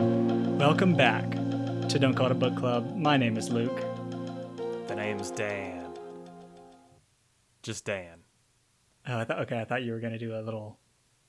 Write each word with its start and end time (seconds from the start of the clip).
Welcome 0.00 0.94
back 0.94 1.30
to 1.90 1.98
Don't 1.98 2.14
Call 2.14 2.26
It 2.26 2.32
a 2.32 2.34
Book 2.34 2.56
Club. 2.56 2.96
My 2.96 3.18
name 3.18 3.36
is 3.36 3.50
Luke. 3.50 3.84
The 4.88 4.94
name's 4.94 5.30
Dan. 5.30 5.92
Just 7.62 7.84
Dan. 7.84 8.20
Oh, 9.06 9.18
I 9.18 9.24
thought 9.24 9.40
okay. 9.40 9.60
I 9.60 9.64
thought 9.66 9.82
you 9.82 9.92
were 9.92 10.00
gonna 10.00 10.18
do 10.18 10.34
a 10.34 10.40
little, 10.40 10.78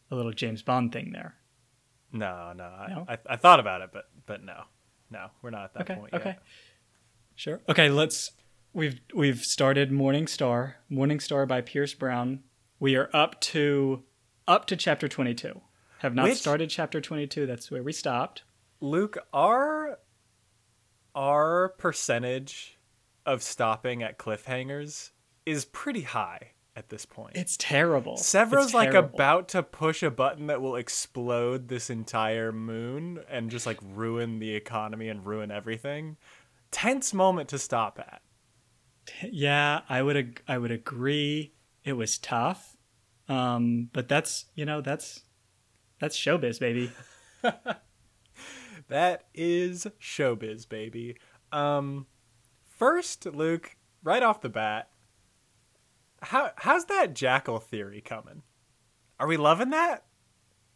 a 0.10 0.16
little 0.16 0.32
James 0.32 0.62
Bond 0.62 0.94
thing 0.94 1.12
there. 1.12 1.36
No, 2.14 2.54
no. 2.56 2.64
I, 2.64 2.88
No? 2.90 3.06
I, 3.10 3.18
I 3.26 3.36
thought 3.36 3.60
about 3.60 3.82
it, 3.82 3.90
but 3.92 4.06
but 4.26 4.42
no, 4.42 4.64
no, 5.10 5.28
we're 5.42 5.50
not 5.50 5.66
at 5.66 5.74
that 5.74 5.82
Okay. 5.82 5.96
point 5.96 6.14
okay. 6.14 6.30
yet. 6.30 6.44
Sure. 7.36 7.60
Okay. 7.68 7.90
Let's. 7.90 8.32
We've 8.74 9.02
we've 9.14 9.44
started 9.44 9.92
Morning 9.92 10.28
Star. 10.28 10.78
Morning 10.90 11.20
Star 11.20 11.46
by 11.46 11.60
Pierce 11.60 11.94
Brown. 11.94 12.44
We 12.80 12.96
are 12.96 13.10
up 13.12 13.42
to 13.42 14.04
up 14.48 14.66
to 14.68 14.78
chapter 14.78 15.10
twenty 15.10 15.34
two. 15.34 15.60
Have 16.00 16.16
not 16.16 16.24
Which- 16.30 16.38
started 16.38 16.70
chapter 16.70 17.02
twenty 17.02 17.28
two. 17.28 17.46
That's 17.46 17.70
where 17.70 17.84
we 17.84 17.92
stopped. 17.92 18.44
Luke, 18.82 19.18
our 19.34 20.00
our 21.16 21.70
percentage 21.78 22.78
of 23.26 23.44
stopping 23.44 24.02
at 24.02 24.18
cliffhangers 24.18 25.12
is 25.46 25.66
pretty 25.66 26.02
high 26.02 26.52
at 26.76 26.90
this 26.90 27.06
point. 27.06 27.36
It's 27.36 27.58
terrible. 27.58 28.18
Sevro's 28.18 28.66
It's 28.66 28.74
like 28.74 28.92
terrible. 28.92 29.14
about 29.14 29.50
to 29.50 29.62
push 29.64 30.02
a 30.04 30.10
button 30.10 30.48
that 30.48 30.62
will 30.62 30.76
explode 30.78 31.68
this 31.68 31.90
entire 31.90 32.52
moon 32.52 33.20
and 33.30 33.52
just 33.52 33.66
like 33.66 33.78
ruin 33.94 34.40
the 34.40 34.56
economy 34.56 35.10
and 35.10 35.26
ruin 35.26 35.52
everything. 35.52 36.18
Tense 36.72 37.14
moment 37.14 37.50
to 37.50 37.60
stop 37.60 38.00
at. 38.00 38.22
Yeah, 39.30 39.82
I 39.90 40.02
would 40.02 40.16
ag- 40.16 40.44
I 40.48 40.58
would 40.58 40.72
agree. 40.72 41.54
It 41.84 41.94
was 41.94 42.18
tough, 42.18 42.78
um, 43.28 43.90
but 43.92 44.08
that's 44.08 44.46
you 44.56 44.66
know 44.66 44.80
that's 44.82 45.24
that's 46.00 46.18
showbiz, 46.18 46.60
baby. 46.60 46.92
That 48.92 49.24
is 49.34 49.88
showbiz, 50.02 50.68
baby. 50.68 51.16
Um, 51.54 52.08
first, 52.68 53.26
Luke, 53.26 53.78
right 54.04 54.22
off 54.22 54.42
the 54.42 54.50
bat, 54.50 54.90
how 56.22 56.52
how's 56.58 56.86
that 56.86 57.16
jackal 57.16 57.60
theory 57.60 58.02
coming? 58.02 58.44
Are 59.18 59.28
we 59.28 59.38
loving 59.38 59.70
that? 59.70 60.04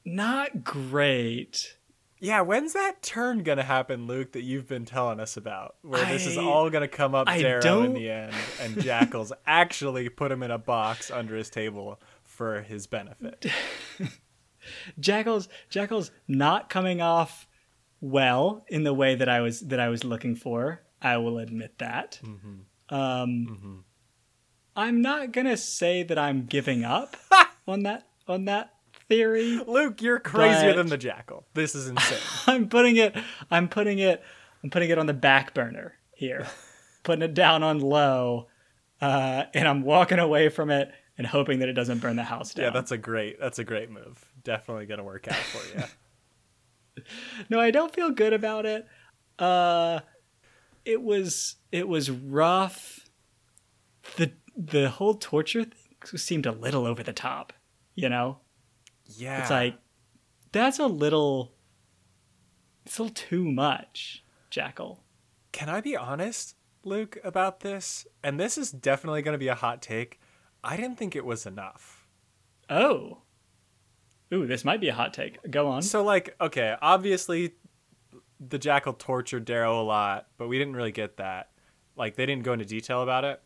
Not 0.06 0.64
great. 0.64 1.76
Yeah, 2.22 2.40
when's 2.40 2.72
that 2.72 3.02
turn 3.04 3.44
gonna 3.44 3.64
happen, 3.64 4.08
Luke? 4.08 4.32
That 4.32 4.44
you've 4.44 4.68
been 4.70 4.86
telling 4.86 5.20
us 5.20 5.36
about, 5.36 5.76
where 5.82 6.06
this 6.06 6.26
is 6.26 6.38
all 6.38 6.70
gonna 6.70 6.88
come 6.88 7.14
up 7.16 7.28
I 7.28 7.42
Darrow 7.42 7.58
in 7.58 7.62
don't- 7.64 7.94
the 7.96 8.10
end, 8.10 8.34
and 8.62 8.82
Jackals 8.82 9.34
actually 9.46 10.08
put 10.08 10.32
him 10.32 10.42
in 10.42 10.52
a 10.52 10.58
box 10.58 11.12
under 11.12 11.36
his 11.36 11.50
table 11.50 12.00
for 12.24 12.62
his 12.62 12.88
benefit. 12.88 13.46
Jackal's 15.02 15.50
Jackal's 15.70 16.12
not 16.30 16.70
coming 16.70 17.02
off 17.02 17.46
well 18.02 18.66
in 18.68 18.84
the 18.84 18.94
way 18.94 19.16
that 19.16 19.30
I 19.30 19.42
was 19.42 19.62
that 19.62 19.80
I 19.80 19.90
was 19.90 20.04
looking 20.04 20.36
for. 20.36 20.82
I 21.02 21.18
will 21.18 21.38
admit 21.38 21.78
that. 21.80 22.20
Mm-hmm. 22.24 22.96
Um, 22.96 23.84
I'm 24.76 25.02
not 25.02 25.32
gonna 25.32 25.58
say 25.58 26.04
that 26.04 26.18
I'm 26.18 26.46
giving 26.46 26.84
up 26.84 27.16
on 27.68 27.84
that 27.84 28.08
on 28.28 28.46
that 28.46 28.74
theory. 29.10 29.62
Luke, 29.66 30.02
you're 30.02 30.20
crazier 30.20 30.74
than 30.74 30.88
the 30.88 30.98
jackal. 30.98 31.46
This 31.54 31.76
is 31.76 31.88
insane. 31.88 32.20
I'm 32.48 32.68
putting 32.70 32.98
it 32.98 33.16
I'm 33.50 33.68
putting 33.68 34.00
it 34.00 34.24
I'm 34.64 34.70
putting 34.70 34.90
it 34.90 34.98
on 34.98 35.06
the 35.06 35.14
back 35.14 35.54
burner 35.54 35.94
here. 36.16 36.48
putting 37.04 37.22
it 37.24 37.34
down 37.34 37.64
on 37.64 37.80
low. 37.80 38.48
Uh, 39.02 39.44
and 39.54 39.68
I'm 39.68 39.84
walking 39.84 40.20
away 40.20 40.50
from 40.50 40.72
it 40.72 40.92
and 41.18 41.28
hoping 41.28 41.60
that 41.60 41.70
it 41.70 41.74
doesn't 41.74 42.00
burn 42.00 42.16
the 42.16 42.24
house 42.24 42.54
down. 42.54 42.66
yeah, 42.66 42.70
that's 42.72 42.92
a 42.92 42.98
great 42.98 43.40
that's 43.40 43.60
a 43.60 43.64
great 43.64 43.90
move. 43.92 44.26
Definitely 44.44 44.86
gonna 44.86 45.04
work 45.04 45.28
out 45.28 45.36
for 45.36 45.78
you. 45.78 45.84
no, 47.50 47.60
I 47.60 47.72
don't 47.72 47.94
feel 47.94 48.12
good 48.12 48.34
about 48.34 48.66
it. 48.66 48.88
Uh, 49.38 50.00
it 50.86 51.02
was 51.02 51.56
it 51.72 51.88
was 51.88 52.10
rough. 52.10 53.10
The 54.18 54.34
the 54.56 54.90
whole 54.90 55.16
torture 55.16 55.64
thing 55.64 56.18
seemed 56.18 56.46
a 56.46 56.52
little 56.52 56.86
over 56.86 57.04
the 57.04 57.14
top. 57.14 57.54
You 57.96 58.10
know, 58.10 58.40
Yeah, 59.06 59.42
it's 59.42 59.50
like 59.50 59.78
that's 60.52 60.80
a 60.80 60.88
little. 60.88 61.54
It's 62.86 63.00
a 63.00 63.04
little 63.04 63.16
too 63.16 63.52
much, 63.52 64.24
Jackal. 64.50 65.04
Can 65.52 65.70
I 65.70 65.82
be 65.82 65.98
honest, 65.98 66.56
Luke, 66.84 67.18
about 67.24 67.62
this? 67.62 68.06
And 68.24 68.40
this 68.40 68.58
is 68.58 68.72
definitely 68.72 69.22
going 69.22 69.34
to 69.34 69.40
be 69.40 69.48
a 69.48 69.56
hot 69.56 69.82
take. 69.82 70.20
I 70.64 70.78
didn't 70.78 70.98
think 70.98 71.16
it 71.16 71.26
was 71.26 71.46
enough. 71.46 72.08
Oh. 72.70 73.20
Ooh, 74.34 74.48
this 74.48 74.66
might 74.66 74.82
be 74.82 74.90
a 74.90 74.94
hot 74.94 75.14
take. 75.14 75.40
Go 75.50 75.68
on. 75.68 75.82
So, 75.82 76.04
like, 76.04 76.36
okay, 76.42 76.76
obviously 76.82 77.54
the 78.40 78.58
jackal 78.58 78.94
tortured 78.94 79.46
Darrow 79.46 79.82
a 79.82 79.84
lot, 79.84 80.28
but 80.38 80.48
we 80.48 80.58
didn't 80.58 80.76
really 80.76 80.92
get 80.92 81.18
that. 81.18 81.52
Like, 81.96 82.16
they 82.16 82.26
didn't 82.26 82.44
go 82.44 82.54
into 82.54 82.66
detail 82.66 83.02
about 83.02 83.24
it. 83.24 83.42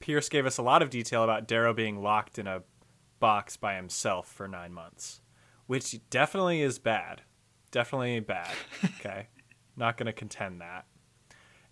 Pierce 0.00 0.28
gave 0.28 0.46
us 0.46 0.58
a 0.58 0.62
lot 0.62 0.82
of 0.82 0.90
detail 0.90 1.22
about 1.22 1.46
Darrow 1.46 1.72
being 1.72 2.02
locked 2.02 2.38
in 2.38 2.46
a 2.46 2.62
box 3.20 3.56
by 3.56 3.76
himself 3.76 4.26
for 4.26 4.48
nine 4.48 4.72
months, 4.72 5.20
which 5.66 5.98
definitely 6.10 6.60
is 6.60 6.78
bad. 6.78 7.22
Definitely 7.70 8.20
bad. 8.20 8.50
Okay. 8.98 9.28
Not 9.76 9.96
going 9.96 10.06
to 10.06 10.12
contend 10.12 10.60
that. 10.60 10.86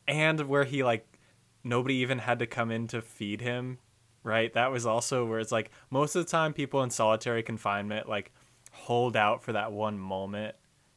And 0.08 0.40
where 0.48 0.64
he, 0.64 0.82
like, 0.82 1.18
nobody 1.62 1.96
even 1.96 2.18
had 2.18 2.38
to 2.38 2.46
come 2.46 2.70
in 2.70 2.86
to 2.88 3.02
feed 3.02 3.40
him, 3.40 3.78
right? 4.22 4.52
That 4.54 4.70
was 4.72 4.86
also 4.86 5.24
where 5.26 5.38
it's 5.40 5.52
like 5.52 5.70
most 5.90 6.14
of 6.16 6.24
the 6.24 6.30
time 6.30 6.52
people 6.52 6.82
in 6.82 6.90
solitary 6.90 7.42
confinement, 7.42 8.08
like, 8.08 8.32
hold 8.72 9.16
out 9.16 9.42
for 9.42 9.52
that 9.52 9.72
one 9.72 9.98
moment 9.98 10.54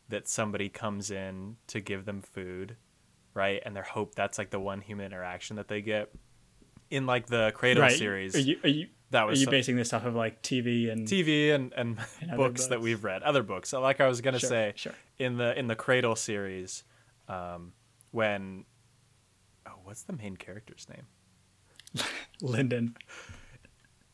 that 0.09 0.27
somebody 0.27 0.69
comes 0.69 1.09
in 1.09 1.55
to 1.67 1.79
give 1.79 2.05
them 2.05 2.21
food, 2.21 2.75
right? 3.33 3.61
And 3.65 3.75
they 3.75 3.81
hope 3.81 4.13
that's 4.15 4.37
like 4.37 4.49
the 4.51 4.59
one 4.59 4.81
human 4.81 5.05
interaction 5.05 5.55
that 5.55 5.67
they 5.67 5.81
get. 5.81 6.11
In 6.91 7.07
like 7.07 7.25
the 7.25 7.51
Cradle 7.55 7.81
right. 7.83 7.97
series, 7.97 8.35
Are 8.35 8.39
you 8.39 8.59
are 8.63 8.69
you 8.69 8.87
that 9.09 9.23
are 9.23 9.31
you 9.31 9.37
some- 9.37 9.51
basing 9.51 9.75
this 9.75 9.93
off 9.93 10.05
of 10.05 10.13
like 10.13 10.43
TV 10.43 10.91
and 10.91 11.07
TV 11.07 11.51
and, 11.53 11.73
and, 11.73 11.97
And 12.21 12.31
other 12.31 12.37
books 12.37 12.67
that 12.67 12.81
we've 12.81 13.03
read, 13.03 13.23
other 13.23 13.41
books. 13.41 13.69
So 13.69 13.81
like 13.81 13.99
I 13.99 14.07
was 14.07 14.21
gonna 14.21 14.37
Sure, 14.37 14.49
say, 14.49 14.73
sure. 14.75 14.93
in 15.17 15.37
the 15.37 15.57
in 15.57 15.65
the 15.67 15.75
Cradle 15.75 16.15
series, 16.15 16.83
um, 17.27 17.73
when 18.11 18.65
oh, 19.65 19.71
what's 19.83 20.03
the 20.03 20.13
main 20.13 20.37
character's 20.37 20.87
name? 20.87 21.07
Lindon? 22.41 22.95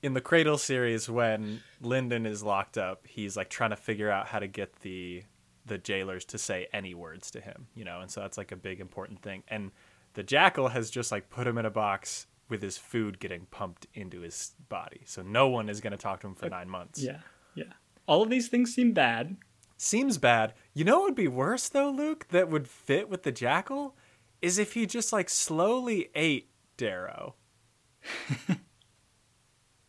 in 0.01 0.13
the 0.13 0.21
Cradle 0.21 0.57
series, 0.57 1.09
when 1.09 1.61
Lindon 1.81 2.25
is 2.25 2.43
locked 2.43 2.77
up, 2.77 3.05
he's 3.07 3.35
like 3.35 3.49
trying 3.49 3.71
to 3.71 3.75
figure 3.75 4.09
out 4.09 4.27
how 4.27 4.39
to 4.39 4.47
get 4.47 4.79
the 4.81 5.23
the 5.65 5.77
jailers 5.77 6.25
to 6.25 6.37
say 6.37 6.67
any 6.73 6.95
words 6.95 7.29
to 7.29 7.39
him, 7.39 7.67
you 7.75 7.85
know, 7.85 8.01
and 8.01 8.09
so 8.09 8.21
that's 8.21 8.39
like 8.39 8.51
a 8.51 8.55
big 8.55 8.79
important 8.79 9.21
thing. 9.21 9.43
And 9.49 9.71
the 10.13 10.23
jackal 10.23 10.69
has 10.69 10.89
just 10.89 11.11
like 11.11 11.29
put 11.29 11.45
him 11.45 11.59
in 11.59 11.65
a 11.65 11.69
box 11.69 12.25
with 12.49 12.63
his 12.63 12.75
food 12.77 13.19
getting 13.19 13.45
pumped 13.51 13.85
into 13.93 14.21
his 14.21 14.53
body, 14.69 15.01
so 15.05 15.21
no 15.21 15.47
one 15.47 15.69
is 15.69 15.81
going 15.81 15.91
to 15.91 15.97
talk 15.97 16.21
to 16.21 16.27
him 16.27 16.35
for 16.35 16.49
nine 16.49 16.69
months. 16.69 17.01
Yeah, 17.01 17.19
yeah. 17.55 17.73
All 18.07 18.23
of 18.23 18.29
these 18.29 18.47
things 18.47 18.73
seem 18.73 18.93
bad. 18.93 19.37
Seems 19.77 20.17
bad. 20.17 20.53
You 20.73 20.83
know 20.83 20.99
what 20.99 21.09
would 21.09 21.15
be 21.15 21.27
worse 21.27 21.69
though, 21.69 21.91
Luke? 21.91 22.27
That 22.29 22.49
would 22.49 22.67
fit 22.67 23.09
with 23.09 23.23
the 23.23 23.31
jackal, 23.31 23.95
is 24.41 24.57
if 24.57 24.73
he 24.73 24.85
just 24.85 25.13
like 25.13 25.29
slowly 25.29 26.09
ate 26.15 26.49
Darrow. 26.77 27.35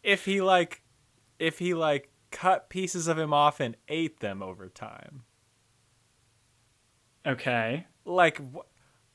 If 0.03 0.25
he 0.25 0.41
like, 0.41 0.83
if 1.39 1.59
he 1.59 1.75
like 1.75 2.11
cut 2.31 2.69
pieces 2.71 3.09
of 3.09 3.19
him 3.19 3.33
off 3.33 3.61
and 3.61 3.77
ate 3.89 4.21
them 4.21 4.43
over 4.43 4.69
time. 4.69 5.23
Okay. 7.27 7.87
Like, 8.05 8.41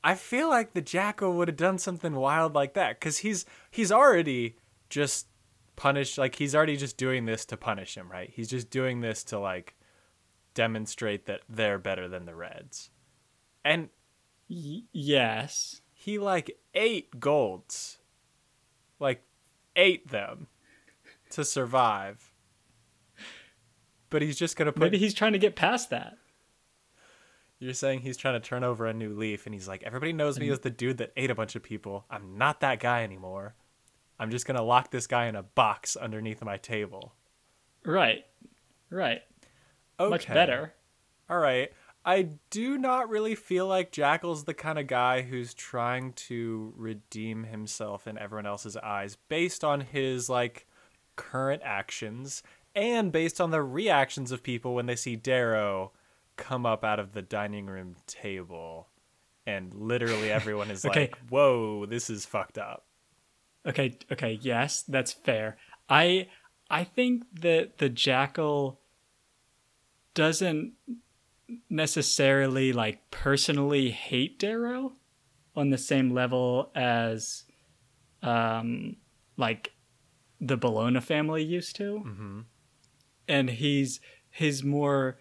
I 0.03 0.16
feel 0.16 0.50
like 0.50 0.73
the 0.73 0.81
jackal 0.81 1.34
would 1.34 1.47
have 1.47 1.57
done 1.57 1.78
something 1.79 2.13
wild 2.13 2.53
like 2.53 2.75
that 2.75 3.00
because 3.00 3.19
he's 3.19 3.45
he's 3.72 3.91
already 3.91 4.58
just 4.90 5.28
punished. 5.75 6.17
Like 6.17 6.35
he's 6.35 6.53
already 6.53 6.78
just 6.78 6.97
doing 6.97 7.25
this 7.25 7.46
to 7.47 7.58
punish 7.58 7.96
him, 7.97 8.11
right? 8.11 8.29
He's 8.31 8.47
just 8.49 8.69
doing 8.69 9.02
this 9.02 9.23
to 9.25 9.40
like 9.40 9.75
demonstrate 10.53 11.25
that 11.25 11.41
they're 11.49 11.79
better 11.79 12.08
than 12.08 12.25
the 12.25 12.35
Reds, 12.35 12.91
and 13.64 13.90
Y- 14.47 14.84
yes. 14.93 15.81
he 15.91 16.19
like 16.19 16.55
ate 16.75 17.19
golds, 17.19 17.97
like 18.99 19.23
ate 19.75 20.09
them 20.09 20.47
to 21.31 21.43
survive. 21.43 22.31
But 24.09 24.21
he's 24.21 24.37
just 24.37 24.55
gonna 24.55 24.71
put. 24.71 24.83
Maybe 24.83 24.97
he's 24.97 25.13
trying 25.13 25.33
to 25.33 25.39
get 25.39 25.55
past 25.55 25.89
that. 25.89 26.17
You're 27.59 27.73
saying 27.73 28.01
he's 28.01 28.17
trying 28.17 28.39
to 28.39 28.47
turn 28.47 28.63
over 28.63 28.85
a 28.85 28.93
new 28.93 29.13
leaf, 29.13 29.45
and 29.45 29.53
he's 29.53 29.67
like, 29.67 29.83
everybody 29.83 30.13
knows 30.13 30.39
me 30.39 30.49
as 30.49 30.59
the 30.59 30.69
dude 30.69 30.97
that 30.97 31.13
ate 31.15 31.31
a 31.31 31.35
bunch 31.35 31.55
of 31.55 31.63
people. 31.63 32.05
I'm 32.09 32.37
not 32.37 32.59
that 32.59 32.79
guy 32.79 33.03
anymore. 33.03 33.55
I'm 34.19 34.29
just 34.29 34.45
gonna 34.45 34.61
lock 34.61 34.91
this 34.91 35.07
guy 35.07 35.25
in 35.27 35.35
a 35.35 35.43
box 35.43 35.95
underneath 35.95 36.43
my 36.43 36.57
table. 36.57 37.13
Right. 37.85 38.25
Right. 38.89 39.21
Okay. 39.99 40.09
Much 40.09 40.27
better. 40.27 40.73
All 41.29 41.39
right. 41.39 41.71
I 42.07 42.29
do 42.52 42.78
not 42.78 43.09
really 43.09 43.34
feel 43.34 43.66
like 43.66 43.91
Jackal's 43.91 44.43
the 44.43 44.53
kind 44.53 44.78
of 44.78 44.85
guy 44.85 45.23
who's 45.23 45.55
trying 45.55 46.13
to 46.13 46.72
redeem 46.78 47.46
himself 47.46 48.05
in 48.07 48.17
everyone 48.19 48.46
else's 48.46 48.78
eyes 48.78 49.17
based 49.28 49.63
on 49.63 49.81
his 49.81 50.29
like 50.29 50.67
current 51.16 51.63
actions 51.66 52.43
and 52.75 53.11
based 53.11 53.41
on 53.41 53.49
the 53.49 53.63
reactions 53.63 54.31
of 54.31 54.43
people 54.43 54.75
when 54.75 54.85
they 54.85 54.96
see 54.96 55.16
Darrow 55.16 55.93
come 56.35 56.66
up 56.66 56.84
out 56.84 56.99
of 56.99 57.13
the 57.13 57.22
dining 57.23 57.66
room 57.66 57.96
table, 58.05 58.90
and 59.47 59.73
literally 59.73 60.31
everyone 60.31 60.69
is 60.69 60.85
Okay. 60.85 60.99
like, 61.02 61.17
"Whoa, 61.29 61.85
this 61.85 62.09
is 62.09 62.25
fucked 62.25 62.57
up." 62.57 62.85
Okay, 63.66 63.97
okay, 64.11 64.37
yes, 64.41 64.84
that's 64.84 65.13
fair. 65.13 65.57
I 65.90 66.28
I 66.69 66.84
think 66.84 67.23
that 67.41 67.78
the 67.79 67.90
jackal 67.90 68.79
doesn't 70.13 70.73
necessarily 71.69 72.73
like 72.73 73.11
personally 73.11 73.91
hate 73.91 74.39
Darrow 74.39 74.93
on 75.55 75.69
the 75.69 75.77
same 75.77 76.09
level 76.11 76.71
as 76.75 77.43
um 78.23 78.95
like 79.37 79.73
the 80.41 80.57
Bellona 80.57 81.01
family 81.01 81.43
used 81.43 81.75
to. 81.77 81.99
hmm 81.99 82.39
And 83.27 83.49
he's 83.49 83.99
he's 84.31 84.63
more 84.63 85.17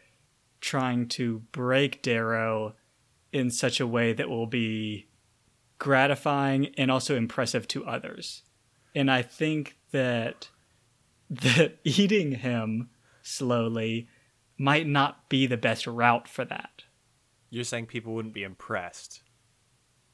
trying 0.61 1.09
to 1.09 1.41
break 1.53 2.03
Darrow 2.03 2.75
in 3.33 3.51
such 3.51 3.81
a 3.81 3.87
way 3.87 4.13
that 4.13 4.29
will 4.29 4.47
be 4.47 5.09
gratifying 5.79 6.69
and 6.79 6.91
also 6.91 7.17
impressive 7.17 7.69
to 7.69 7.85
others. 7.85 8.43
And 8.95 9.11
I 9.11 9.23
think 9.23 9.77
that 9.91 10.49
that 11.31 11.79
eating 11.85 12.33
him 12.33 12.91
slowly 13.23 14.09
might 14.59 14.87
not 14.87 15.29
be 15.29 15.47
the 15.47 15.57
best 15.57 15.87
route 15.87 16.29
for 16.29 16.45
that. 16.45 16.85
You're 17.51 17.65
saying 17.65 17.87
people 17.87 18.15
wouldn't 18.15 18.35
be 18.35 18.43
impressed 18.43 19.23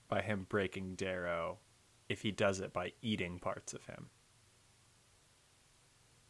by 0.08 0.22
him 0.22 0.46
breaking 0.48 0.94
Darrow 0.96 1.58
if 2.08 2.22
he 2.22 2.30
does 2.30 2.60
it 2.60 2.72
by 2.72 2.92
eating 3.00 3.38
parts 3.38 3.72
of 3.72 3.84
him. 3.86 4.10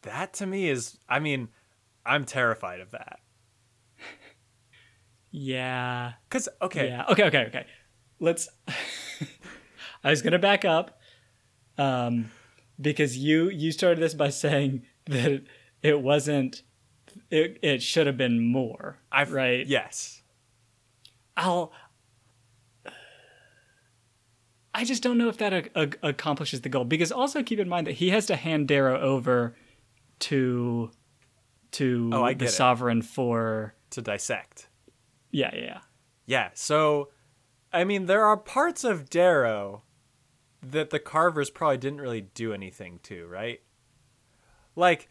That 0.02 0.34
to 0.34 0.46
me 0.46 0.68
is, 0.68 0.98
I 1.08 1.18
mean, 1.18 1.48
I'm 2.04 2.24
terrified 2.24 2.80
of 2.80 2.90
that. 2.92 3.20
Yeah. 5.32 6.14
Cause 6.28 6.48
okay, 6.60 6.88
Yeah. 6.88 7.04
Okay, 7.08 7.24
okay, 7.24 7.44
okay. 7.46 7.66
Let's 8.18 8.48
I 10.04 10.10
was 10.10 10.22
going 10.22 10.32
to 10.32 10.40
back 10.40 10.64
up 10.64 10.98
um 11.78 12.32
because 12.80 13.16
you 13.16 13.48
you 13.48 13.70
started 13.70 14.00
this 14.02 14.14
by 14.14 14.30
saying 14.30 14.82
that 15.06 15.44
it 15.82 16.00
wasn't 16.00 16.62
it 17.30 17.58
it 17.62 17.82
should 17.82 18.06
have 18.06 18.16
been 18.16 18.40
more. 18.40 18.98
I've 19.12 19.32
right. 19.32 19.66
Yes, 19.66 20.22
I'll. 21.36 21.72
I 24.72 24.84
just 24.84 25.02
don't 25.02 25.18
know 25.18 25.28
if 25.28 25.36
that 25.38 25.52
a- 25.52 25.70
a- 25.82 26.08
accomplishes 26.10 26.60
the 26.60 26.68
goal 26.68 26.84
because 26.84 27.10
also 27.10 27.42
keep 27.42 27.58
in 27.58 27.68
mind 27.68 27.86
that 27.86 27.94
he 27.94 28.10
has 28.10 28.26
to 28.26 28.36
hand 28.36 28.68
Darrow 28.68 29.00
over 29.00 29.56
to 30.20 30.90
to 31.72 32.10
Oh, 32.12 32.24
I 32.24 32.34
the 32.34 32.44
it. 32.46 32.50
sovereign 32.50 33.02
for 33.02 33.74
to 33.90 34.02
dissect. 34.02 34.68
yeah 35.30 35.50
yeah 35.54 35.60
yeah. 35.64 35.80
Yeah, 36.26 36.50
so 36.54 37.08
I 37.72 37.82
mean, 37.84 38.06
there 38.06 38.24
are 38.24 38.36
parts 38.36 38.84
of 38.84 39.10
Darrow 39.10 39.82
that 40.62 40.90
the 40.90 41.00
carvers 41.00 41.50
probably 41.50 41.78
didn't 41.78 42.00
really 42.00 42.20
do 42.20 42.52
anything 42.52 43.00
to, 43.04 43.26
right? 43.26 43.60
Like, 44.76 45.08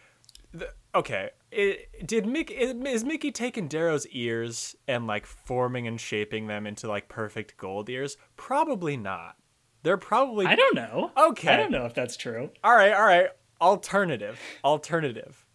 the, 0.54 0.74
okay, 0.96 1.32
it, 1.52 2.08
did 2.08 2.26
Mick 2.26 2.52
is 2.52 3.04
Mickey 3.04 3.32
taking 3.32 3.68
Darrow's 3.68 4.08
ears 4.08 4.76
and 4.88 5.08
like 5.08 5.26
forming 5.26 5.88
and 5.88 6.00
shaping 6.00 6.48
them 6.48 6.68
into 6.68 6.88
like 6.88 7.10
perfect 7.10 7.58
gold 7.58 7.90
ears? 7.90 8.18
Probably 8.38 8.98
not. 8.98 9.36
They're 9.84 9.98
probably 9.98 10.46
I 10.46 10.56
don't 10.56 10.76
know. 10.76 11.12
Okay. 11.18 11.50
I 11.50 11.58
don't 11.58 11.72
know 11.72 11.86
if 11.86 11.94
that's 11.94 12.18
true. 12.18 12.52
all 12.64 12.76
right, 12.76 12.94
all 12.94 13.06
right. 13.06 13.30
Alternative, 13.62 14.40
alternative. 14.64 15.46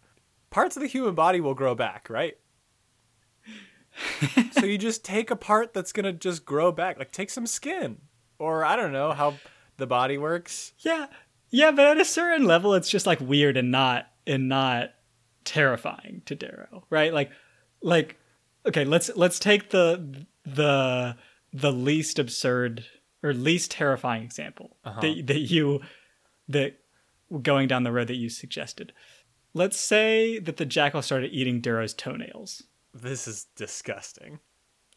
Parts 0.49 0.75
of 0.77 0.81
the 0.81 0.87
human 0.87 1.15
body 1.15 1.41
will 1.41 1.55
grow 1.55 1.75
back, 1.75 2.07
right? 2.09 2.37
so 4.51 4.65
you 4.65 4.77
just 4.77 5.03
take 5.03 5.31
a 5.31 5.35
part 5.35 5.73
that's 5.73 5.91
gonna 5.91 6.13
just 6.13 6.45
grow 6.45 6.71
back, 6.71 6.99
like 6.99 7.11
take 7.11 7.29
some 7.29 7.47
skin, 7.47 7.97
or 8.37 8.63
I 8.63 8.75
don't 8.75 8.91
know 8.91 9.13
how 9.13 9.35
the 9.77 9.87
body 9.87 10.17
works. 10.17 10.73
Yeah, 10.79 11.07
yeah, 11.49 11.71
but 11.71 11.85
at 11.85 11.99
a 11.99 12.05
certain 12.05 12.45
level, 12.45 12.73
it's 12.73 12.89
just 12.89 13.05
like 13.05 13.19
weird 13.21 13.57
and 13.57 13.71
not 13.71 14.07
and 14.27 14.49
not 14.49 14.91
terrifying 15.45 16.21
to 16.25 16.35
Darrow, 16.35 16.85
right? 16.89 17.13
Like, 17.13 17.31
like, 17.81 18.17
okay, 18.65 18.83
let's 18.83 19.09
let's 19.15 19.39
take 19.39 19.69
the 19.69 20.25
the 20.45 21.15
the 21.53 21.71
least 21.71 22.19
absurd 22.19 22.85
or 23.23 23.33
least 23.33 23.71
terrifying 23.71 24.23
example 24.23 24.77
uh-huh. 24.83 25.01
that 25.01 25.27
that 25.27 25.39
you 25.39 25.81
that 26.47 26.79
going 27.41 27.67
down 27.67 27.83
the 27.83 27.91
road 27.91 28.07
that 28.07 28.15
you 28.15 28.29
suggested. 28.29 28.93
Let's 29.53 29.79
say 29.79 30.39
that 30.39 30.57
the 30.57 30.65
jackal 30.65 31.01
started 31.01 31.31
eating 31.31 31.61
Darrow's 31.61 31.93
toenails. 31.93 32.63
This 32.93 33.27
is 33.27 33.47
disgusting. 33.55 34.39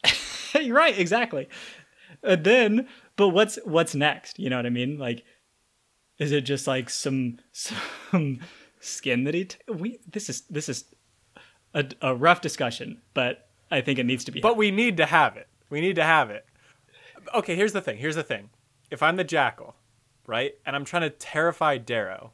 You're 0.54 0.74
right, 0.74 0.98
exactly. 0.98 1.48
And 2.22 2.42
then, 2.44 2.88
but 3.16 3.28
what's 3.28 3.58
what's 3.64 3.94
next? 3.94 4.38
You 4.38 4.50
know 4.50 4.56
what 4.56 4.66
I 4.66 4.70
mean? 4.70 4.98
Like, 4.98 5.24
is 6.18 6.32
it 6.32 6.42
just 6.42 6.66
like 6.66 6.90
some 6.90 7.38
some 7.52 8.40
skin 8.80 9.24
that 9.24 9.34
he? 9.34 9.46
T- 9.46 9.58
we 9.68 9.98
this 10.10 10.28
is 10.28 10.42
this 10.42 10.68
is 10.68 10.84
a, 11.74 11.84
a 12.00 12.14
rough 12.14 12.40
discussion, 12.40 13.00
but 13.14 13.48
I 13.70 13.80
think 13.80 13.98
it 13.98 14.06
needs 14.06 14.24
to 14.24 14.32
be. 14.32 14.40
But 14.40 14.56
we 14.56 14.70
need 14.70 14.96
to 14.98 15.06
have 15.06 15.36
it. 15.36 15.48
We 15.70 15.80
need 15.80 15.96
to 15.96 16.04
have 16.04 16.30
it. 16.30 16.46
Okay, 17.34 17.54
here's 17.54 17.72
the 17.72 17.82
thing. 17.82 17.98
Here's 17.98 18.14
the 18.14 18.22
thing. 18.22 18.50
If 18.90 19.02
I'm 19.02 19.16
the 19.16 19.24
jackal, 19.24 19.74
right, 20.26 20.54
and 20.64 20.74
I'm 20.74 20.84
trying 20.84 21.02
to 21.02 21.10
terrify 21.10 21.76
Darrow, 21.76 22.32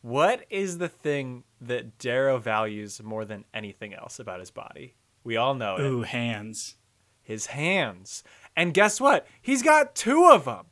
what 0.00 0.44
is 0.48 0.78
the 0.78 0.88
thing 0.88 1.44
that 1.60 1.98
Darrow 1.98 2.38
values 2.38 3.02
more 3.02 3.24
than 3.24 3.44
anything 3.52 3.92
else 3.92 4.18
about 4.18 4.40
his 4.40 4.50
body? 4.50 4.94
We 5.24 5.36
all 5.36 5.54
know 5.54 5.76
it. 5.76 5.82
Ooh, 5.82 6.02
hands. 6.02 6.76
His 7.22 7.46
hands. 7.46 8.24
And 8.56 8.72
guess 8.72 9.00
what? 9.00 9.26
He's 9.42 9.62
got 9.62 9.94
two 9.94 10.30
of 10.30 10.46
them. 10.46 10.66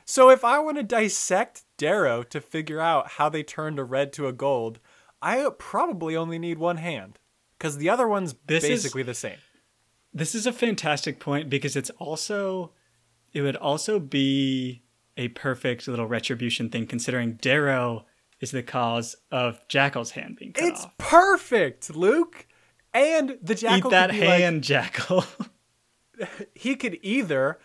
so 0.10 0.30
if 0.30 0.44
I 0.46 0.58
want 0.60 0.78
to 0.78 0.84
dissect 0.84 1.64
Darrow 1.78 2.24
to 2.24 2.40
figure 2.42 2.80
out 2.80 3.12
how 3.12 3.28
they 3.30 3.44
turned 3.44 3.78
a 3.78 3.84
red 3.84 4.12
to 4.14 4.28
a 4.28 4.34
gold, 4.34 4.80
I 5.22 5.48
probably 5.60 6.16
only 6.16 6.40
need 6.40 6.58
one 6.58 6.78
hand 6.78 7.20
because 7.60 7.78
the 7.78 7.90
other 7.90 8.08
one's 8.08 8.34
This 8.48 8.64
is- 8.64 8.70
basically 8.84 9.04
the 9.04 9.14
same. 9.14 9.38
This 10.14 10.34
is 10.34 10.48
a 10.48 10.54
fantastic 10.54 11.20
point 11.20 11.50
because 11.50 11.76
it's 11.76 11.90
also 12.00 12.72
it 13.34 13.42
would 13.42 13.58
also 13.58 14.00
be 14.00 14.82
a 15.18 15.28
perfect 15.30 15.88
little 15.88 16.08
retribution 16.08 16.70
thing 16.70 16.88
considering 16.88 17.34
Darrow 17.34 18.06
is 18.40 18.52
the 18.52 18.64
cause 18.64 19.16
of 19.32 19.68
Jackal's 19.68 20.12
hand 20.12 20.38
being 20.38 20.54
cut 20.54 20.64
It's 20.70 20.86
off. 20.86 20.98
perfect, 20.98 21.96
Luke. 21.96 22.48
And 22.94 23.38
the 23.44 23.54
jackal 23.56 23.90
Eat 23.90 23.92
that 23.92 24.12
be 24.12 24.20
like- 24.22 24.40
hand, 24.40 24.64
Jackal. 24.64 25.26
he 26.56 26.76
could 26.76 26.98
either 27.04 27.60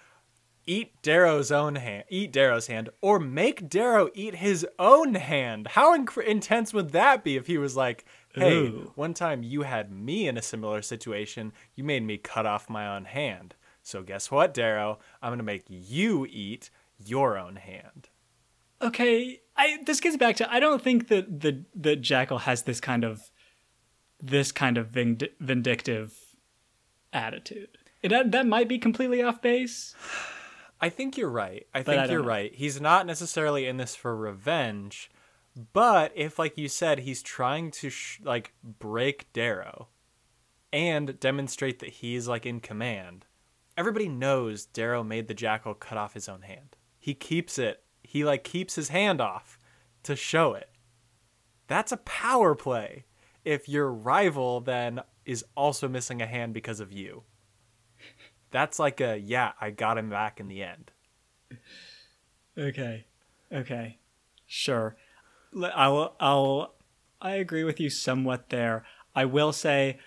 eat 0.66 1.00
Darrow's 1.02 1.50
own 1.50 1.76
hand, 1.76 2.04
eat 2.08 2.32
Darrow's 2.32 2.66
hand, 2.66 2.90
or 3.00 3.18
make 3.18 3.68
Darrow 3.68 4.08
eat 4.14 4.36
his 4.36 4.66
own 4.78 5.14
hand. 5.14 5.68
How 5.68 5.96
inc- 5.96 6.24
intense 6.24 6.72
would 6.72 6.90
that 6.90 7.24
be 7.24 7.36
if 7.36 7.46
he 7.46 7.58
was 7.58 7.76
like, 7.76 8.04
"Hey, 8.34 8.58
Ooh. 8.58 8.92
one 8.94 9.14
time 9.14 9.42
you 9.42 9.62
had 9.62 9.90
me 9.90 10.28
in 10.28 10.36
a 10.36 10.42
similar 10.42 10.82
situation. 10.82 11.52
You 11.74 11.84
made 11.84 12.02
me 12.02 12.18
cut 12.18 12.46
off 12.46 12.70
my 12.70 12.94
own 12.94 13.06
hand. 13.06 13.54
So 13.82 14.02
guess 14.02 14.30
what, 14.30 14.54
Darrow? 14.54 14.98
I'm 15.20 15.32
gonna 15.32 15.42
make 15.42 15.64
you 15.68 16.26
eat 16.30 16.70
your 16.98 17.36
own 17.38 17.56
hand." 17.56 18.08
okay 18.82 19.40
i 19.56 19.78
this 19.86 20.00
gets 20.00 20.16
back 20.16 20.36
to 20.36 20.52
i 20.52 20.58
don't 20.58 20.82
think 20.82 21.08
that 21.08 21.40
the 21.40 21.62
that 21.74 21.96
jackal 22.00 22.38
has 22.38 22.62
this 22.62 22.80
kind 22.80 23.04
of 23.04 23.30
this 24.20 24.50
kind 24.52 24.76
of 24.76 24.88
vind- 24.88 25.28
vindictive 25.40 26.18
attitude 27.12 27.78
that, 28.02 28.32
that 28.32 28.46
might 28.46 28.68
be 28.68 28.78
completely 28.78 29.22
off 29.22 29.40
base 29.40 29.94
I 30.82 30.88
think 30.88 31.16
you're 31.16 31.30
right. 31.30 31.66
I 31.72 31.78
I 31.78 31.82
think 31.84 32.00
don't 32.02 32.10
you're 32.10 32.22
know. 32.22 32.28
right. 32.28 32.52
He's 32.54 32.80
not 32.80 33.06
necessarily 33.06 33.66
in 33.66 33.76
this 33.76 33.94
for 33.94 34.16
revenge, 34.16 35.10
but 35.72 36.12
if, 36.14 36.38
like 36.38 36.58
you 36.58 36.68
said, 36.68 37.00
he's 37.00 37.22
trying 37.22 37.70
to 37.72 37.88
sh- 37.88 38.20
like 38.24 38.52
break 38.64 39.32
Darrow 39.32 39.88
and 40.72 41.18
demonstrate 41.20 41.78
that 41.78 41.90
he's 41.90 42.26
like 42.26 42.44
in 42.46 42.58
command, 42.60 43.26
everybody 43.76 44.08
knows 44.08 44.66
Darrow 44.66 45.04
made 45.04 45.28
the 45.28 45.34
jackal 45.34 45.74
cut 45.74 45.96
off 45.98 46.14
his 46.14 46.28
own 46.28 46.42
hand. 46.42 46.76
He 46.98 47.14
keeps 47.14 47.58
it. 47.58 47.84
He 48.02 48.24
like 48.24 48.42
keeps 48.44 48.74
his 48.74 48.88
hand 48.88 49.20
off 49.20 49.58
to 50.02 50.16
show 50.16 50.54
it. 50.54 50.68
That's 51.68 51.92
a 51.92 51.96
power 51.98 52.54
play. 52.54 53.04
If 53.44 53.68
your 53.68 53.90
rival 53.92 54.60
then 54.60 55.00
is 55.24 55.44
also 55.56 55.88
missing 55.88 56.20
a 56.20 56.26
hand 56.26 56.54
because 56.54 56.80
of 56.80 56.92
you. 56.92 57.22
That's 58.52 58.78
like 58.78 59.00
a 59.00 59.18
yeah, 59.18 59.52
I 59.60 59.70
got 59.70 59.98
him 59.98 60.08
back 60.10 60.38
in 60.38 60.48
the 60.48 60.62
end. 60.62 60.90
okay 62.56 63.06
okay 63.52 63.98
sure 64.46 64.96
i'll 65.74 66.14
i'll 66.20 66.74
i 67.20 67.32
agree 67.32 67.64
with 67.64 67.78
you 67.80 67.90
somewhat 67.90 68.48
there 68.48 68.84
i 69.14 69.24
will 69.24 69.52
say 69.52 69.98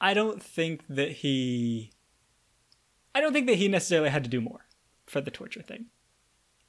i 0.00 0.12
don't 0.14 0.42
think 0.42 0.82
that 0.88 1.10
he 1.10 1.92
i 3.14 3.20
don't 3.20 3.32
think 3.32 3.46
that 3.46 3.56
he 3.56 3.68
necessarily 3.68 4.10
had 4.10 4.24
to 4.24 4.30
do 4.30 4.40
more 4.40 4.66
for 5.06 5.20
the 5.20 5.30
torture 5.30 5.62
thing 5.62 5.86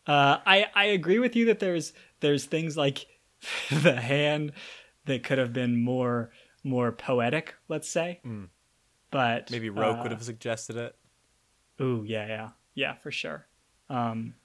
uh, 0.07 0.39
I 0.45 0.65
I 0.73 0.85
agree 0.85 1.19
with 1.19 1.35
you 1.35 1.45
that 1.45 1.59
there's 1.59 1.93
there's 2.21 2.45
things 2.45 2.75
like 2.75 3.05
the 3.71 4.01
hand 4.01 4.51
that 5.05 5.23
could 5.23 5.37
have 5.37 5.53
been 5.53 5.79
more 5.79 6.31
more 6.63 6.91
poetic, 6.91 7.55
let's 7.67 7.87
say. 7.87 8.19
But 9.11 9.51
Maybe 9.51 9.69
Roque 9.69 9.99
uh, 9.99 10.01
would 10.03 10.11
have 10.11 10.23
suggested 10.23 10.77
it. 10.77 10.95
Ooh, 11.79 12.03
yeah, 12.05 12.27
yeah, 12.27 12.49
yeah, 12.73 12.93
for 12.95 13.11
sure. 13.11 13.47
Um, 13.89 14.35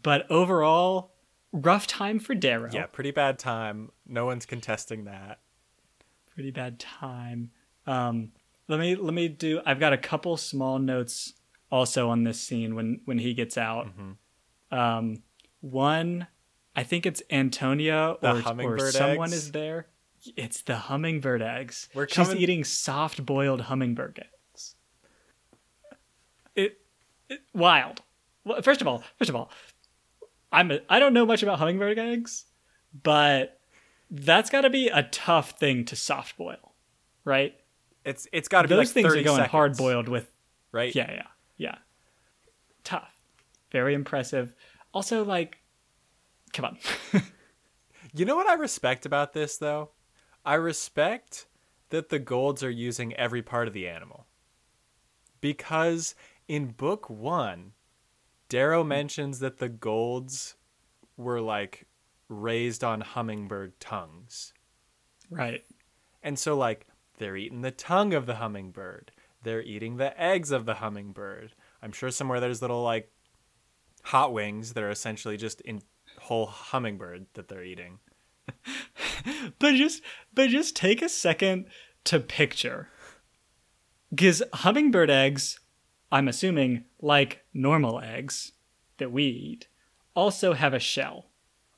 but 0.00 0.30
overall, 0.30 1.12
rough 1.52 1.86
time 1.86 2.18
for 2.18 2.34
Darrow. 2.34 2.70
Yeah, 2.72 2.86
pretty 2.86 3.10
bad 3.10 3.38
time. 3.38 3.90
No 4.06 4.26
one's 4.26 4.46
contesting 4.46 5.04
that. 5.04 5.40
pretty 6.34 6.50
bad 6.50 6.78
time. 6.78 7.50
Um, 7.86 8.32
let 8.68 8.80
me 8.80 8.94
let 8.94 9.12
me 9.12 9.28
do. 9.28 9.60
I've 9.66 9.80
got 9.80 9.92
a 9.92 9.98
couple 9.98 10.36
small 10.36 10.78
notes 10.78 11.34
also 11.70 12.08
on 12.08 12.24
this 12.24 12.40
scene 12.40 12.74
when 12.74 13.00
when 13.04 13.18
he 13.18 13.34
gets 13.34 13.58
out. 13.58 13.88
Mm-hmm. 13.88 14.78
Um, 14.78 15.22
one, 15.60 16.28
I 16.74 16.84
think 16.84 17.04
it's 17.06 17.22
Antonia 17.30 18.16
or, 18.22 18.42
or 18.60 18.90
someone 18.90 19.28
eggs? 19.28 19.32
is 19.34 19.52
there. 19.52 19.88
It's 20.36 20.62
the 20.62 20.76
hummingbird 20.76 21.42
eggs. 21.42 21.88
We're 21.94 22.06
coming... 22.06 22.32
She's 22.32 22.42
eating 22.42 22.64
soft 22.64 23.24
boiled 23.24 23.62
hummingbird 23.62 24.18
eggs. 24.18 24.28
It, 24.28 24.28
it 24.28 24.39
wild. 27.54 28.02
Well, 28.44 28.62
first 28.62 28.80
of 28.80 28.88
all, 28.88 29.02
first 29.18 29.30
of 29.30 29.36
all, 29.36 29.50
I'm 30.52 30.70
a, 30.70 30.80
I 30.88 30.98
don't 30.98 31.12
know 31.12 31.26
much 31.26 31.42
about 31.42 31.58
hummingbird 31.58 31.98
eggs, 31.98 32.46
but 33.02 33.60
that's 34.10 34.50
got 34.50 34.62
to 34.62 34.70
be 34.70 34.88
a 34.88 35.04
tough 35.04 35.58
thing 35.58 35.84
to 35.86 35.96
soft 35.96 36.36
boil, 36.36 36.74
right? 37.24 37.54
It's 38.04 38.26
it's 38.32 38.48
got 38.48 38.62
to 38.62 38.68
be 38.68 38.74
Those 38.74 38.88
like 38.88 38.94
things 38.94 39.08
30 39.08 39.20
are 39.20 39.24
going 39.24 39.36
seconds, 39.36 39.50
hard 39.52 39.76
boiled 39.76 40.08
with 40.08 40.30
right? 40.72 40.94
yeah, 40.94 41.10
yeah, 41.12 41.26
yeah. 41.56 41.74
Tough. 42.84 43.14
Very 43.70 43.94
impressive. 43.94 44.54
Also, 44.92 45.24
like, 45.24 45.58
come 46.52 46.64
on. 46.64 46.78
You 48.12 48.24
know 48.24 48.36
what 48.36 48.48
I 48.48 48.54
respect 48.54 49.06
about 49.06 49.32
this 49.32 49.56
though? 49.56 49.90
I 50.44 50.54
respect 50.54 51.46
that 51.90 52.08
the 52.08 52.18
golds 52.18 52.62
are 52.62 52.70
using 52.70 53.14
every 53.14 53.42
part 53.42 53.68
of 53.68 53.74
the 53.74 53.88
animal. 53.88 54.26
Because 55.40 56.14
in 56.50 56.66
book 56.72 57.08
1, 57.08 57.74
Darrow 58.48 58.82
mentions 58.82 59.38
that 59.38 59.58
the 59.58 59.68
golds 59.68 60.56
were 61.16 61.40
like 61.40 61.86
raised 62.28 62.82
on 62.82 63.02
hummingbird 63.02 63.78
tongues. 63.78 64.52
right. 65.30 65.62
And 66.24 66.36
so 66.36 66.56
like 66.56 66.88
they're 67.18 67.36
eating 67.36 67.60
the 67.60 67.70
tongue 67.70 68.14
of 68.14 68.26
the 68.26 68.34
hummingbird. 68.34 69.12
They're 69.44 69.62
eating 69.62 69.96
the 69.96 70.20
eggs 70.20 70.50
of 70.50 70.66
the 70.66 70.74
hummingbird. 70.74 71.52
I'm 71.80 71.92
sure 71.92 72.10
somewhere 72.10 72.40
there's 72.40 72.60
little 72.60 72.82
like 72.82 73.12
hot 74.02 74.32
wings 74.32 74.72
that 74.72 74.82
are 74.82 74.90
essentially 74.90 75.36
just 75.36 75.60
in 75.60 75.80
whole 76.18 76.46
hummingbird 76.46 77.26
that 77.34 77.46
they're 77.46 77.62
eating. 77.62 78.00
But 79.58 79.74
just 79.74 80.02
but 80.34 80.48
just 80.48 80.74
take 80.74 81.00
a 81.00 81.08
second 81.08 81.66
to 82.04 82.18
picture. 82.18 82.88
Because 84.08 84.42
hummingbird 84.52 85.10
eggs, 85.10 85.60
I'm 86.12 86.28
assuming, 86.28 86.84
like 87.00 87.44
normal 87.54 88.00
eggs 88.00 88.52
that 88.98 89.12
we 89.12 89.24
eat, 89.24 89.68
also 90.14 90.54
have 90.54 90.74
a 90.74 90.78
shell. 90.78 91.26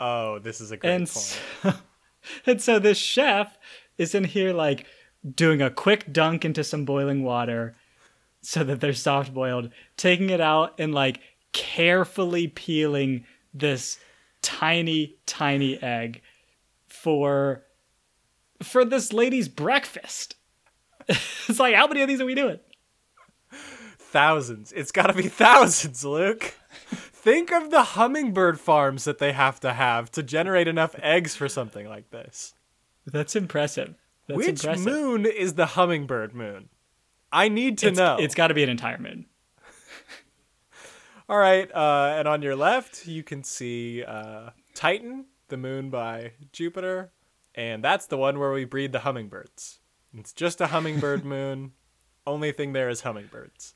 Oh, 0.00 0.38
this 0.38 0.60
is 0.60 0.70
a 0.70 0.76
great 0.76 0.90
and 0.90 1.08
point. 1.08 1.40
so, 1.62 1.72
and 2.46 2.62
so 2.62 2.78
this 2.78 2.98
chef 2.98 3.58
is 3.98 4.14
in 4.14 4.24
here 4.24 4.52
like 4.52 4.86
doing 5.34 5.62
a 5.62 5.70
quick 5.70 6.12
dunk 6.12 6.44
into 6.44 6.64
some 6.64 6.84
boiling 6.84 7.22
water 7.22 7.76
so 8.40 8.64
that 8.64 8.80
they're 8.80 8.92
soft 8.92 9.32
boiled, 9.32 9.70
taking 9.96 10.30
it 10.30 10.40
out 10.40 10.74
and 10.78 10.92
like 10.92 11.20
carefully 11.52 12.48
peeling 12.48 13.24
this 13.54 13.98
tiny 14.40 15.16
tiny 15.26 15.80
egg 15.80 16.20
for 16.88 17.62
for 18.62 18.84
this 18.84 19.12
lady's 19.12 19.48
breakfast. 19.48 20.36
it's 21.08 21.60
like 21.60 21.74
how 21.74 21.86
many 21.86 22.02
of 22.02 22.08
these 22.08 22.20
are 22.20 22.26
we 22.26 22.34
doing? 22.34 22.58
Thousands. 24.12 24.72
It's 24.72 24.92
got 24.92 25.06
to 25.06 25.14
be 25.14 25.22
thousands, 25.28 26.04
Luke. 26.04 26.54
Think 26.90 27.50
of 27.50 27.70
the 27.70 27.82
hummingbird 27.82 28.60
farms 28.60 29.04
that 29.04 29.16
they 29.16 29.32
have 29.32 29.58
to 29.60 29.72
have 29.72 30.10
to 30.12 30.22
generate 30.22 30.68
enough 30.68 30.94
eggs 31.02 31.34
for 31.34 31.48
something 31.48 31.88
like 31.88 32.10
this. 32.10 32.52
That's 33.06 33.34
impressive. 33.34 33.94
That's 34.28 34.36
Which 34.36 34.48
impressive. 34.48 34.84
moon 34.84 35.24
is 35.24 35.54
the 35.54 35.64
hummingbird 35.64 36.34
moon? 36.34 36.68
I 37.32 37.48
need 37.48 37.78
to 37.78 37.88
it's, 37.88 37.98
know. 37.98 38.18
It's 38.20 38.34
got 38.34 38.48
to 38.48 38.54
be 38.54 38.62
an 38.62 38.68
entire 38.68 38.98
moon. 38.98 39.24
All 41.28 41.38
right, 41.38 41.70
uh, 41.74 42.16
and 42.18 42.28
on 42.28 42.42
your 42.42 42.54
left, 42.54 43.06
you 43.06 43.22
can 43.22 43.42
see 43.42 44.04
uh, 44.04 44.50
Titan, 44.74 45.24
the 45.48 45.56
moon 45.56 45.88
by 45.88 46.32
Jupiter, 46.52 47.12
and 47.54 47.82
that's 47.82 48.06
the 48.06 48.18
one 48.18 48.38
where 48.38 48.52
we 48.52 48.66
breed 48.66 48.92
the 48.92 49.00
hummingbirds. 49.00 49.78
It's 50.12 50.34
just 50.34 50.60
a 50.60 50.66
hummingbird 50.66 51.24
moon. 51.24 51.72
Only 52.26 52.52
thing 52.52 52.74
there 52.74 52.90
is 52.90 53.00
hummingbirds. 53.00 53.74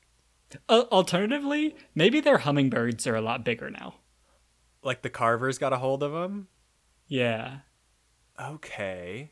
Uh, 0.69 0.83
alternatively, 0.91 1.75
maybe 1.93 2.19
their 2.19 2.39
hummingbirds 2.39 3.05
are 3.05 3.15
a 3.15 3.21
lot 3.21 3.43
bigger 3.43 3.69
now. 3.69 3.95
Like 4.83 5.01
the 5.01 5.09
carvers 5.09 5.57
got 5.57 5.73
a 5.73 5.77
hold 5.77 6.03
of 6.03 6.13
them. 6.13 6.47
Yeah. 7.07 7.59
Okay, 8.39 9.31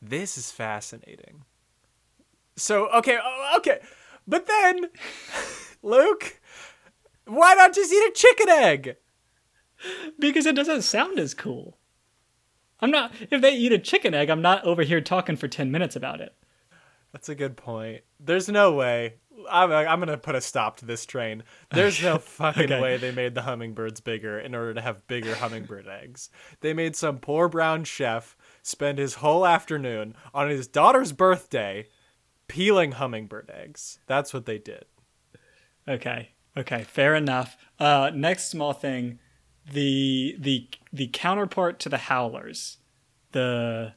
this 0.00 0.38
is 0.38 0.50
fascinating. 0.50 1.44
So 2.56 2.88
okay, 2.88 3.18
okay, 3.56 3.80
but 4.26 4.46
then, 4.46 4.86
Luke, 5.82 6.40
why 7.26 7.54
not 7.54 7.74
just 7.74 7.92
eat 7.92 7.96
a 7.96 8.12
chicken 8.14 8.48
egg? 8.48 8.96
Because 10.18 10.46
it 10.46 10.56
doesn't 10.56 10.82
sound 10.82 11.18
as 11.18 11.34
cool. 11.34 11.78
I'm 12.80 12.90
not, 12.90 13.12
if 13.30 13.40
they 13.40 13.54
eat 13.54 13.72
a 13.72 13.78
chicken 13.78 14.14
egg, 14.14 14.30
I'm 14.30 14.42
not 14.42 14.64
over 14.64 14.82
here 14.82 15.00
talking 15.00 15.36
for 15.36 15.48
10 15.48 15.70
minutes 15.70 15.96
about 15.96 16.20
it. 16.20 16.34
That's 17.12 17.28
a 17.28 17.34
good 17.34 17.56
point. 17.56 18.02
There's 18.18 18.48
no 18.48 18.72
way. 18.72 19.14
I'm, 19.50 19.70
I'm 19.72 19.98
gonna 19.98 20.16
put 20.16 20.34
a 20.34 20.40
stop 20.40 20.76
to 20.78 20.86
this 20.86 21.04
train. 21.06 21.42
There's 21.72 22.02
no 22.02 22.18
fucking 22.18 22.64
Okay. 22.64 22.80
way 22.80 22.96
they 22.96 23.10
made 23.10 23.34
the 23.34 23.42
hummingbirds 23.42 24.00
bigger 24.00 24.38
in 24.38 24.54
order 24.54 24.74
to 24.74 24.80
have 24.80 25.06
bigger 25.06 25.34
hummingbird 25.34 25.86
eggs. 25.88 26.30
They 26.60 26.72
made 26.74 26.96
some 26.96 27.18
poor 27.18 27.48
brown 27.48 27.84
chef 27.84 28.36
spend 28.62 28.98
his 28.98 29.14
whole 29.16 29.46
afternoon 29.46 30.14
on 30.32 30.48
his 30.48 30.66
daughter's 30.66 31.12
birthday 31.12 31.88
peeling 32.48 32.92
hummingbird 32.92 33.50
eggs. 33.52 33.98
That's 34.06 34.32
what 34.32 34.46
they 34.46 34.58
did. 34.58 34.84
Okay. 35.88 36.30
Okay. 36.56 36.84
Fair 36.84 37.14
enough. 37.14 37.56
Uh, 37.78 38.10
next 38.14 38.48
small 38.50 38.72
thing, 38.72 39.18
the 39.72 40.36
the 40.38 40.68
the 40.92 41.08
counterpart 41.08 41.80
to 41.80 41.88
the 41.88 41.98
Howlers, 41.98 42.78
the 43.32 43.94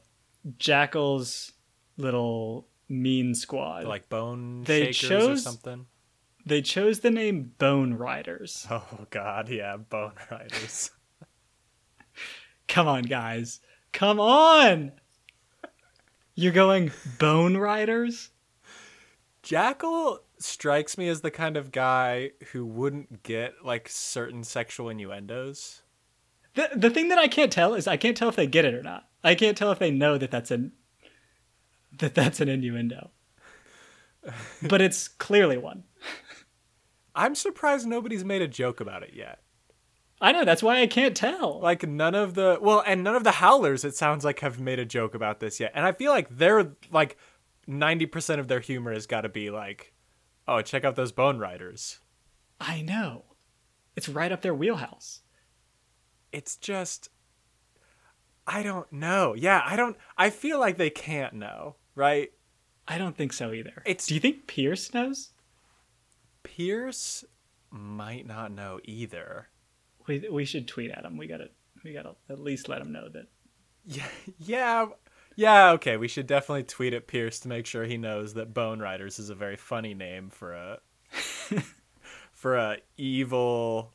Jackal's 0.58 1.52
little 1.96 2.66
mean 2.88 3.34
squad. 3.34 3.84
Like 3.84 4.08
bone 4.08 4.64
They 4.64 4.92
shakers 4.92 5.10
or 5.10 5.28
chose- 5.28 5.42
something. 5.44 5.86
they 6.46 6.62
chose 6.62 7.00
the 7.00 7.10
name 7.10 7.52
Bone 7.58 7.94
Riders. 7.94 8.66
Oh 8.70 9.06
god, 9.10 9.48
yeah, 9.48 9.76
bone 9.76 10.12
riders. 10.30 10.90
Come 12.68 12.86
on, 12.88 13.02
guys. 13.04 13.60
Come 13.92 14.20
on. 14.20 14.92
You're 16.34 16.52
going 16.52 16.92
Bone 17.18 17.56
Riders? 17.56 18.30
Jackal 19.42 20.20
strikes 20.38 20.98
me 20.98 21.08
as 21.08 21.20
the 21.22 21.30
kind 21.30 21.56
of 21.56 21.72
guy 21.72 22.30
who 22.52 22.64
wouldn't 22.66 23.22
get 23.22 23.54
like 23.64 23.88
certain 23.88 24.44
sexual 24.44 24.88
innuendos. 24.88 25.82
The 26.54 26.68
the 26.76 26.90
thing 26.90 27.08
that 27.08 27.18
I 27.18 27.28
can't 27.28 27.50
tell 27.52 27.74
is 27.74 27.86
I 27.88 27.96
can't 27.96 28.16
tell 28.16 28.28
if 28.28 28.36
they 28.36 28.46
get 28.46 28.64
it 28.64 28.74
or 28.74 28.82
not. 28.82 29.08
I 29.24 29.34
can't 29.34 29.56
tell 29.56 29.72
if 29.72 29.78
they 29.78 29.90
know 29.90 30.18
that 30.18 30.30
that's 30.30 30.50
an 30.50 30.72
that 31.98 32.14
that's 32.14 32.40
an 32.40 32.48
innuendo. 32.48 33.10
But 34.62 34.80
it's 34.82 35.08
clearly 35.08 35.56
one. 35.56 35.84
I'm 37.14 37.34
surprised 37.34 37.86
nobody's 37.86 38.24
made 38.24 38.42
a 38.42 38.48
joke 38.48 38.80
about 38.80 39.02
it 39.02 39.14
yet. 39.14 39.40
I 40.20 40.32
know 40.32 40.44
that's 40.44 40.62
why 40.62 40.80
I 40.80 40.86
can't 40.86 41.16
tell. 41.16 41.60
Like 41.60 41.86
none 41.86 42.14
of 42.14 42.34
the 42.34 42.58
well, 42.60 42.82
and 42.86 43.04
none 43.04 43.14
of 43.14 43.24
the 43.24 43.32
howlers 43.32 43.84
it 43.84 43.94
sounds 43.94 44.24
like 44.24 44.40
have 44.40 44.60
made 44.60 44.78
a 44.78 44.84
joke 44.84 45.14
about 45.14 45.40
this 45.40 45.60
yet. 45.60 45.72
And 45.74 45.86
I 45.86 45.92
feel 45.92 46.10
like 46.10 46.28
they're 46.30 46.72
like 46.90 47.16
90% 47.68 48.38
of 48.38 48.48
their 48.48 48.60
humor 48.60 48.92
has 48.92 49.06
got 49.06 49.20
to 49.22 49.28
be 49.28 49.50
like, 49.50 49.92
"Oh, 50.46 50.60
check 50.62 50.84
out 50.84 50.96
those 50.96 51.12
bone 51.12 51.38
riders." 51.38 52.00
I 52.60 52.82
know. 52.82 53.24
It's 53.94 54.08
right 54.08 54.32
up 54.32 54.42
their 54.42 54.54
wheelhouse. 54.54 55.20
It's 56.32 56.56
just 56.56 57.10
I 58.46 58.62
don't 58.62 58.90
know. 58.92 59.34
Yeah, 59.34 59.62
I 59.64 59.76
don't 59.76 59.96
I 60.16 60.30
feel 60.30 60.58
like 60.58 60.78
they 60.78 60.90
can't 60.90 61.34
know, 61.34 61.76
right? 61.98 62.30
I 62.86 62.96
don't 62.96 63.16
think 63.16 63.32
so 63.34 63.52
either. 63.52 63.82
It's- 63.84 64.06
Do 64.06 64.14
you 64.14 64.20
think 64.20 64.46
Pierce 64.46 64.94
knows? 64.94 65.32
Pierce 66.42 67.24
might 67.70 68.26
not 68.26 68.50
know 68.52 68.80
either. 68.84 69.48
We 70.06 70.26
we 70.30 70.44
should 70.46 70.66
tweet 70.66 70.90
at 70.90 71.04
him. 71.04 71.18
We 71.18 71.26
gotta 71.26 71.50
we 71.84 71.92
gotta 71.92 72.14
at 72.30 72.38
least 72.38 72.68
let 72.68 72.80
him 72.80 72.92
know 72.92 73.08
that. 73.10 73.26
Yeah, 73.84 74.06
yeah, 74.38 74.86
yeah. 75.36 75.70
Okay, 75.72 75.96
we 75.98 76.08
should 76.08 76.26
definitely 76.26 76.62
tweet 76.62 76.94
at 76.94 77.06
Pierce 77.06 77.40
to 77.40 77.48
make 77.48 77.66
sure 77.66 77.84
he 77.84 77.98
knows 77.98 78.34
that 78.34 78.54
Bone 78.54 78.80
Riders 78.80 79.18
is 79.18 79.28
a 79.28 79.34
very 79.34 79.56
funny 79.56 79.92
name 79.92 80.30
for 80.30 80.52
a 80.54 80.78
for 82.32 82.56
a 82.56 82.78
evil 82.96 83.92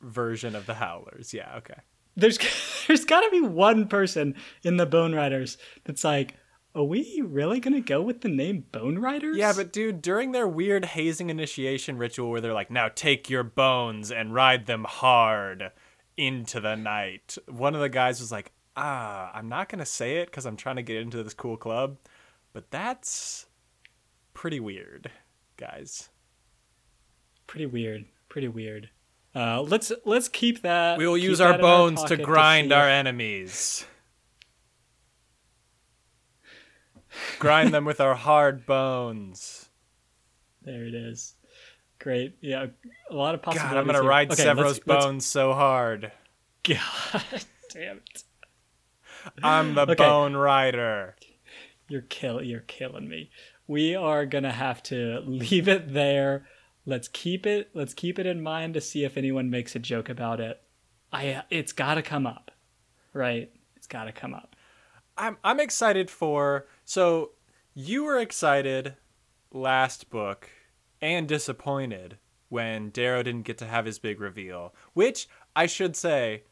version 0.00 0.54
of 0.56 0.64
the 0.66 0.74
Howlers. 0.74 1.34
Yeah, 1.34 1.56
okay. 1.58 1.80
There's 2.16 2.38
there's 2.86 3.04
got 3.04 3.20
to 3.20 3.30
be 3.30 3.40
one 3.42 3.86
person 3.86 4.34
in 4.62 4.78
the 4.78 4.86
Bone 4.86 5.14
Riders 5.14 5.58
that's 5.84 6.04
like, 6.04 6.36
are 6.74 6.84
we 6.84 7.22
really 7.24 7.60
gonna 7.60 7.80
go 7.80 8.00
with 8.00 8.20
the 8.20 8.28
name 8.28 8.64
Bone 8.72 8.98
Riders? 8.98 9.36
Yeah, 9.36 9.52
but 9.54 9.72
dude, 9.72 10.02
during 10.02 10.32
their 10.32 10.46
weird 10.48 10.84
hazing 10.84 11.30
initiation 11.30 11.98
ritual 11.98 12.30
where 12.30 12.40
they're 12.40 12.54
like, 12.54 12.70
now 12.70 12.88
take 12.88 13.28
your 13.28 13.42
bones 13.42 14.12
and 14.12 14.34
ride 14.34 14.66
them 14.66 14.84
hard 14.84 15.72
into 16.16 16.60
the 16.60 16.76
night, 16.76 17.38
one 17.48 17.74
of 17.74 17.80
the 17.80 17.88
guys 17.88 18.20
was 18.20 18.30
like, 18.30 18.52
ah, 18.76 19.30
I'm 19.34 19.48
not 19.48 19.68
going 19.68 19.78
to 19.78 19.86
say 19.86 20.18
it 20.18 20.26
because 20.26 20.46
I'm 20.46 20.56
trying 20.56 20.76
to 20.76 20.82
get 20.82 20.96
into 20.96 21.22
this 21.22 21.34
cool 21.34 21.56
club, 21.56 21.96
but 22.52 22.70
that's 22.70 23.46
pretty 24.34 24.60
weird, 24.60 25.10
guys. 25.56 26.08
pretty 27.46 27.66
weird. 27.66 28.04
Pretty 28.28 28.48
weird. 28.48 28.90
Uh, 29.34 29.62
let's 29.62 29.92
let's 30.04 30.28
keep 30.28 30.62
that. 30.62 30.98
We 30.98 31.06
will 31.06 31.16
use 31.16 31.40
our 31.40 31.58
bones 31.58 32.02
to 32.04 32.16
grind 32.16 32.70
see 32.70 32.74
our 32.74 32.88
enemies. 32.88 33.84
Grind 37.38 37.72
them 37.74 37.84
with 37.84 38.00
our 38.00 38.14
hard 38.14 38.66
bones. 38.66 39.68
There 40.62 40.84
it 40.84 40.94
is. 40.94 41.34
Great. 41.98 42.36
Yeah, 42.40 42.66
a 43.10 43.14
lot 43.14 43.34
of 43.34 43.42
possibilities. 43.42 43.72
God, 43.74 43.78
I'm 43.80 43.86
gonna 43.86 44.00
here. 44.00 44.08
ride 44.08 44.30
Okay, 44.32 44.42
Sevro's 44.42 44.76
let's- 44.78 44.86
let's- 44.86 45.04
bones 45.04 45.26
so 45.26 45.52
hard. 45.52 46.12
God 46.62 46.78
damn 47.72 47.98
it! 47.98 48.24
I'm 49.42 49.74
the 49.74 49.82
Okay. 49.82 49.94
bone 49.94 50.34
rider. 50.34 51.16
You're 51.88 52.02
kill. 52.02 52.42
You're 52.42 52.60
killing 52.60 53.08
me. 53.08 53.30
We 53.66 53.94
are 53.94 54.26
gonna 54.26 54.52
have 54.52 54.82
to 54.84 55.20
leave 55.26 55.68
it 55.68 55.92
there. 55.92 56.46
Let's 56.86 57.08
keep 57.08 57.46
it. 57.46 57.70
Let's 57.74 57.94
keep 57.94 58.18
it 58.18 58.26
in 58.26 58.42
mind 58.42 58.74
to 58.74 58.80
see 58.80 59.04
if 59.04 59.16
anyone 59.16 59.50
makes 59.50 59.74
a 59.74 59.78
joke 59.78 60.08
about 60.08 60.40
it. 60.40 60.60
I. 61.12 61.42
It's 61.50 61.72
got 61.72 61.94
to 61.94 62.02
come 62.02 62.26
up, 62.26 62.50
right? 63.12 63.50
It's 63.76 63.86
got 63.86 64.04
to 64.04 64.12
come 64.12 64.32
up. 64.34 64.56
I'm 65.18 65.36
I'm 65.44 65.60
excited 65.60 66.10
for 66.10 66.66
so 66.90 67.30
you 67.72 68.02
were 68.02 68.18
excited 68.18 68.96
last 69.52 70.10
book 70.10 70.50
and 71.00 71.28
disappointed 71.28 72.18
when 72.48 72.90
Darrow 72.90 73.22
didn't 73.22 73.44
get 73.44 73.58
to 73.58 73.66
have 73.66 73.86
his 73.86 74.00
big 74.00 74.18
reveal, 74.20 74.74
which 74.92 75.28
I 75.54 75.66
should 75.66 75.94
say 75.94 76.42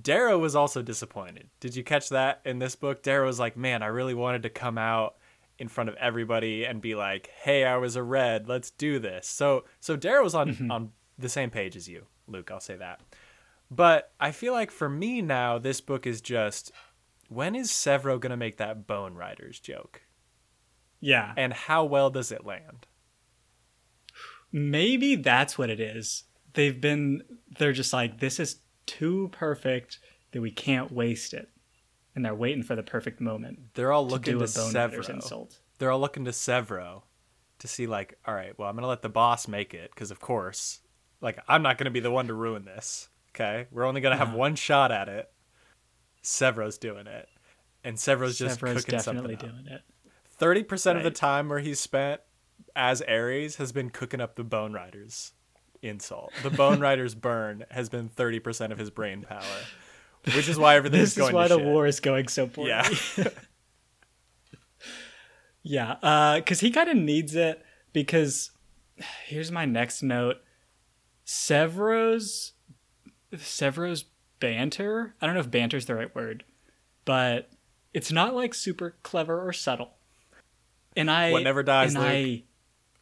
Darrow 0.00 0.38
was 0.38 0.54
also 0.54 0.82
disappointed. 0.82 1.48
Did 1.58 1.74
you 1.74 1.82
catch 1.82 2.10
that 2.10 2.40
in 2.44 2.60
this 2.60 2.76
book? 2.76 3.02
Darrow 3.02 3.26
was 3.26 3.40
like, 3.40 3.56
"Man, 3.56 3.82
I 3.82 3.86
really 3.86 4.14
wanted 4.14 4.44
to 4.44 4.50
come 4.50 4.78
out 4.78 5.16
in 5.58 5.66
front 5.66 5.90
of 5.90 5.96
everybody 5.96 6.62
and 6.62 6.80
be 6.80 6.94
like, 6.94 7.32
"Hey, 7.42 7.64
I 7.64 7.76
was 7.78 7.96
a 7.96 8.02
red. 8.04 8.48
Let's 8.48 8.70
do 8.70 9.00
this." 9.00 9.26
So 9.26 9.64
so 9.80 9.96
Darrow 9.96 10.22
was 10.22 10.36
on 10.36 10.50
mm-hmm. 10.50 10.70
on 10.70 10.92
the 11.18 11.28
same 11.28 11.50
page 11.50 11.74
as 11.74 11.88
you, 11.88 12.06
Luke. 12.28 12.52
I'll 12.52 12.60
say 12.60 12.76
that. 12.76 13.00
But 13.68 14.12
I 14.20 14.30
feel 14.30 14.52
like 14.52 14.70
for 14.70 14.88
me 14.88 15.22
now, 15.22 15.58
this 15.58 15.80
book 15.80 16.06
is 16.06 16.20
just 16.20 16.70
when 17.28 17.54
is 17.54 17.70
Sevro 17.70 18.18
gonna 18.20 18.36
make 18.36 18.56
that 18.58 18.86
Bone 18.86 19.14
Riders 19.14 19.60
joke, 19.60 20.02
Yeah. 21.00 21.32
and 21.36 21.52
how 21.52 21.84
well 21.84 22.10
does 22.10 22.32
it 22.32 22.44
land? 22.44 22.86
Maybe 24.50 25.14
that's 25.16 25.58
what 25.58 25.70
it 25.70 25.80
is. 25.80 26.24
They've 26.54 26.80
been. 26.80 27.22
They're 27.58 27.72
just 27.72 27.92
like 27.92 28.18
this 28.20 28.40
is 28.40 28.60
too 28.86 29.28
perfect 29.32 29.98
that 30.32 30.40
we 30.40 30.50
can't 30.50 30.90
waste 30.90 31.34
it, 31.34 31.50
and 32.14 32.24
they're 32.24 32.34
waiting 32.34 32.62
for 32.62 32.74
the 32.74 32.82
perfect 32.82 33.20
moment 33.20 33.74
They're 33.74 33.92
all 33.92 34.06
to 34.06 34.12
looking 34.12 34.38
do 34.38 34.44
to, 34.46 34.50
a 34.50 34.54
bone 34.64 34.72
riders 34.72 35.06
Sevro. 35.08 35.14
insult. 35.14 35.58
They're 35.78 35.90
all 35.90 36.00
looking 36.00 36.24
to 36.24 36.30
Sevro 36.30 37.02
to 37.58 37.68
see 37.68 37.86
like, 37.86 38.18
all 38.26 38.34
right, 38.34 38.58
well, 38.58 38.68
I'm 38.68 38.74
gonna 38.74 38.86
let 38.88 39.02
the 39.02 39.08
boss 39.10 39.46
make 39.46 39.74
it 39.74 39.90
because 39.94 40.10
of 40.10 40.20
course, 40.20 40.80
like 41.20 41.38
I'm 41.46 41.62
not 41.62 41.76
gonna 41.76 41.90
be 41.90 42.00
the 42.00 42.10
one 42.10 42.28
to 42.28 42.34
ruin 42.34 42.64
this. 42.64 43.08
Okay, 43.34 43.66
we're 43.70 43.84
only 43.84 44.00
gonna 44.00 44.16
have 44.16 44.28
Uh-huh. 44.28 44.36
one 44.38 44.54
shot 44.56 44.90
at 44.90 45.08
it. 45.10 45.30
Sevro's 46.28 46.78
doing 46.78 47.06
it, 47.06 47.28
and 47.82 47.98
Sevro's 47.98 48.38
just 48.38 48.60
Sevro's 48.60 48.84
cooking 48.84 48.98
definitely 48.98 49.34
something 49.36 49.62
doing 49.64 49.66
it. 49.74 49.82
Thirty 50.26 50.62
percent 50.62 50.98
of 50.98 51.04
the 51.04 51.10
time 51.10 51.48
where 51.48 51.58
he's 51.60 51.80
spent 51.80 52.20
as 52.76 53.02
Ares 53.02 53.56
has 53.56 53.72
been 53.72 53.90
cooking 53.90 54.20
up 54.20 54.36
the 54.36 54.44
Bone 54.44 54.72
Riders 54.72 55.32
insult. 55.82 56.32
The 56.42 56.50
Bone 56.50 56.80
Riders 56.88 57.14
burn 57.14 57.64
has 57.70 57.88
been 57.88 58.08
thirty 58.08 58.38
percent 58.38 58.72
of 58.72 58.78
his 58.78 58.90
brain 58.90 59.22
power, 59.22 59.42
which 60.34 60.48
is 60.48 60.58
why 60.58 60.76
everything's 60.76 61.14
This 61.14 61.16
going 61.16 61.28
This 61.28 61.30
is 61.30 61.34
why 61.34 61.48
to 61.48 61.54
the 61.54 61.60
shit. 61.60 61.66
war 61.66 61.86
is 61.86 62.00
going 62.00 62.28
so 62.28 62.46
poorly. 62.46 62.70
Yeah, 62.70 62.88
Yeah, 65.62 65.92
uh, 66.02 66.36
because 66.36 66.60
he 66.60 66.70
kind 66.70 66.88
of 66.88 66.96
needs 66.96 67.34
it. 67.34 67.62
Because 67.92 68.50
here's 69.26 69.50
my 69.50 69.64
next 69.64 70.02
note: 70.02 70.36
Sevro's 71.24 72.52
Sevro's 73.36 74.04
banter. 74.40 75.14
I 75.20 75.26
don't 75.26 75.34
know 75.34 75.40
if 75.40 75.50
banter 75.50 75.76
is 75.76 75.86
the 75.86 75.94
right 75.94 76.14
word, 76.14 76.44
but 77.04 77.50
it's 77.94 78.12
not 78.12 78.34
like 78.34 78.54
super 78.54 78.96
clever 79.02 79.46
or 79.46 79.52
subtle. 79.52 79.94
And 80.96 81.10
I 81.10 81.32
What 81.32 81.42
never 81.42 81.62
dies, 81.62 81.94
and 81.94 82.04
I 82.04 82.42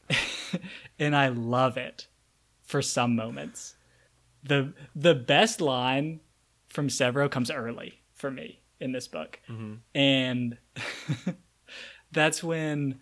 and 0.99 1.17
I 1.17 1.29
love 1.29 1.77
it 1.77 2.09
for 2.63 2.83
some 2.83 3.17
moments. 3.17 3.77
the 4.43 4.75
The 4.95 5.15
best 5.15 5.61
line 5.61 6.21
from 6.69 6.89
Sevro 6.89 7.31
comes 7.31 7.51
early 7.51 8.03
for 8.15 8.31
me 8.31 8.61
in 8.81 8.93
this 8.93 9.09
book, 9.09 9.41
mm-hmm. 9.49 9.75
and 9.95 10.59
that's 12.13 12.43
when 12.43 13.01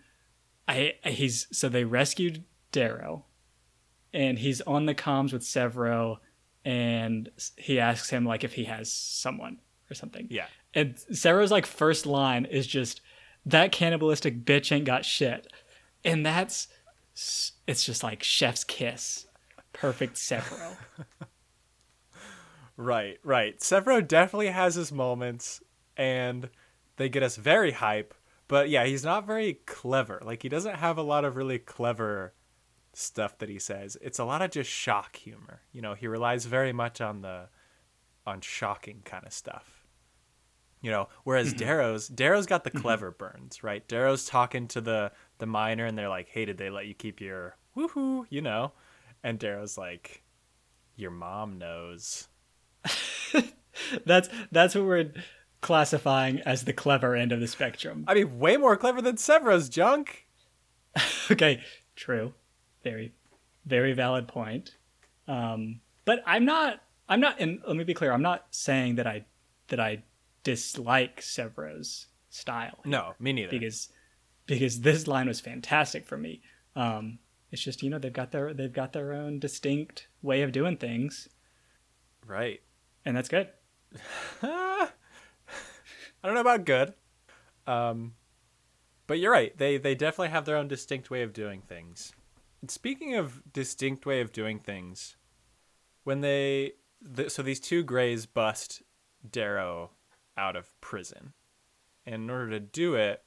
I 0.67 0.93
he's 1.03 1.47
so 1.51 1.69
they 1.69 1.83
rescued 1.83 2.43
Darrow, 2.71 3.25
and 4.13 4.39
he's 4.39 4.61
on 4.61 4.85
the 4.85 4.95
comms 4.95 5.33
with 5.33 5.43
Sevro, 5.43 6.17
and 6.65 7.29
he 7.55 7.79
asks 7.79 8.09
him 8.09 8.25
like 8.25 8.43
if 8.43 8.53
he 8.53 8.65
has 8.65 8.91
someone 8.91 9.59
or 9.89 9.93
something. 9.93 10.27
yeah. 10.29 10.47
And 10.73 10.95
Sevro's 10.95 11.51
like 11.51 11.65
first 11.65 12.05
line 12.05 12.43
is 12.43 12.67
just 12.67 12.99
that 13.45 13.71
cannibalistic 13.71 14.43
bitch 14.43 14.73
ain't 14.73 14.83
got 14.83 15.05
shit, 15.05 15.47
and 16.03 16.25
that's 16.25 16.67
it's 17.65 17.85
just 17.85 18.03
like 18.03 18.23
chef's 18.23 18.65
kiss, 18.65 19.27
perfect 19.71 20.15
Sevro. 20.15 20.75
Right, 22.77 23.19
right. 23.23 23.57
Sevro 23.59 24.05
definitely 24.05 24.49
has 24.49 24.75
his 24.75 24.91
moments, 24.91 25.63
and 25.95 26.49
they 26.97 27.09
get 27.09 27.23
us 27.23 27.37
very 27.37 27.71
hype. 27.71 28.13
But 28.47 28.69
yeah, 28.69 28.85
he's 28.85 29.03
not 29.03 29.25
very 29.25 29.55
clever. 29.65 30.21
Like 30.23 30.43
he 30.43 30.49
doesn't 30.49 30.75
have 30.75 30.97
a 30.97 31.01
lot 31.01 31.25
of 31.25 31.35
really 31.35 31.57
clever 31.57 32.33
stuff 32.97 33.37
that 33.39 33.49
he 33.49 33.59
says. 33.59 33.97
It's 34.01 34.19
a 34.19 34.25
lot 34.25 34.41
of 34.41 34.51
just 34.51 34.69
shock 34.69 35.15
humor. 35.15 35.61
You 35.71 35.81
know, 35.81 35.93
he 35.93 36.07
relies 36.07 36.45
very 36.45 36.73
much 36.73 37.01
on 37.01 37.21
the 37.21 37.49
on 38.25 38.41
shocking 38.41 39.01
kind 39.05 39.25
of 39.25 39.33
stuff. 39.33 39.85
You 40.81 40.91
know, 40.91 41.09
whereas 41.23 41.49
mm-hmm. 41.49 41.57
Darrow's 41.65 42.07
Darrow's 42.07 42.45
got 42.45 42.63
the 42.63 42.69
mm-hmm. 42.69 42.81
clever 42.81 43.11
burns, 43.11 43.63
right? 43.63 43.87
Darrow's 43.87 44.25
talking 44.25 44.67
to 44.69 44.81
the 44.81 45.11
the 45.39 45.45
miner, 45.45 45.85
and 45.85 45.97
they're 45.97 46.09
like, 46.09 46.29
"Hey, 46.29 46.45
did 46.45 46.57
they 46.57 46.69
let 46.69 46.85
you 46.87 46.93
keep 46.93 47.21
your 47.21 47.57
woohoo?" 47.75 48.25
You 48.29 48.41
know, 48.41 48.73
and 49.23 49.39
Darrow's 49.39 49.77
like, 49.77 50.23
"Your 50.95 51.11
mom 51.11 51.57
knows." 51.57 52.27
that's 54.05 54.29
that's 54.51 54.75
what 54.75 54.85
we're 54.85 55.11
classifying 55.61 56.39
as 56.41 56.65
the 56.65 56.73
clever 56.73 57.15
end 57.15 57.31
of 57.31 57.39
the 57.39 57.47
spectrum. 57.47 58.05
I 58.07 58.13
mean, 58.13 58.37
way 58.37 58.55
more 58.55 58.77
clever 58.77 59.01
than 59.01 59.17
Sevro's 59.17 59.69
junk. 59.69 60.27
okay, 61.31 61.63
true, 61.95 62.35
very, 62.85 63.11
very 63.65 63.91
valid 63.91 64.29
point. 64.29 64.77
Um, 65.27 65.81
but 66.05 66.23
I'm 66.25 66.45
not. 66.45 66.81
I'm 67.09 67.19
not. 67.19 67.41
And 67.41 67.59
let 67.67 67.75
me 67.75 67.83
be 67.83 67.93
clear. 67.93 68.13
I'm 68.13 68.21
not 68.21 68.45
saying 68.51 68.95
that 68.95 69.07
I 69.07 69.25
that 69.67 69.79
I 69.79 70.03
dislike 70.43 71.21
Sevro's 71.21 72.07
style. 72.29 72.79
No, 72.85 73.13
me 73.19 73.33
neither. 73.33 73.49
because 73.49 73.89
because 74.45 74.81
this 74.81 75.07
line 75.07 75.27
was 75.27 75.41
fantastic 75.41 76.05
for 76.05 76.17
me. 76.17 76.41
Um, 76.75 77.19
it's 77.51 77.63
just 77.63 77.83
you 77.83 77.89
know 77.89 77.99
they've 77.99 78.13
got 78.13 78.31
their 78.31 78.53
they've 78.53 78.71
got 78.71 78.93
their 78.93 79.13
own 79.13 79.39
distinct 79.39 80.07
way 80.21 80.43
of 80.43 80.51
doing 80.51 80.77
things, 80.77 81.27
right. 82.25 82.61
and 83.03 83.17
that's 83.17 83.29
good. 83.29 83.49
I 84.41 84.89
don't 86.23 86.33
know 86.35 86.41
about 86.41 86.65
good. 86.65 86.93
Um, 87.67 88.13
but 89.07 89.19
you're 89.19 89.31
right. 89.31 89.57
They 89.57 89.77
they 89.77 89.95
definitely 89.95 90.29
have 90.29 90.45
their 90.45 90.57
own 90.57 90.67
distinct 90.67 91.09
way 91.09 91.23
of 91.23 91.33
doing 91.33 91.61
things. 91.61 92.13
Speaking 92.69 93.15
of 93.15 93.41
distinct 93.51 94.05
way 94.05 94.21
of 94.21 94.31
doing 94.31 94.59
things, 94.59 95.15
when 96.03 96.21
they 96.21 96.73
th- 97.15 97.31
so 97.31 97.41
these 97.41 97.59
two 97.59 97.83
grays 97.83 98.25
bust 98.25 98.81
Darrow 99.29 99.91
out 100.37 100.55
of 100.55 100.79
prison, 100.81 101.33
and 102.05 102.15
in 102.23 102.29
order 102.29 102.49
to 102.51 102.59
do 102.59 102.95
it, 102.95 103.23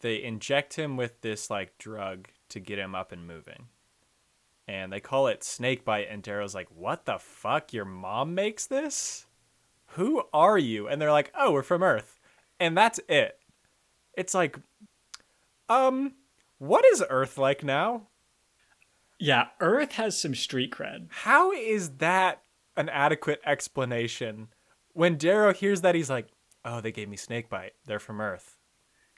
they 0.00 0.22
inject 0.22 0.74
him 0.74 0.96
with 0.96 1.20
this 1.20 1.50
like 1.50 1.78
drug 1.78 2.28
to 2.48 2.60
get 2.60 2.78
him 2.78 2.94
up 2.94 3.12
and 3.12 3.26
moving. 3.26 3.68
And 4.66 4.92
they 4.92 5.00
call 5.00 5.26
it 5.26 5.44
snake 5.44 5.84
bite, 5.84 6.08
and 6.10 6.22
Darrow's 6.22 6.54
like, 6.54 6.68
"What 6.70 7.04
the 7.04 7.18
fuck? 7.18 7.72
Your 7.72 7.84
mom 7.84 8.34
makes 8.34 8.66
this?" 8.66 9.26
who 9.94 10.22
are 10.32 10.58
you? 10.58 10.88
And 10.88 11.00
they're 11.00 11.12
like, 11.12 11.32
oh, 11.36 11.52
we're 11.52 11.62
from 11.62 11.82
Earth. 11.82 12.18
And 12.58 12.76
that's 12.76 13.00
it. 13.08 13.38
It's 14.14 14.34
like, 14.34 14.58
um, 15.68 16.14
what 16.58 16.84
is 16.84 17.02
Earth 17.08 17.38
like 17.38 17.64
now? 17.64 18.08
Yeah, 19.18 19.48
Earth 19.60 19.92
has 19.92 20.18
some 20.18 20.34
street 20.34 20.72
cred. 20.72 21.06
How 21.10 21.52
is 21.52 21.96
that 21.98 22.42
an 22.76 22.88
adequate 22.88 23.40
explanation? 23.46 24.48
When 24.92 25.16
Darrow 25.16 25.52
hears 25.52 25.80
that, 25.82 25.94
he's 25.94 26.10
like, 26.10 26.28
oh, 26.64 26.80
they 26.80 26.92
gave 26.92 27.08
me 27.08 27.16
snake 27.16 27.48
bite. 27.48 27.74
They're 27.86 27.98
from 27.98 28.20
Earth. 28.20 28.56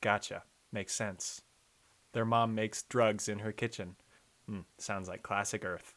Gotcha. 0.00 0.42
Makes 0.72 0.94
sense. 0.94 1.42
Their 2.12 2.24
mom 2.24 2.54
makes 2.54 2.82
drugs 2.82 3.28
in 3.28 3.40
her 3.40 3.52
kitchen. 3.52 3.96
Hmm, 4.46 4.60
sounds 4.78 5.08
like 5.08 5.22
classic 5.22 5.64
Earth. 5.64 5.94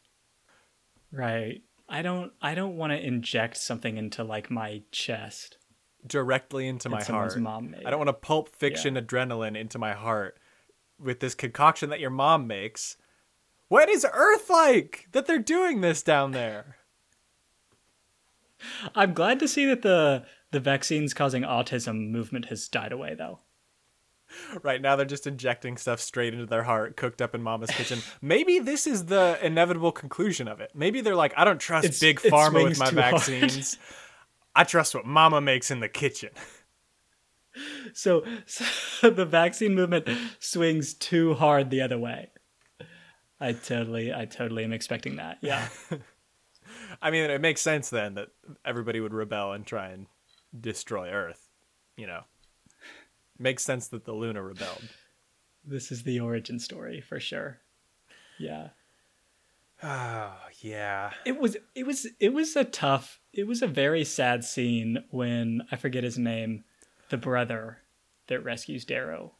Right. 1.12 1.62
I 1.88 2.02
don't 2.02 2.32
I 2.40 2.54
don't 2.54 2.76
want 2.76 2.92
to 2.92 3.04
inject 3.04 3.56
something 3.56 3.96
into 3.96 4.22
like 4.22 4.50
my 4.50 4.82
chest. 4.92 5.58
Directly 6.06 6.66
into 6.66 6.88
my 6.88 7.02
heart. 7.02 7.36
mom 7.38 7.72
made. 7.72 7.84
I 7.84 7.90
don't 7.90 7.98
want 7.98 8.08
to 8.08 8.14
pulp 8.14 8.54
fiction 8.56 8.94
adrenaline 8.94 9.56
into 9.56 9.78
my 9.78 9.92
heart 9.92 10.38
with 10.98 11.20
this 11.20 11.34
concoction 11.34 11.90
that 11.90 12.00
your 12.00 12.10
mom 12.10 12.46
makes. 12.46 12.96
What 13.70 13.88
is 13.88 14.04
Earth 14.12 14.50
like 14.50 15.06
that 15.12 15.26
they're 15.26 15.38
doing 15.38 15.80
this 15.80 16.02
down 16.02 16.32
there? 16.32 16.74
I'm 18.96 19.14
glad 19.14 19.38
to 19.38 19.46
see 19.46 19.64
that 19.66 19.82
the 19.82 20.24
the 20.50 20.58
vaccines 20.58 21.14
causing 21.14 21.44
autism 21.44 22.10
movement 22.10 22.46
has 22.46 22.66
died 22.68 22.90
away 22.90 23.14
though. 23.14 23.38
Right 24.64 24.82
now, 24.82 24.96
they're 24.96 25.06
just 25.06 25.28
injecting 25.28 25.76
stuff 25.76 26.00
straight 26.00 26.34
into 26.34 26.46
their 26.46 26.64
heart, 26.64 26.96
cooked 26.96 27.22
up 27.22 27.32
in 27.32 27.42
Mama's 27.42 27.70
kitchen. 27.70 28.00
Maybe 28.20 28.58
this 28.58 28.88
is 28.88 29.06
the 29.06 29.38
inevitable 29.40 29.92
conclusion 29.92 30.48
of 30.48 30.60
it. 30.60 30.72
Maybe 30.74 31.00
they're 31.00 31.14
like, 31.14 31.32
I 31.36 31.44
don't 31.44 31.60
trust 31.60 31.84
It's- 31.84 32.00
big 32.00 32.18
pharma 32.18 32.64
with 32.64 32.78
my 32.78 32.90
vaccines. 32.90 33.78
I 34.54 34.64
trust 34.64 34.96
what 34.96 35.06
Mama 35.06 35.40
makes 35.40 35.70
in 35.70 35.78
the 35.78 35.88
kitchen. 35.88 36.30
So, 37.94 38.24
so 38.46 39.10
the 39.10 39.26
vaccine 39.26 39.74
movement 39.74 40.08
swings 40.38 40.94
too 40.94 41.34
hard 41.34 41.70
the 41.70 41.80
other 41.80 41.98
way. 41.98 42.30
I 43.40 43.52
totally 43.52 44.12
I 44.12 44.26
totally 44.26 44.64
am 44.64 44.72
expecting 44.72 45.16
that. 45.16 45.38
Yeah. 45.40 45.68
I 47.02 47.10
mean, 47.10 47.30
it 47.30 47.40
makes 47.40 47.60
sense 47.62 47.90
then 47.90 48.14
that 48.14 48.28
everybody 48.64 49.00
would 49.00 49.14
rebel 49.14 49.52
and 49.52 49.66
try 49.66 49.88
and 49.88 50.06
destroy 50.58 51.10
Earth. 51.10 51.48
You 51.96 52.06
know, 52.06 52.22
makes 53.38 53.64
sense 53.64 53.88
that 53.88 54.04
the 54.04 54.12
Luna 54.12 54.42
rebelled. 54.42 54.88
this 55.64 55.90
is 55.90 56.02
the 56.02 56.20
origin 56.20 56.58
story 56.58 57.00
for 57.00 57.18
sure. 57.20 57.60
Yeah. 58.38 58.68
Oh 59.82 60.32
yeah. 60.60 61.12
It 61.24 61.38
was 61.38 61.56
it 61.74 61.86
was 61.86 62.06
it 62.18 62.32
was 62.32 62.56
a 62.56 62.64
tough 62.64 63.20
it 63.32 63.46
was 63.46 63.62
a 63.62 63.66
very 63.66 64.04
sad 64.04 64.44
scene 64.44 65.04
when 65.10 65.62
I 65.70 65.76
forget 65.76 66.04
his 66.04 66.18
name, 66.18 66.64
the 67.08 67.16
brother 67.16 67.78
that 68.26 68.44
rescues 68.44 68.84
Darrow 68.84 69.32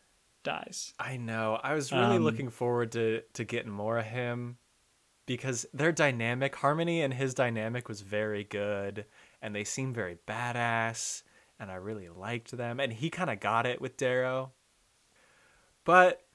dies. 0.42 0.94
I 0.98 1.16
know. 1.16 1.58
I 1.62 1.74
was 1.74 1.92
really 1.92 2.16
Um, 2.16 2.24
looking 2.24 2.50
forward 2.50 2.92
to 2.92 3.22
to 3.34 3.44
getting 3.44 3.70
more 3.72 3.98
of 3.98 4.06
him 4.06 4.58
because 5.26 5.66
their 5.72 5.92
dynamic, 5.92 6.56
Harmony 6.56 7.02
and 7.02 7.14
his 7.14 7.34
dynamic 7.34 7.88
was 7.88 8.00
very 8.00 8.44
good 8.44 9.06
and 9.40 9.54
they 9.54 9.64
seemed 9.64 9.94
very 9.94 10.16
badass 10.26 11.22
and 11.58 11.70
I 11.70 11.74
really 11.74 12.08
liked 12.08 12.50
them 12.52 12.80
and 12.80 12.92
he 12.92 13.10
kind 13.10 13.30
of 13.30 13.38
got 13.40 13.66
it 13.66 13.80
with 13.80 13.96
Darrow. 13.96 14.52
But 15.84 16.26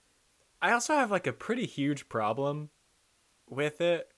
I 0.61 0.71
also 0.71 0.95
have 0.95 1.11
like 1.11 1.27
a 1.27 1.33
pretty 1.33 1.65
huge 1.65 2.09
problem 2.09 2.69
with 3.49 3.81
it. 3.81 4.11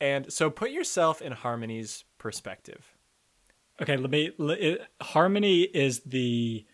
And 0.00 0.32
so 0.32 0.48
put 0.48 0.70
yourself 0.70 1.20
in 1.20 1.32
Harmony's 1.32 2.04
perspective. 2.18 2.96
Okay, 3.82 3.96
let 3.96 4.10
me 4.10 4.30
l- 4.38 4.50
it, 4.50 4.82
Harmony 5.00 5.62
is 5.62 6.00
the 6.00 6.64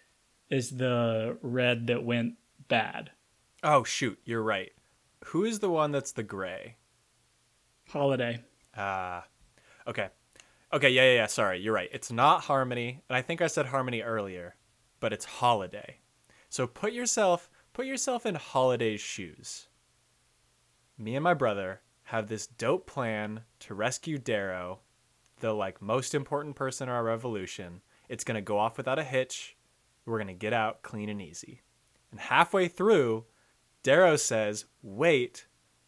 is 0.54 0.70
the 0.70 1.36
red 1.42 1.86
that 1.88 2.04
went 2.04 2.34
bad. 2.68 3.10
Oh 3.62 3.84
shoot, 3.84 4.18
you're 4.24 4.42
right. 4.42 4.72
Who 5.26 5.44
is 5.44 5.58
the 5.58 5.70
one 5.70 5.92
that's 5.92 6.12
the 6.12 6.22
gray? 6.22 6.76
Holiday. 7.88 8.42
Ah, 8.76 9.24
okay. 9.86 10.08
Okay, 10.72 10.90
yeah, 10.90 11.02
yeah, 11.02 11.14
yeah. 11.14 11.26
Sorry, 11.26 11.60
you're 11.60 11.74
right. 11.74 11.88
It's 11.92 12.10
not 12.10 12.42
Harmony, 12.42 13.02
and 13.08 13.16
I 13.16 13.22
think 13.22 13.40
I 13.40 13.46
said 13.46 13.66
Harmony 13.66 14.02
earlier, 14.02 14.56
but 14.98 15.12
it's 15.12 15.24
Holiday. 15.24 15.98
So 16.48 16.66
put 16.66 16.92
yourself 16.92 17.50
put 17.72 17.86
yourself 17.86 18.24
in 18.24 18.36
Holiday's 18.36 19.00
shoes. 19.00 19.68
Me 20.96 21.16
and 21.16 21.24
my 21.24 21.34
brother 21.34 21.80
have 22.04 22.28
this 22.28 22.46
dope 22.46 22.86
plan 22.86 23.42
to 23.60 23.74
rescue 23.74 24.18
Darrow, 24.18 24.80
the 25.40 25.52
like 25.52 25.82
most 25.82 26.14
important 26.14 26.54
person 26.54 26.88
in 26.88 26.94
our 26.94 27.02
revolution. 27.02 27.82
It's 28.08 28.24
gonna 28.24 28.40
go 28.40 28.58
off 28.58 28.76
without 28.76 28.98
a 28.98 29.04
hitch. 29.04 29.53
We're 30.06 30.18
gonna 30.18 30.34
get 30.34 30.52
out 30.52 30.82
clean 30.82 31.08
and 31.08 31.20
easy. 31.20 31.62
And 32.10 32.20
halfway 32.20 32.68
through, 32.68 33.24
Darrow 33.82 34.16
says, 34.16 34.66
"Wait, 34.82 35.46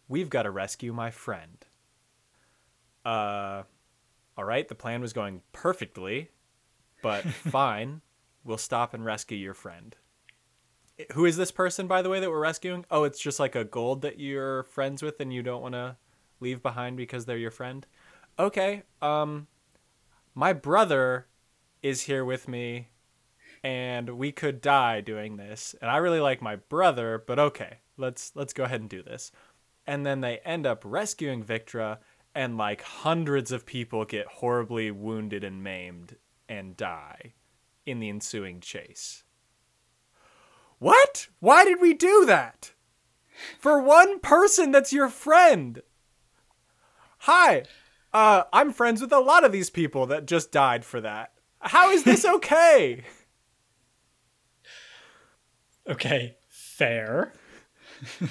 we've 0.09 0.31
got 0.31 0.43
to 0.43 0.51
rescue 0.51 0.93
my 0.93 1.11
friend." 1.11 1.65
uh, 3.07 3.63
all 4.37 4.45
right, 4.45 4.67
the 4.67 4.75
plan 4.75 5.01
was 5.01 5.13
going 5.13 5.41
perfectly, 5.53 6.31
but 7.03 7.23
fine, 7.51 8.03
we'll 8.45 8.59
stop 8.59 8.93
and 8.93 9.05
rescue 9.05 9.39
your 9.39 9.55
friend. 9.55 9.97
Who 11.13 11.25
is 11.25 11.37
this 11.37 11.53
person, 11.53 11.87
by 11.87 12.03
the 12.03 12.11
way, 12.11 12.21
that 12.21 12.31
we're 12.31 12.41
rescuing? 12.41 12.85
Oh, 12.91 13.05
it's 13.05 13.21
just 13.21 13.39
like 13.39 13.55
a 13.55 13.65
gold 13.65 14.03
that 14.03 14.19
you're 14.19 14.65
friends 14.65 15.03
with 15.03 15.21
and 15.21 15.33
you 15.33 15.43
don't 15.43 15.63
want 15.63 15.75
to 15.75 15.97
leave 16.41 16.63
behind 16.63 16.97
because 16.97 17.25
they're 17.27 17.37
your 17.37 17.51
friend. 17.51 17.87
Okay, 18.39 18.83
um, 19.01 19.47
my 20.35 20.53
brother 20.53 21.29
is 21.83 22.03
here 22.03 22.25
with 22.25 22.49
me, 22.49 22.89
and 23.67 24.11
we 24.11 24.31
could 24.31 24.61
die 24.61 25.01
doing 25.01 25.39
this. 25.39 25.75
And 25.83 25.91
I 25.91 25.97
really 25.97 26.21
like 26.21 26.41
my 26.41 26.55
brother, 26.55 27.21
but 27.27 27.41
okay, 27.41 27.79
let's 27.97 28.31
let's 28.37 28.53
go 28.53 28.63
ahead 28.63 28.81
and 28.81 28.89
do 28.89 29.03
this. 29.03 29.33
And 29.89 30.07
then 30.07 30.21
they 30.21 30.39
end 30.45 30.69
up 30.69 30.83
rescuing 30.85 31.43
Victra, 31.43 31.99
and 32.33 32.57
like 32.57 32.83
hundreds 32.83 33.51
of 33.51 33.67
people 33.67 34.05
get 34.05 34.29
horribly 34.29 34.93
wounded 34.93 35.43
and 35.43 35.65
maimed 35.65 36.15
and 36.49 36.77
die 36.77 37.35
in 37.85 37.99
the 37.99 38.09
ensuing 38.09 38.61
chase. 38.61 39.25
What? 40.79 41.27
Why 41.41 41.65
did 41.65 41.81
we 41.81 41.93
do 41.93 42.25
that? 42.25 42.71
For 43.59 43.83
one 43.83 44.21
person 44.21 44.71
that's 44.71 44.93
your 44.93 45.09
friend. 45.09 45.83
Hi. 47.19 47.65
Uh, 48.13 48.45
I'm 48.53 48.73
friends 48.73 49.01
with 49.01 49.13
a 49.13 49.19
lot 49.19 49.43
of 49.43 49.51
these 49.51 49.71
people 49.71 50.07
that 50.07 50.25
just 50.25 50.53
died 50.53 50.85
for 50.85 51.01
that. 51.01 51.33
How 51.59 51.91
is 51.91 52.05
this 52.05 52.25
okay? 52.37 53.03
Okay, 55.89 56.37
fair. 56.49 57.33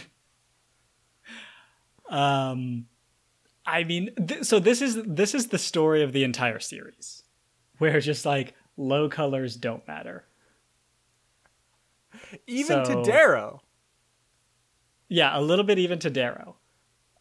um 2.09 2.85
I 3.65 3.83
mean 3.83 4.11
th- 4.27 4.43
so 4.43 4.59
this 4.59 4.81
is 4.81 5.01
this 5.05 5.33
is 5.33 5.47
the 5.47 5.57
story 5.57 6.03
of 6.03 6.13
the 6.13 6.23
entire 6.23 6.59
series 6.59 7.23
where 7.79 7.99
just 7.99 8.25
like 8.25 8.53
low 8.77 9.09
colors 9.09 9.55
don't 9.55 9.87
matter. 9.87 10.25
Even 12.47 12.85
So- 12.85 13.03
to 13.03 13.09
Darrow. 13.11 13.61
Yeah, 15.07 15.37
a 15.37 15.41
little 15.41 15.65
bit 15.65 15.77
even 15.77 15.99
to 15.99 16.09
Darrow. 16.09 16.55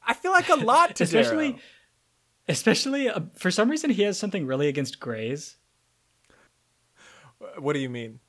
I 0.06 0.14
feel 0.14 0.32
like 0.32 0.48
a 0.48 0.54
lot 0.54 0.96
to 0.96 1.04
especially 1.04 1.52
Darrow. 1.52 1.62
especially 2.48 3.08
uh, 3.08 3.20
for 3.36 3.50
some 3.50 3.70
reason 3.70 3.90
he 3.90 4.02
has 4.02 4.18
something 4.18 4.46
really 4.46 4.68
against 4.68 5.00
grays. 5.00 5.56
What 7.58 7.72
do 7.74 7.78
you 7.78 7.90
mean? 7.90 8.20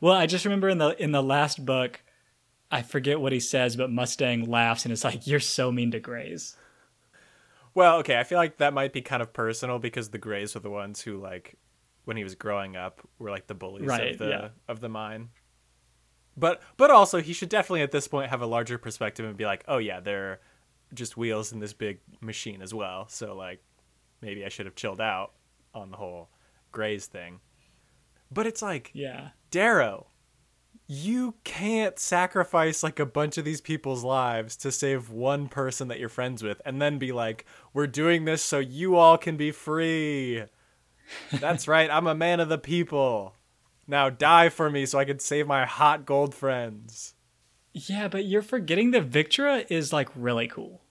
Well, 0.00 0.14
I 0.14 0.26
just 0.26 0.44
remember 0.44 0.68
in 0.68 0.78
the 0.78 1.00
in 1.02 1.12
the 1.12 1.22
last 1.22 1.64
book 1.64 2.02
I 2.70 2.82
forget 2.82 3.20
what 3.20 3.32
he 3.32 3.40
says, 3.40 3.76
but 3.76 3.90
Mustang 3.90 4.44
laughs 4.50 4.84
and 4.84 4.92
is 4.92 5.04
like, 5.04 5.26
"You're 5.26 5.40
so 5.40 5.70
mean 5.70 5.92
to 5.92 6.00
Grays." 6.00 6.56
Well, 7.74 7.98
okay, 7.98 8.18
I 8.18 8.24
feel 8.24 8.38
like 8.38 8.56
that 8.58 8.72
might 8.72 8.92
be 8.92 9.02
kind 9.02 9.22
of 9.22 9.32
personal 9.32 9.78
because 9.78 10.08
the 10.10 10.18
Greys 10.18 10.54
were 10.54 10.60
the 10.60 10.70
ones 10.70 11.00
who 11.02 11.18
like 11.18 11.56
when 12.04 12.16
he 12.16 12.24
was 12.24 12.34
growing 12.34 12.76
up 12.76 13.06
were 13.18 13.30
like 13.30 13.46
the 13.46 13.54
bullies 13.54 13.86
Right, 13.86 14.12
of 14.12 14.18
the 14.18 14.28
yeah. 14.28 14.48
of 14.66 14.80
the 14.80 14.88
mine. 14.88 15.28
But 16.36 16.62
but 16.76 16.90
also 16.90 17.20
he 17.20 17.32
should 17.32 17.48
definitely 17.48 17.82
at 17.82 17.92
this 17.92 18.08
point 18.08 18.30
have 18.30 18.42
a 18.42 18.46
larger 18.46 18.78
perspective 18.78 19.24
and 19.26 19.36
be 19.36 19.44
like, 19.46 19.64
"Oh 19.68 19.78
yeah, 19.78 20.00
they're 20.00 20.40
just 20.94 21.16
wheels 21.16 21.52
in 21.52 21.60
this 21.60 21.72
big 21.72 22.00
machine 22.20 22.62
as 22.62 22.72
well." 22.74 23.08
So 23.08 23.34
like 23.34 23.62
maybe 24.20 24.44
I 24.44 24.48
should 24.48 24.66
have 24.66 24.74
chilled 24.74 25.00
out 25.00 25.32
on 25.74 25.90
the 25.90 25.96
whole 25.96 26.30
Greys 26.72 27.06
thing. 27.06 27.40
But 28.30 28.46
it's 28.46 28.62
like 28.62 28.90
Yeah. 28.92 29.28
Darrow, 29.56 30.08
you 30.86 31.36
can't 31.42 31.98
sacrifice 31.98 32.82
like 32.82 33.00
a 33.00 33.06
bunch 33.06 33.38
of 33.38 33.46
these 33.46 33.62
people's 33.62 34.04
lives 34.04 34.54
to 34.58 34.70
save 34.70 35.08
one 35.08 35.48
person 35.48 35.88
that 35.88 35.98
you're 35.98 36.10
friends 36.10 36.42
with 36.42 36.60
and 36.66 36.82
then 36.82 36.98
be 36.98 37.10
like, 37.10 37.46
we're 37.72 37.86
doing 37.86 38.26
this 38.26 38.42
so 38.42 38.58
you 38.58 38.96
all 38.96 39.16
can 39.16 39.38
be 39.38 39.50
free. 39.50 40.42
That's 41.32 41.66
right, 41.68 41.90
I'm 41.90 42.06
a 42.06 42.14
man 42.14 42.38
of 42.38 42.50
the 42.50 42.58
people. 42.58 43.34
Now 43.86 44.10
die 44.10 44.50
for 44.50 44.68
me 44.68 44.84
so 44.84 44.98
I 44.98 45.06
can 45.06 45.20
save 45.20 45.46
my 45.46 45.64
hot 45.64 46.04
gold 46.04 46.34
friends. 46.34 47.14
Yeah, 47.72 48.08
but 48.08 48.26
you're 48.26 48.42
forgetting 48.42 48.90
that 48.90 49.08
Victra 49.08 49.64
is 49.70 49.90
like 49.90 50.10
really 50.14 50.48
cool. 50.48 50.82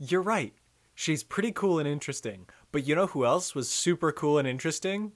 You're 0.00 0.22
right. 0.22 0.54
She's 0.96 1.22
pretty 1.22 1.52
cool 1.52 1.78
and 1.78 1.86
interesting. 1.86 2.48
But 2.72 2.84
you 2.84 2.96
know 2.96 3.06
who 3.06 3.24
else 3.24 3.54
was 3.54 3.70
super 3.70 4.10
cool 4.10 4.38
and 4.38 4.48
interesting? 4.48 5.12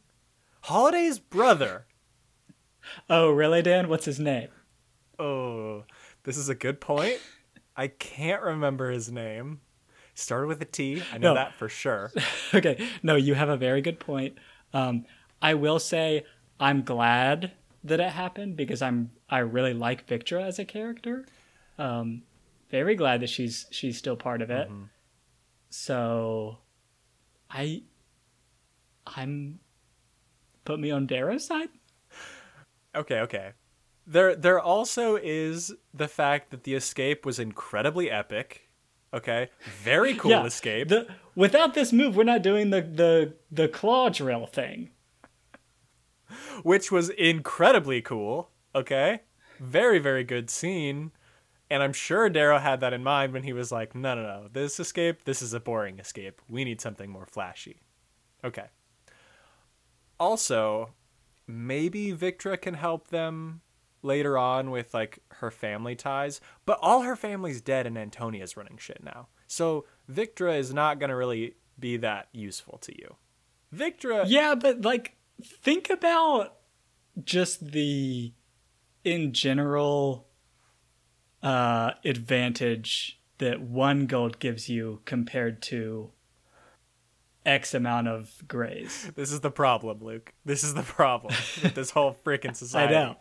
Holiday's 0.64 1.18
brother. 1.18 1.84
Oh, 3.10 3.30
really, 3.30 3.60
Dan? 3.60 3.88
What's 3.88 4.06
his 4.06 4.18
name? 4.18 4.48
Oh, 5.18 5.84
this 6.22 6.36
is 6.38 6.48
a 6.48 6.54
good 6.54 6.80
point. 6.80 7.18
I 7.76 7.88
can't 7.88 8.42
remember 8.42 8.90
his 8.90 9.10
name. 9.12 9.60
Started 10.14 10.46
with 10.46 10.62
a 10.62 10.64
T. 10.64 11.02
I 11.12 11.18
know 11.18 11.30
No. 11.30 11.34
that 11.34 11.54
for 11.54 11.68
sure. 11.68 12.12
okay, 12.54 12.88
no, 13.02 13.14
you 13.16 13.34
have 13.34 13.48
a 13.50 13.56
very 13.58 13.82
good 13.82 14.00
point. 14.00 14.38
Um, 14.72 15.04
I 15.42 15.52
will 15.54 15.78
say 15.78 16.24
I'm 16.58 16.82
glad 16.82 17.52
that 17.82 18.00
it 18.00 18.10
happened 18.10 18.56
because 18.56 18.80
I'm 18.80 19.10
I 19.28 19.40
really 19.40 19.74
like 19.74 20.06
Victra 20.06 20.44
as 20.46 20.58
a 20.58 20.64
character. 20.64 21.26
Um, 21.78 22.22
very 22.70 22.94
glad 22.94 23.20
that 23.20 23.28
she's 23.28 23.66
she's 23.70 23.98
still 23.98 24.16
part 24.16 24.40
of 24.40 24.50
it. 24.50 24.70
Mhm. 24.70 24.88
So, 25.68 26.58
I 27.50 27.82
I'm 29.06 29.58
put 30.64 30.80
me 30.80 30.90
on 30.90 31.06
Darrow's 31.06 31.46
side. 31.46 31.68
Okay, 32.94 33.20
okay. 33.20 33.52
There 34.06 34.36
there 34.36 34.60
also 34.60 35.16
is 35.16 35.72
the 35.92 36.08
fact 36.08 36.50
that 36.50 36.64
the 36.64 36.74
escape 36.74 37.24
was 37.24 37.38
incredibly 37.38 38.10
epic. 38.10 38.68
Okay? 39.12 39.48
Very 39.82 40.14
cool 40.14 40.30
Yeah, 40.32 40.44
escape. 40.44 40.88
The 40.88 41.06
without 41.34 41.74
this 41.74 41.92
move, 41.92 42.16
we're 42.16 42.24
not 42.24 42.42
doing 42.42 42.70
the 42.70 42.82
the 42.82 43.34
the 43.50 43.68
claw 43.68 44.08
drill 44.10 44.46
thing. 44.46 44.90
which 46.62 46.90
was 46.90 47.10
incredibly 47.10 48.00
cool. 48.02 48.50
Okay, 48.74 49.20
very 49.60 49.98
very 49.98 50.24
good 50.24 50.50
scene, 50.50 51.12
and 51.70 51.82
I'm 51.82 51.92
sure 51.92 52.28
Darrow 52.28 52.58
had 52.58 52.80
that 52.80 52.92
in 52.92 53.02
mind 53.04 53.32
when 53.32 53.44
he 53.44 53.52
was 53.52 53.70
like, 53.70 53.94
"No, 53.94 54.14
no, 54.14 54.22
no, 54.22 54.48
this 54.52 54.80
escape, 54.80 55.24
this 55.24 55.40
is 55.42 55.54
a 55.54 55.60
boring 55.60 55.98
escape. 55.98 56.40
We 56.48 56.64
need 56.64 56.80
something 56.80 57.08
more 57.10 57.26
flashy." 57.26 57.80
Okay. 58.44 58.66
Also, 60.18 60.94
maybe 61.46 62.12
Victra 62.12 62.60
can 62.60 62.74
help 62.74 63.08
them 63.08 63.60
later 64.02 64.36
on 64.36 64.70
with 64.70 64.92
like 64.94 65.18
her 65.32 65.50
family 65.50 65.96
ties, 65.96 66.40
but 66.66 66.78
all 66.82 67.02
her 67.02 67.16
family's 67.16 67.60
dead 67.60 67.86
and 67.86 67.96
Antonia's 67.96 68.56
running 68.56 68.76
shit 68.76 69.02
now. 69.02 69.28
So 69.46 69.86
Victra 70.10 70.58
is 70.58 70.72
not 70.72 70.98
gonna 70.98 71.16
really 71.16 71.54
be 71.78 71.96
that 71.98 72.28
useful 72.32 72.78
to 72.78 72.92
you. 72.96 73.16
Victra, 73.74 74.24
Yeah, 74.26 74.54
but 74.54 74.82
like 74.82 75.16
think 75.42 75.90
about 75.90 76.56
just 77.24 77.72
the 77.72 78.32
in 79.04 79.32
general 79.32 80.28
uh 81.42 81.92
advantage 82.04 83.20
that 83.38 83.60
one 83.60 84.06
gold 84.06 84.38
gives 84.38 84.68
you 84.68 85.00
compared 85.04 85.60
to 85.60 86.10
X 87.44 87.74
amount 87.74 88.08
of 88.08 88.42
grays. 88.48 89.10
This 89.14 89.32
is 89.32 89.40
the 89.40 89.50
problem, 89.50 90.00
Luke. 90.02 90.32
This 90.44 90.64
is 90.64 90.74
the 90.74 90.82
problem 90.82 91.34
with 91.62 91.74
this 91.74 91.90
whole 91.90 92.16
freaking 92.24 92.56
society. 92.56 92.94
I 92.94 93.02
know. 93.02 93.16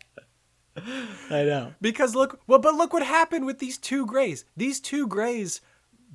I 1.29 1.43
know. 1.43 1.73
Because 1.81 2.15
look, 2.15 2.39
well, 2.47 2.59
but 2.59 2.75
look 2.75 2.93
what 2.93 3.03
happened 3.03 3.45
with 3.45 3.59
these 3.59 3.77
two 3.77 4.05
Greys. 4.05 4.45
These 4.55 4.79
two 4.79 5.07
Greys 5.07 5.61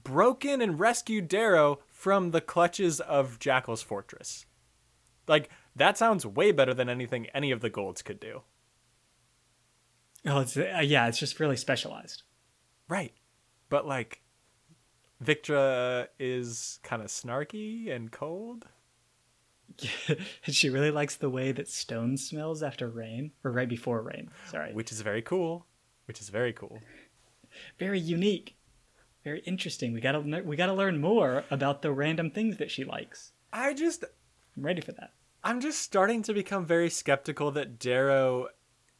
broke 0.03 0.45
in 0.45 0.61
and 0.61 0.81
rescued 0.81 1.29
Darrow 1.29 1.81
from 1.87 2.31
the 2.31 2.41
clutches 2.41 3.01
of 3.01 3.39
Jackal's 3.39 3.83
fortress. 3.83 4.47
Like 5.27 5.51
that 5.77 5.99
sounds 5.99 6.27
way 6.27 6.53
better 6.53 6.75
than 6.75 6.89
anything 6.89 7.27
any 7.27 7.51
of 7.51 7.61
the 7.61 7.71
Golds 7.71 8.03
could 8.03 8.19
do. 8.19 8.43
Oh, 10.27 10.41
it's 10.41 10.57
uh, 10.57 10.81
yeah, 10.83 11.07
it's 11.07 11.19
just 11.19 11.39
really 11.39 11.57
specialized. 11.57 12.23
Right. 12.89 13.13
But 13.69 13.87
like, 13.87 14.23
Victra 15.25 16.09
is 16.19 16.79
kind 16.83 17.03
of 17.03 17.09
snarky 17.09 17.91
and 17.91 18.11
cold. 18.11 18.67
and 20.09 20.19
she 20.55 20.71
really 20.71 20.91
likes 20.91 21.17
the 21.17 21.31
way 21.31 21.53
that 21.53 21.69
stone 21.69 22.17
smells 22.17 22.63
after 22.63 22.89
rain 22.89 23.33
or 23.45 23.51
right 23.51 23.69
before 23.69 24.03
rain. 24.03 24.31
Sorry. 24.51 24.73
which 24.73 24.93
is 24.93 25.01
very 25.01 25.23
cool. 25.23 25.67
Which 26.07 26.21
is 26.21 26.29
very 26.29 26.53
cool. 26.53 26.81
Very 27.79 28.01
unique. 28.01 28.57
Very 29.25 29.41
interesting. 29.41 29.93
We 29.93 30.01
got 30.01 30.13
to 30.13 30.43
we 30.43 30.57
got 30.57 30.67
to 30.67 30.73
learn 30.73 31.01
more 31.01 31.45
about 31.51 31.83
the 31.83 31.93
random 31.93 32.31
things 32.31 32.57
that 32.59 32.71
she 32.71 32.85
likes. 32.85 33.33
I 33.53 33.75
just 33.75 34.05
I'm 34.57 34.63
ready 34.65 34.81
for 34.81 34.93
that. 34.93 35.13
I'm 35.45 35.61
just 35.61 35.81
starting 35.81 36.23
to 36.23 36.33
become 36.33 36.65
very 36.67 36.91
skeptical 36.91 37.51
that 37.53 37.79
Darrow 37.79 38.49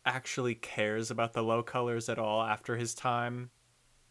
actually 0.05 0.55
cares 0.55 1.11
about 1.11 1.33
the 1.33 1.43
low 1.43 1.63
colors 1.63 2.09
at 2.09 2.19
all 2.19 2.43
after 2.43 2.77
his 2.77 2.95
time 2.95 3.51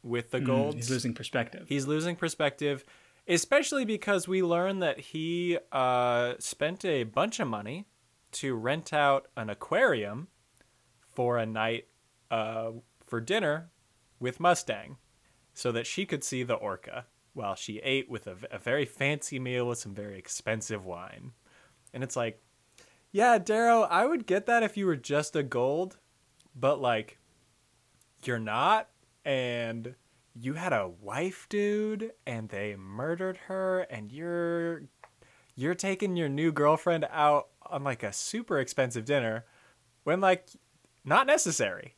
with 0.04 0.32
the 0.32 0.40
Mm, 0.40 0.76
he's 0.76 0.90
losing 0.90 1.14
perspective. 1.14 1.66
He's 1.68 1.88
losing 1.88 2.16
perspective, 2.16 2.84
especially 3.28 3.86
because 3.86 4.28
we 4.28 4.42
learn 4.42 4.80
that 4.80 5.00
he 5.00 5.58
uh, 5.72 6.34
spent 6.40 6.86
a 6.86 7.04
bunch 7.04 7.40
of 7.40 7.48
money 7.48 7.86
to 8.34 8.56
rent 8.56 8.94
out 8.94 9.28
an 9.36 9.50
aquarium 9.50 10.28
for 11.08 11.38
a 11.38 11.46
night 11.46 11.88
uh, 12.30 12.72
for 13.06 13.20
dinner 13.22 13.72
with 14.20 14.40
Mustang 14.40 14.98
so 15.54 15.72
that 15.72 15.88
she 15.88 16.06
could 16.06 16.24
see 16.24 16.44
the 16.44 16.54
orca 16.54 17.06
while 17.34 17.56
she 17.56 17.78
ate 17.80 18.10
with 18.10 18.28
a, 18.28 18.36
a 18.52 18.60
very 18.60 18.86
fancy 18.86 19.40
meal 19.40 19.68
with 19.68 19.78
some 19.78 19.94
very 19.94 20.18
expensive 20.18 20.86
wine. 20.86 21.32
And 21.94 22.04
it's 22.04 22.16
like, 22.16 22.42
yeah, 23.12 23.38
Darrow, 23.38 23.84
I 23.84 24.06
would 24.06 24.26
get 24.28 24.46
that 24.48 24.64
if 24.64 24.76
you 24.76 24.86
were 24.86 24.96
just 24.96 25.36
a 25.36 25.44
gold, 25.44 25.98
but 26.56 26.82
like, 26.82 27.20
you're 28.24 28.40
not, 28.40 28.90
and 29.28 29.94
you 30.34 30.54
had 30.54 30.72
a 30.72 30.88
wife, 30.88 31.48
dude, 31.50 32.14
and 32.26 32.48
they 32.48 32.78
murdered 32.78 33.38
her, 33.48 33.82
and 33.82 34.10
you're 34.10 34.84
you're 35.54 35.76
taking 35.76 36.16
your 36.16 36.30
new 36.30 36.52
girlfriend 36.52 37.06
out 37.12 37.50
on 37.70 37.84
like 37.84 38.04
a 38.04 38.14
super 38.14 38.58
expensive 38.58 39.04
dinner 39.04 39.44
when 40.06 40.22
like 40.22 40.48
not 41.04 41.28
necessary. 41.28 41.96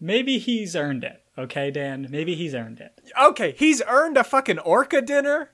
Maybe 0.00 0.38
he's 0.38 0.74
earned 0.74 1.04
it. 1.04 1.22
Okay, 1.38 1.70
Dan. 1.70 2.08
Maybe 2.10 2.34
he's 2.34 2.54
earned 2.54 2.80
it. 2.80 3.00
Okay, 3.20 3.54
he's 3.56 3.80
earned 3.86 4.16
a 4.16 4.24
fucking 4.24 4.58
orca 4.58 5.00
dinner. 5.00 5.50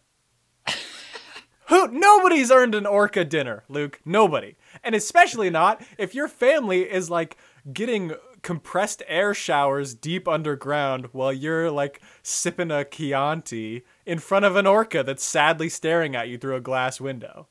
Who? 1.68 1.88
Nobody's 1.88 2.50
earned 2.50 2.74
an 2.74 2.86
orca 2.86 3.24
dinner, 3.24 3.64
Luke. 3.68 4.00
Nobody, 4.04 4.56
and 4.82 4.94
especially 4.94 5.50
not 5.50 5.82
if 5.98 6.14
your 6.14 6.26
family 6.26 6.90
is 6.90 7.10
like 7.10 7.36
getting 7.70 8.12
compressed 8.42 9.03
air 9.07 9.35
showers 9.35 9.94
deep 9.94 10.26
underground 10.26 11.09
while 11.12 11.33
you're 11.33 11.70
like 11.70 12.00
sipping 12.22 12.70
a 12.70 12.85
Chianti 12.85 13.83
in 14.07 14.18
front 14.18 14.44
of 14.44 14.57
an 14.57 14.66
orca 14.66 15.03
that's 15.03 15.24
sadly 15.24 15.68
staring 15.68 16.16
at 16.16 16.29
you 16.29 16.38
through 16.38 16.57
a 16.57 16.61
glass 16.61 17.00
window. 17.00 17.48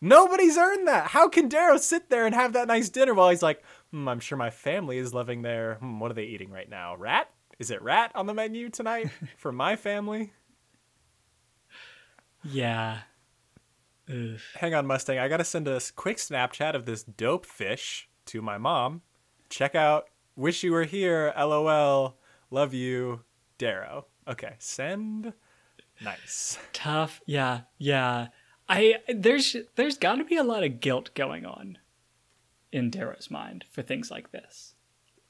Nobody's 0.00 0.58
earned 0.58 0.86
that. 0.88 1.08
How 1.08 1.28
can 1.28 1.48
Darrow 1.48 1.78
sit 1.78 2.10
there 2.10 2.26
and 2.26 2.34
have 2.34 2.52
that 2.52 2.68
nice 2.68 2.88
dinner 2.88 3.14
while 3.14 3.30
he's 3.30 3.42
like, 3.42 3.62
hmm, 3.90 4.06
I'm 4.08 4.20
sure 4.20 4.36
my 4.36 4.50
family 4.50 4.98
is 4.98 5.14
loving 5.14 5.42
their. 5.42 5.76
Hmm, 5.76 6.00
what 6.00 6.10
are 6.10 6.14
they 6.14 6.24
eating 6.24 6.50
right 6.50 6.68
now? 6.68 6.96
Rat? 6.96 7.30
Is 7.58 7.70
it 7.70 7.82
rat 7.82 8.12
on 8.14 8.26
the 8.26 8.34
menu 8.34 8.68
tonight 8.68 9.10
for 9.38 9.52
my 9.52 9.76
family? 9.76 10.32
Yeah. 12.44 13.00
Ugh. 14.08 14.38
Hang 14.56 14.74
on, 14.74 14.86
Mustang. 14.86 15.18
I 15.18 15.28
gotta 15.28 15.44
send 15.44 15.66
a 15.66 15.80
quick 15.94 16.18
Snapchat 16.18 16.74
of 16.74 16.84
this 16.84 17.02
dope 17.02 17.46
fish 17.46 18.08
to 18.26 18.42
my 18.42 18.58
mom. 18.58 19.02
Check 19.56 19.74
out. 19.74 20.10
Wish 20.36 20.62
you 20.62 20.72
were 20.72 20.84
here. 20.84 21.32
LOL. 21.34 22.18
Love 22.50 22.74
you, 22.74 23.22
Darrow. 23.56 24.04
Okay, 24.28 24.52
send. 24.58 25.32
Nice. 26.02 26.58
Tough. 26.74 27.22
Yeah. 27.24 27.62
Yeah. 27.78 28.26
I 28.68 28.96
there's 29.08 29.56
there's 29.76 29.96
got 29.96 30.16
to 30.16 30.24
be 30.24 30.36
a 30.36 30.44
lot 30.44 30.62
of 30.62 30.80
guilt 30.80 31.14
going 31.14 31.46
on 31.46 31.78
in 32.70 32.90
Darrow's 32.90 33.30
mind 33.30 33.64
for 33.70 33.80
things 33.80 34.10
like 34.10 34.30
this. 34.30 34.74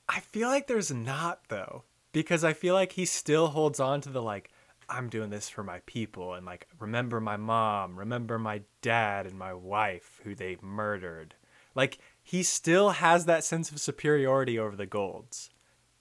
I 0.09 0.19
feel 0.19 0.49
like 0.49 0.67
there's 0.67 0.91
not 0.91 1.43
though, 1.49 1.85
because 2.11 2.43
I 2.43 2.53
feel 2.53 2.75
like 2.75 2.91
he 2.91 3.05
still 3.05 3.47
holds 3.47 3.79
on 3.79 4.01
to 4.01 4.09
the 4.09 4.23
like, 4.23 4.51
I'm 4.89 5.09
doing 5.09 5.31
this 5.31 5.49
for 5.49 5.63
my 5.63 5.83
people, 5.87 6.35
and 6.35 6.45
like, 6.45 6.67
remember 6.81 7.21
my 7.21 7.37
mom, 7.37 7.97
remember 7.97 8.41
my 8.41 8.63
dad 8.83 9.27
and 9.27 9.39
my 9.39 9.55
wife 9.55 10.21
who 10.25 10.35
they 10.35 10.57
murdered. 10.61 11.37
Like, 11.77 11.99
he 12.27 12.43
still 12.43 12.91
has 12.91 13.27
that 13.27 13.45
sense 13.45 13.71
of 13.71 13.79
superiority 13.79 14.59
over 14.59 14.75
the 14.75 14.85
Golds 14.85 15.49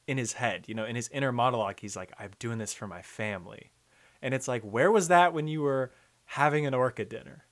in 0.07 0.17
his 0.17 0.33
head, 0.33 0.65
you 0.67 0.73
know, 0.73 0.83
in 0.83 0.95
his 0.95 1.07
inner 1.09 1.31
monologue. 1.31 1.79
He's 1.79 1.95
like, 1.95 2.11
I'm 2.17 2.31
doing 2.39 2.57
this 2.57 2.73
for 2.73 2.87
my 2.87 3.03
family. 3.03 3.69
And 4.23 4.33
it's 4.33 4.47
like, 4.47 4.63
where 4.63 4.91
was 4.91 5.07
that 5.09 5.33
when 5.33 5.47
you 5.47 5.61
were 5.61 5.91
having 6.23 6.65
an 6.65 6.73
orca 6.73 7.05
dinner? 7.05 7.45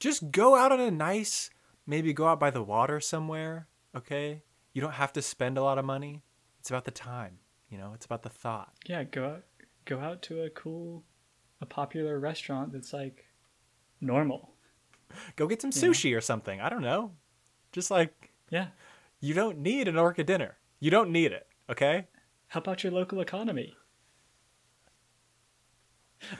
Just 0.00 0.30
go 0.30 0.56
out 0.56 0.72
on 0.72 0.80
a 0.80 0.90
nice, 0.90 1.50
maybe 1.86 2.14
go 2.14 2.26
out 2.26 2.40
by 2.40 2.48
the 2.48 2.62
water 2.62 3.00
somewhere, 3.00 3.68
okay? 3.94 4.42
You 4.72 4.80
don't 4.80 4.92
have 4.92 5.12
to 5.12 5.20
spend 5.20 5.58
a 5.58 5.62
lot 5.62 5.76
of 5.76 5.84
money. 5.84 6.22
It's 6.58 6.70
about 6.70 6.86
the 6.86 6.90
time, 6.90 7.36
you 7.68 7.76
know, 7.76 7.92
it's 7.94 8.06
about 8.06 8.22
the 8.22 8.30
thought. 8.30 8.72
Yeah. 8.86 9.04
Go 9.04 9.26
out. 9.26 9.44
Go 9.84 10.00
out 10.00 10.22
to 10.22 10.40
a 10.40 10.48
cool, 10.48 11.04
a 11.60 11.66
popular 11.66 12.18
restaurant 12.18 12.72
that's 12.72 12.94
like 12.94 13.26
normal. 14.00 14.53
Go 15.36 15.46
get 15.46 15.60
some 15.62 15.70
Yeah. 15.74 15.82
sushi 15.88 16.16
or 16.16 16.20
something. 16.20 16.60
I 16.60 16.68
don't 16.68 16.82
know. 16.82 17.12
Just 17.72 17.90
like, 17.90 18.32
Yeah. 18.50 18.68
you 19.20 19.34
don't 19.34 19.58
need 19.58 19.88
an 19.88 19.96
orca 19.96 20.24
dinner. 20.24 20.56
You 20.80 20.90
don't 20.90 21.10
need 21.10 21.32
it, 21.32 21.46
okay? 21.70 22.06
How 22.48 22.58
about 22.60 22.84
your 22.84 22.92
local 22.92 23.20
economy? 23.20 23.74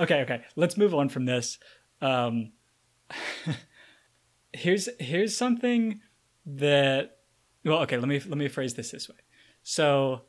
Okay, 0.01 0.23
okay. 0.23 0.43
Let's 0.57 0.77
move 0.77 0.95
on 0.95 1.09
from 1.09 1.25
this. 1.27 1.59
Um, 2.01 2.53
here's 4.53 4.89
here's 4.99 5.37
something 5.37 6.01
that 6.47 7.19
well, 7.65 7.79
okay. 7.81 7.97
Let 7.99 8.09
me 8.09 8.21
let 8.21 8.39
me 8.39 8.49
phrase 8.49 8.75
this 8.75 8.91
this 8.93 9.09
way. 9.09 9.17
So, 9.63 10.23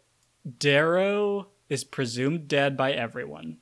Darrow 0.60 1.50
is 1.69 1.84
presumed 1.84 2.48
dead 2.48 2.78
by 2.78 2.91
everyone, 2.93 3.58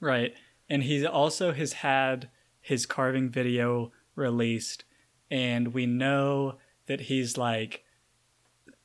right? 0.00 0.34
And 0.68 0.82
he 0.82 1.06
also 1.06 1.52
has 1.52 1.74
had 1.74 2.30
his 2.64 2.86
carving 2.86 3.28
video 3.28 3.92
released, 4.16 4.84
and 5.30 5.74
we 5.74 5.84
know 5.84 6.56
that 6.86 7.02
he's 7.02 7.36
like 7.36 7.84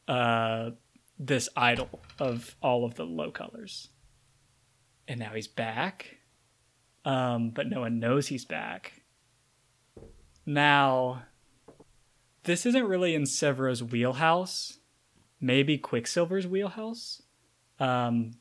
uh 0.05 0.71
this 1.17 1.47
idol 1.55 2.01
of 2.19 2.57
all 2.61 2.83
of 2.83 2.95
the 2.95 3.05
low 3.05 3.31
colors. 3.31 3.89
And 5.07 5.19
now 5.19 5.31
he's 5.33 5.47
back. 5.47 6.17
Um, 7.05 7.51
but 7.51 7.67
no 7.67 7.79
one 7.81 7.99
knows 7.99 8.27
he's 8.27 8.45
back. 8.45 9.01
Now, 10.45 11.23
this 12.43 12.65
isn't 12.65 12.85
really 12.85 13.15
in 13.15 13.25
Sevro's 13.25 13.81
wheelhouse. 13.81 14.79
Maybe 15.39 15.77
Quicksilver's 15.77 16.47
wheelhouse. 16.47 17.21
Um, 17.79 18.31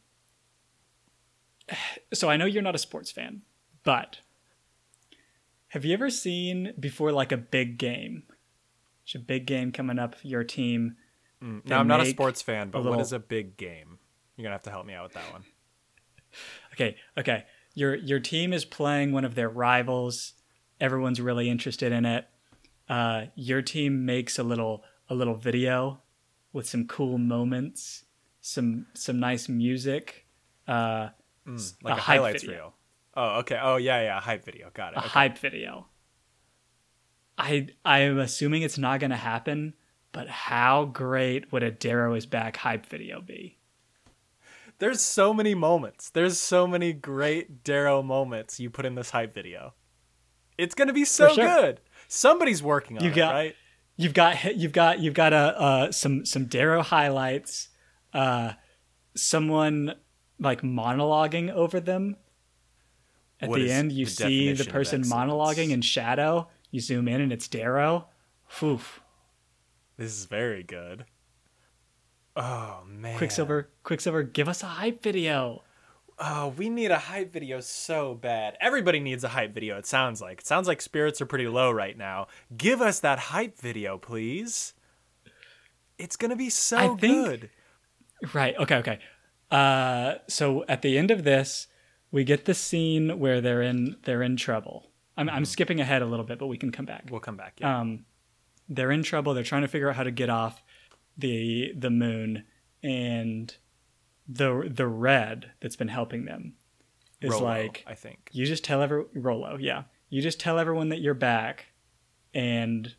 so 2.13 2.29
I 2.29 2.37
know 2.37 2.47
you're 2.47 2.63
not 2.63 2.75
a 2.75 2.79
sports 2.79 3.11
fan, 3.11 3.43
but 3.85 4.19
have 5.69 5.85
you 5.85 5.93
ever 5.95 6.11
seen 6.11 6.73
before 6.79 7.13
like 7.13 7.33
a 7.33 7.37
big 7.37 7.79
game? 7.79 8.25
It's 9.05 9.15
a 9.15 9.19
big 9.19 9.47
game 9.47 9.73
coming 9.73 9.99
up. 9.99 10.17
Your 10.23 10.45
team. 10.45 10.97
Mm. 11.43 11.65
Now, 11.67 11.79
I'm 11.81 11.89
not 11.89 12.01
a 12.01 12.07
sports 12.07 12.43
fan, 12.43 12.71
but 12.71 12.79
a 12.79 12.83
what 12.83 12.91
little- 12.91 13.01
is 13.03 13.13
a 13.13 13.19
big 13.19 13.57
game? 13.57 13.99
You're 14.37 14.45
gonna 14.45 14.55
have 14.55 14.63
to 14.65 14.71
help 14.71 14.87
me 14.87 14.95
out 14.95 15.05
with 15.05 15.15
that 15.15 15.33
one. 15.33 15.45
Okay, 16.75 16.97
okay. 17.17 17.45
Your 17.75 17.95
your 17.97 18.21
team 18.21 18.53
is 18.53 18.65
playing 18.65 19.13
one 19.13 19.25
of 19.25 19.35
their 19.35 19.49
rivals. 19.49 20.35
Everyone's 20.81 21.21
really 21.21 21.49
interested 21.49 21.91
in 21.91 22.05
it. 22.05 22.27
Uh, 22.89 23.27
your 23.35 23.63
team 23.63 24.05
makes 24.05 24.39
a 24.39 24.43
little 24.45 24.85
a 25.09 25.15
little 25.15 25.35
video 25.35 26.03
with 26.53 26.69
some 26.69 26.87
cool 26.87 27.19
moments, 27.19 28.05
some 28.41 28.87
some 28.95 29.19
nice 29.19 29.49
music, 29.49 30.27
uh, 30.69 31.09
Mm, 31.47 31.75
a 31.83 31.85
like 31.89 31.93
a, 31.99 32.01
hype 32.01 32.17
highlights 32.19 32.43
video. 32.43 32.57
reel. 32.59 32.75
Oh, 33.21 33.39
okay. 33.41 33.59
Oh, 33.61 33.77
yeah, 33.77 34.01
yeah. 34.03 34.21
Hype 34.21 34.45
video. 34.45 34.71
Got 34.73 34.93
it. 34.93 34.97
a 34.97 35.01
Okay. 35.01 35.09
hype 35.09 35.39
video. 35.39 35.87
I 37.37 37.69
I 37.85 38.01
am 38.01 38.19
assuming 38.19 38.63
it's 38.63 38.79
not 38.79 39.01
going 39.01 39.11
to 39.11 39.17
happen, 39.17 39.75
but 40.13 40.29
how 40.29 40.85
great 40.85 41.51
would 41.53 41.63
a 41.65 41.71
Darrow 41.71 42.15
is 42.15 42.27
back 42.27 42.57
hype 42.59 42.87
video 42.87 43.21
be? 43.21 43.59
There's 44.79 45.01
so 45.01 45.35
many 45.35 45.55
moments. 45.55 46.11
There's 46.11 46.39
so 46.39 46.67
many 46.69 46.93
great 46.93 47.65
Darrow 47.65 48.03
moments 48.03 48.61
you 48.61 48.71
put 48.71 48.87
in 48.87 48.95
this 48.95 49.11
hype 49.11 49.35
video. 49.35 49.75
It's 50.57 50.75
gonna 50.77 50.93
be 50.93 51.05
so 51.05 51.29
sure. 51.35 51.45
good. 51.45 51.81
Somebody's 52.07 52.63
working 52.63 52.99
on 52.99 53.05
You 53.05 53.11
it, 53.11 53.15
got- 53.17 53.33
right? 53.35 53.57
You've 53.97 54.15
got 54.15 54.57
you've 54.57 54.73
got 54.73 55.01
you've 55.01 55.15
got 55.15 55.33
a 55.33 55.61
uh, 55.61 55.93
some 55.93 56.25
some 56.25 56.45
Darrow 56.47 56.83
highlights, 56.83 57.69
uh, 58.15 58.53
someone 59.17 59.95
like 60.39 60.63
monologuing 60.63 61.51
over 61.51 61.81
them. 61.81 62.15
At 63.41 63.49
What 63.49 63.61
the 63.61 63.71
end, 63.71 63.93
you 63.93 64.05
the 64.05 64.11
see 64.11 64.53
the 64.53 64.65
person 64.65 65.03
monologuing 65.03 65.71
in 65.71 65.81
shadow. 65.81 66.49
You 66.71 66.81
zoom 66.81 67.09
in, 67.09 67.21
and 67.21 67.33
it's 67.33 67.49
Darrow. 67.49 68.09
Phew. 68.49 68.81
This 69.97 70.13
is 70.13 70.25
very 70.27 70.63
good. 70.63 71.05
Oh 72.37 72.83
man. 72.87 73.17
Quicksilver, 73.19 73.69
Quicksilver, 73.83 74.23
give 74.23 74.49
us 74.49 74.63
a 74.63 74.67
hype 74.67 75.03
video. 75.03 75.65
Oh, 76.21 76.49
we 76.57 76.69
need 76.69 76.91
a 76.91 76.99
hype 76.99 77.33
video 77.33 77.61
so 77.61 78.15
bad. 78.15 78.57
Everybody 78.61 78.99
needs 79.01 79.23
a 79.23 79.29
hype 79.29 79.55
video, 79.55 79.79
it 79.79 79.87
sounds 79.87 80.21
like. 80.21 80.41
It 80.41 80.47
sounds 80.47 80.67
like 80.67 80.81
spirits 80.81 81.21
are 81.21 81.27
pretty 81.27 81.47
low 81.47 81.71
right 81.71 81.97
now. 81.97 82.27
Give 82.57 82.81
us 82.81 83.01
that 83.01 83.19
hype 83.19 83.59
video, 83.59 83.99
please. 83.99 84.75
It's 85.97 86.17
going 86.17 86.31
to 86.31 86.37
be 86.37 86.51
so 86.51 86.77
I 86.77 86.89
think- 86.97 87.27
good. 87.27 87.51
Right. 88.35 88.57
Okay. 88.59 88.77
Okay. 88.77 88.99
Uh, 89.51 90.15
so 90.27 90.65
at 90.69 90.83
the 90.83 90.99
end 90.99 91.13
of 91.13 91.23
this, 91.23 91.69
we 92.11 92.25
get 92.25 92.45
the 92.45 92.55
scene 92.55 93.19
where 93.19 93.41
they're 93.41 93.63
in 93.63 93.97
they're 94.05 94.23
in 94.23 94.37
trouble. 94.37 94.91
I'm 95.17 95.29
I'm 95.29 95.45
skipping 95.45 95.81
ahead 95.81 96.03
a 96.03 96.07
little 96.07 96.25
bit, 96.25 96.39
but 96.39 96.47
we 96.47 96.57
can 96.57 96.71
come 96.73 96.85
back. 96.87 97.05
We'll 97.11 97.21
come 97.21 97.37
back. 97.37 97.59
Yeah. 97.61 97.81
Um, 97.81 98.05
they're 98.69 98.91
in 98.93 99.03
trouble. 99.03 99.35
They're 99.35 99.45
trying 99.45 99.63
to 99.63 99.69
figure 99.69 99.89
out 99.89 99.97
how 99.97 100.05
to 100.05 100.11
get 100.11 100.31
off 100.31 100.63
the 101.17 101.73
the 101.77 101.91
moon, 101.91 102.45
and 102.83 103.55
the 104.29 104.71
the 104.73 104.87
red 104.87 105.53
that's 105.61 105.77
been 105.77 105.89
helping 105.89 106.25
them 106.25 106.55
is 107.21 107.33
Rolo, 107.33 107.45
like 107.45 107.85
I 107.87 107.95
think. 107.95 108.31
you 108.33 108.47
just 108.47 108.63
tell 108.65 108.83
every 108.83 109.05
Rolo, 109.15 109.57
yeah. 109.57 109.85
You 110.11 110.23
just 110.23 110.39
tell 110.39 110.59
everyone 110.59 110.91
that 110.91 111.01
you're 111.01 111.15
back, 111.15 111.67
and 112.33 112.95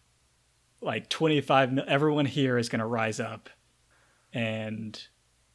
like 0.82 1.10
25, 1.10 1.74
mil- 1.74 1.86
everyone 1.88 2.26
here 2.26 2.58
is 2.58 2.70
going 2.70 2.80
to 2.80 2.86
rise 2.86 3.20
up 3.20 3.50
and 4.34 5.08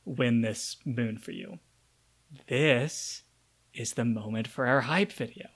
win 0.05 0.41
this 0.41 0.77
moon 0.85 1.19
for 1.19 1.31
you. 1.33 1.59
This 2.49 3.23
is 3.75 3.95
the 3.95 4.05
moment 4.05 4.49
for 4.49 4.67
our 4.67 4.83
hype 4.83 5.13
video. 5.13 5.49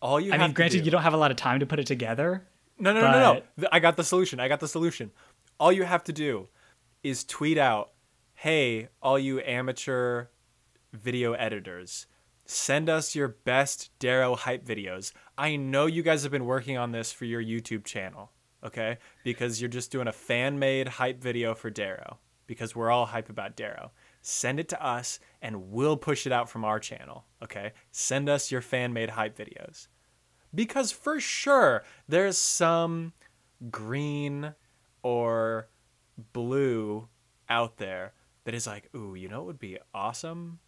All 0.00 0.20
you 0.20 0.32
I 0.32 0.38
mean, 0.38 0.52
granted, 0.52 0.78
do- 0.78 0.84
you 0.84 0.90
don't 0.90 1.02
have 1.02 1.14
a 1.14 1.18
lot 1.18 1.30
of 1.30 1.36
time 1.36 1.60
to 1.60 1.66
put 1.66 1.78
it 1.78 1.86
together. 1.86 2.46
No, 2.78 2.92
no, 2.92 3.00
no, 3.00 3.10
no, 3.12 3.42
no. 3.56 3.68
I 3.70 3.78
got 3.78 3.96
the 3.96 4.04
solution. 4.04 4.40
I 4.40 4.48
got 4.48 4.60
the 4.60 4.68
solution. 4.68 5.12
All 5.60 5.72
you 5.72 5.84
have 5.84 6.02
to 6.04 6.12
do 6.12 6.48
is 7.02 7.24
tweet 7.24 7.56
out, 7.56 7.92
"Hey, 8.34 8.88
all 9.00 9.18
you 9.18 9.40
amateur 9.40 10.26
video 10.92 11.32
editors, 11.34 12.06
send 12.44 12.88
us 12.88 13.14
your 13.14 13.28
best 13.28 13.90
Darrow 13.98 14.34
hype 14.34 14.64
videos. 14.64 15.12
I 15.38 15.56
know 15.56 15.86
you 15.86 16.02
guys 16.02 16.22
have 16.24 16.32
been 16.32 16.44
working 16.44 16.76
on 16.76 16.92
this 16.92 17.12
for 17.12 17.24
your 17.24 17.42
YouTube 17.42 17.84
channel, 17.84 18.32
okay? 18.62 18.98
Because 19.22 19.60
you're 19.60 19.70
just 19.70 19.90
doing 19.90 20.08
a 20.08 20.12
fan-made 20.12 20.88
hype 20.88 21.22
video 21.22 21.54
for 21.54 21.70
Darrow 21.70 22.18
because 22.46 22.76
we're 22.76 22.90
all 22.90 23.06
hype 23.06 23.30
about 23.30 23.56
Darrow. 23.56 23.92
Send 24.26 24.58
it 24.58 24.68
to 24.70 24.84
us 24.84 25.20
and 25.42 25.70
we'll 25.70 25.96
push 25.96 26.26
it 26.26 26.32
out 26.32 26.48
from 26.48 26.64
our 26.64 26.80
channel, 26.80 27.26
okay? 27.42 27.72
Send 27.92 28.28
us 28.28 28.50
your 28.50 28.62
fan-made 28.62 29.10
hype 29.10 29.36
videos." 29.36 29.88
because 30.54 30.92
for 30.92 31.20
sure 31.20 31.82
there's 32.08 32.38
some 32.38 33.12
green 33.70 34.54
or 35.02 35.68
blue 36.32 37.08
out 37.48 37.78
there 37.78 38.12
that 38.44 38.54
is 38.54 38.66
like, 38.66 38.88
ooh, 38.94 39.14
you 39.14 39.28
know 39.28 39.38
what 39.38 39.46
would 39.46 39.58
be 39.58 39.78
awesome? 39.94 40.58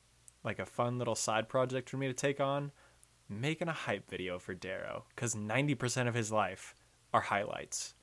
Like 0.44 0.58
a 0.58 0.66
fun 0.66 0.98
little 0.98 1.14
side 1.14 1.48
project 1.48 1.90
for 1.90 1.96
me 1.96 2.06
to 2.06 2.14
take 2.14 2.40
on? 2.40 2.72
Making 3.28 3.68
a 3.68 3.72
hype 3.72 4.08
video 4.08 4.38
for 4.38 4.54
Darrow. 4.54 5.04
Because 5.14 5.34
90% 5.34 6.08
of 6.08 6.14
his 6.14 6.30
life 6.30 6.74
are 7.12 7.20
highlights. 7.20 7.94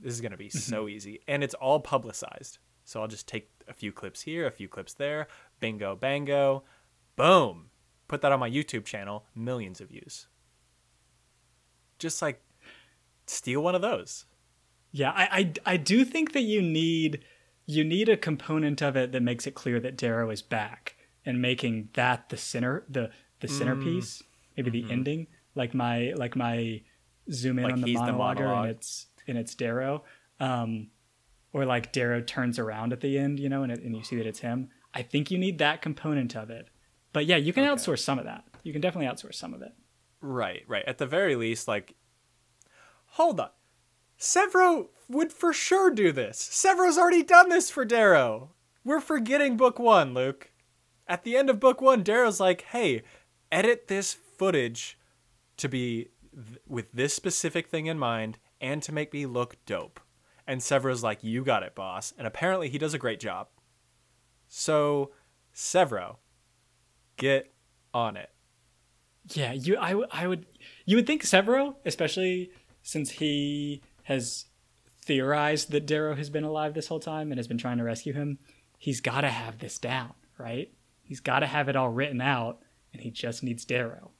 This 0.00 0.14
is 0.14 0.20
going 0.20 0.32
to 0.32 0.38
be 0.38 0.48
mm-hmm. 0.48 0.58
so 0.58 0.88
easy. 0.88 1.20
And 1.28 1.44
it's 1.44 1.54
all 1.54 1.80
publicized. 1.80 2.58
So 2.84 3.00
I'll 3.00 3.08
just 3.08 3.26
take 3.26 3.50
a 3.66 3.72
few 3.72 3.92
clips 3.92 4.22
here, 4.22 4.46
a 4.46 4.50
few 4.50 4.68
clips 4.68 4.94
there. 4.94 5.26
Bingo, 5.60 5.96
bango. 5.96 6.64
Boom. 7.16 7.70
Put 8.08 8.20
that 8.20 8.32
on 8.32 8.40
my 8.40 8.50
YouTube 8.50 8.84
channel. 8.84 9.24
Millions 9.34 9.80
of 9.80 9.88
views 9.88 10.26
just 11.98 12.22
like 12.22 12.42
steal 13.26 13.62
one 13.62 13.74
of 13.74 13.82
those. 13.82 14.26
Yeah, 14.92 15.10
I, 15.10 15.52
I, 15.66 15.72
I 15.72 15.76
do 15.76 16.04
think 16.04 16.32
that 16.32 16.42
you 16.42 16.62
need 16.62 17.24
you 17.66 17.82
need 17.82 18.08
a 18.08 18.16
component 18.16 18.82
of 18.82 18.94
it 18.96 19.12
that 19.12 19.22
makes 19.22 19.46
it 19.46 19.54
clear 19.54 19.80
that 19.80 19.96
Darrow 19.96 20.30
is 20.30 20.42
back 20.42 20.96
and 21.24 21.40
making 21.40 21.88
that 21.94 22.28
the 22.28 22.36
center 22.36 22.84
the 22.88 23.10
the 23.40 23.48
centerpiece, 23.48 24.22
maybe 24.56 24.70
the 24.70 24.90
ending, 24.90 25.26
like 25.54 25.74
my 25.74 26.12
like 26.16 26.36
my 26.36 26.82
zoom 27.32 27.58
in 27.58 27.64
Like 27.64 27.72
on 27.72 27.80
the 27.80 27.86
he's 27.88 28.00
the 28.00 28.12
monologue. 28.12 28.66
and 28.66 28.76
it's 28.76 29.06
and 29.26 29.38
it's 29.38 29.54
Darrow, 29.54 30.04
um, 30.38 30.88
or 31.54 31.64
like 31.64 31.92
Darrow 31.92 32.20
turns 32.20 32.58
around 32.58 32.92
at 32.92 33.00
the 33.00 33.16
end, 33.18 33.40
you 33.40 33.48
know, 33.48 33.62
and 33.62 33.72
it, 33.72 33.80
and 33.82 33.96
you 33.96 34.02
see 34.04 34.16
that 34.16 34.26
it's 34.26 34.40
him. 34.40 34.68
I 34.92 35.00
think 35.02 35.30
you 35.30 35.38
need 35.38 35.56
that 35.58 35.80
component 35.80 36.36
of 36.36 36.50
it. 36.50 36.68
But 37.14 37.24
yeah, 37.26 37.36
you 37.36 37.52
can 37.54 37.64
Okay. 37.64 37.72
outsource 37.72 38.00
some 38.00 38.18
of 38.18 38.24
that. 38.26 38.44
You 38.64 38.72
can 38.72 38.82
definitely 38.82 39.08
outsource 39.10 39.36
some 39.36 39.54
of 39.54 39.62
it. 39.62 39.72
Right, 40.20 40.64
right. 40.66 40.84
At 40.86 40.98
the 40.98 41.06
very 41.06 41.36
least, 41.36 41.66
like, 41.68 41.94
hold 43.06 43.40
on. 43.40 43.50
Sevro 44.18 44.88
would 45.08 45.32
for 45.32 45.52
sure 45.52 45.90
do 45.90 46.12
this. 46.12 46.38
Sevro's 46.38 46.98
already 46.98 47.22
done 47.22 47.48
this 47.48 47.70
for 47.70 47.84
Darrow. 47.84 48.50
We're 48.84 49.00
forgetting 49.00 49.56
book 49.56 49.78
one, 49.78 50.12
Luke. 50.14 50.50
At 51.06 51.24
the 51.24 51.36
end 51.36 51.50
of 51.50 51.60
book 51.60 51.80
one, 51.80 52.02
Darrow's 52.02 52.40
like, 52.40 52.62
hey, 52.62 53.02
edit 53.52 53.88
this 53.88 54.12
footage 54.14 54.98
to 55.58 55.68
be 55.68 56.08
th- 56.34 56.58
with 56.66 56.90
this 56.92 57.14
specific 57.14 57.68
thing 57.68 57.86
in 57.86 57.98
mind 57.98 58.38
and 58.60 58.82
to 58.82 58.92
make 58.92 59.12
me 59.12 59.26
look 59.26 59.56
dope. 59.66 60.00
And 60.46 60.60
Sevro's 60.60 61.02
like, 61.02 61.24
you 61.24 61.44
got 61.44 61.62
it, 61.62 61.74
boss. 61.74 62.12
And 62.18 62.26
apparently 62.26 62.68
he 62.68 62.78
does 62.78 62.94
a 62.94 62.98
great 62.98 63.20
job. 63.20 63.48
So, 64.48 65.10
Sevro, 65.54 66.16
get 67.16 67.52
on 67.92 68.16
it. 68.16 68.30
Yeah, 69.32 69.52
you 69.52 69.78
I, 69.78 69.90
w- 69.90 70.08
I 70.10 70.26
would 70.26 70.44
you 70.84 70.96
would 70.96 71.06
think 71.06 71.22
Sevro, 71.22 71.76
especially 71.86 72.50
since 72.82 73.10
he 73.10 73.82
has 74.02 74.46
theorized 75.00 75.70
that 75.70 75.86
Darrow 75.86 76.14
has 76.14 76.28
been 76.28 76.44
alive 76.44 76.74
this 76.74 76.88
whole 76.88 77.00
time 77.00 77.30
and 77.32 77.38
has 77.38 77.48
been 77.48 77.58
trying 77.58 77.78
to 77.78 77.84
rescue 77.84 78.12
him, 78.12 78.38
he's 78.78 79.00
got 79.00 79.22
to 79.22 79.30
have 79.30 79.58
this 79.58 79.78
down, 79.78 80.12
right? 80.38 80.72
He's 81.02 81.20
got 81.20 81.40
to 81.40 81.46
have 81.46 81.68
it 81.68 81.76
all 81.76 81.88
written 81.88 82.20
out 82.20 82.60
and 82.92 83.02
he 83.02 83.10
just 83.10 83.42
needs 83.42 83.64
Darrow. 83.64 84.10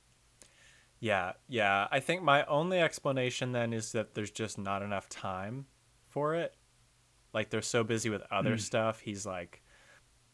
Yeah, 1.00 1.32
yeah. 1.48 1.86
I 1.90 2.00
think 2.00 2.22
my 2.22 2.44
only 2.46 2.80
explanation 2.80 3.52
then 3.52 3.74
is 3.74 3.92
that 3.92 4.14
there's 4.14 4.30
just 4.30 4.56
not 4.58 4.82
enough 4.82 5.08
time 5.08 5.66
for 6.14 6.36
it. 6.36 6.54
Like 7.34 7.50
they're 7.50 7.60
so 7.60 7.84
busy 7.84 8.08
with 8.08 8.22
other 8.30 8.52
hmm. 8.52 8.58
stuff. 8.58 9.00
He's 9.00 9.26
like, 9.26 9.62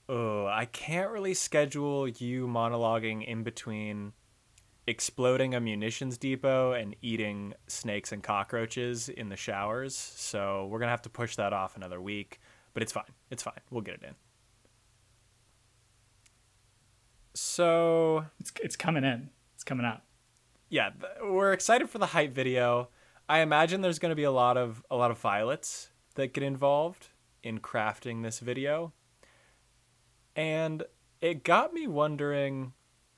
"Oh, 0.08 0.46
I 0.46 0.66
can't 0.66 1.10
really 1.10 1.34
schedule 1.34 2.06
you 2.06 2.46
monologuing 2.46 3.26
in 3.26 3.42
between 3.42 4.12
exploding 4.86 5.54
a 5.54 5.60
munitions 5.60 6.18
depot 6.18 6.72
and 6.72 6.96
eating 7.00 7.54
snakes 7.68 8.12
and 8.12 8.22
cockroaches 8.22 9.08
in 9.08 9.28
the 9.28 9.36
showers. 9.36 9.96
So 9.96 10.66
we're 10.66 10.78
gonna 10.78 10.90
have 10.90 11.02
to 11.02 11.10
push 11.10 11.36
that 11.36 11.52
off 11.52 11.76
another 11.76 12.00
week. 12.00 12.40
But 12.74 12.82
it's 12.82 12.92
fine. 12.92 13.04
It's 13.30 13.42
fine. 13.42 13.60
We'll 13.70 13.82
get 13.82 13.94
it 13.94 14.02
in. 14.02 14.14
So 17.34 18.26
It's 18.38 18.52
it's 18.62 18.76
coming 18.76 19.04
in. 19.04 19.30
It's 19.54 19.64
coming 19.64 19.86
out. 19.86 20.02
yeah, 20.68 20.90
we're 21.22 21.52
excited 21.52 21.88
for 21.88 21.98
the 21.98 22.06
hype 22.06 22.32
video. 22.32 22.88
I 23.30 23.42
imagine 23.42 23.80
there's 23.80 24.00
going 24.00 24.10
to 24.10 24.16
be 24.16 24.24
a 24.24 24.32
lot 24.32 24.56
of 24.56 24.82
a 24.90 24.96
lot 24.96 25.12
of 25.12 25.18
violets 25.18 25.90
that 26.16 26.34
get 26.34 26.42
involved 26.42 27.10
in 27.44 27.60
crafting 27.60 28.24
this 28.24 28.40
video. 28.40 28.92
And 30.34 30.82
it 31.20 31.44
got 31.44 31.72
me 31.72 31.86
wondering 31.86 32.72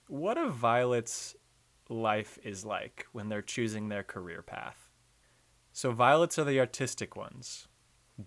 what 0.09 0.37
a 0.37 0.51
violet's 0.51 1.35
life 1.89 2.39
is 2.45 2.63
like 2.63 3.07
when 3.13 3.31
they're 3.31 3.41
choosing 3.41 3.89
their 3.89 4.03
career 4.03 4.43
path. 4.43 4.91
So 5.73 5.93
violets 5.93 6.39
are 6.39 6.45
the 6.45 6.61
artistic 6.61 7.17
ones. 7.17 7.67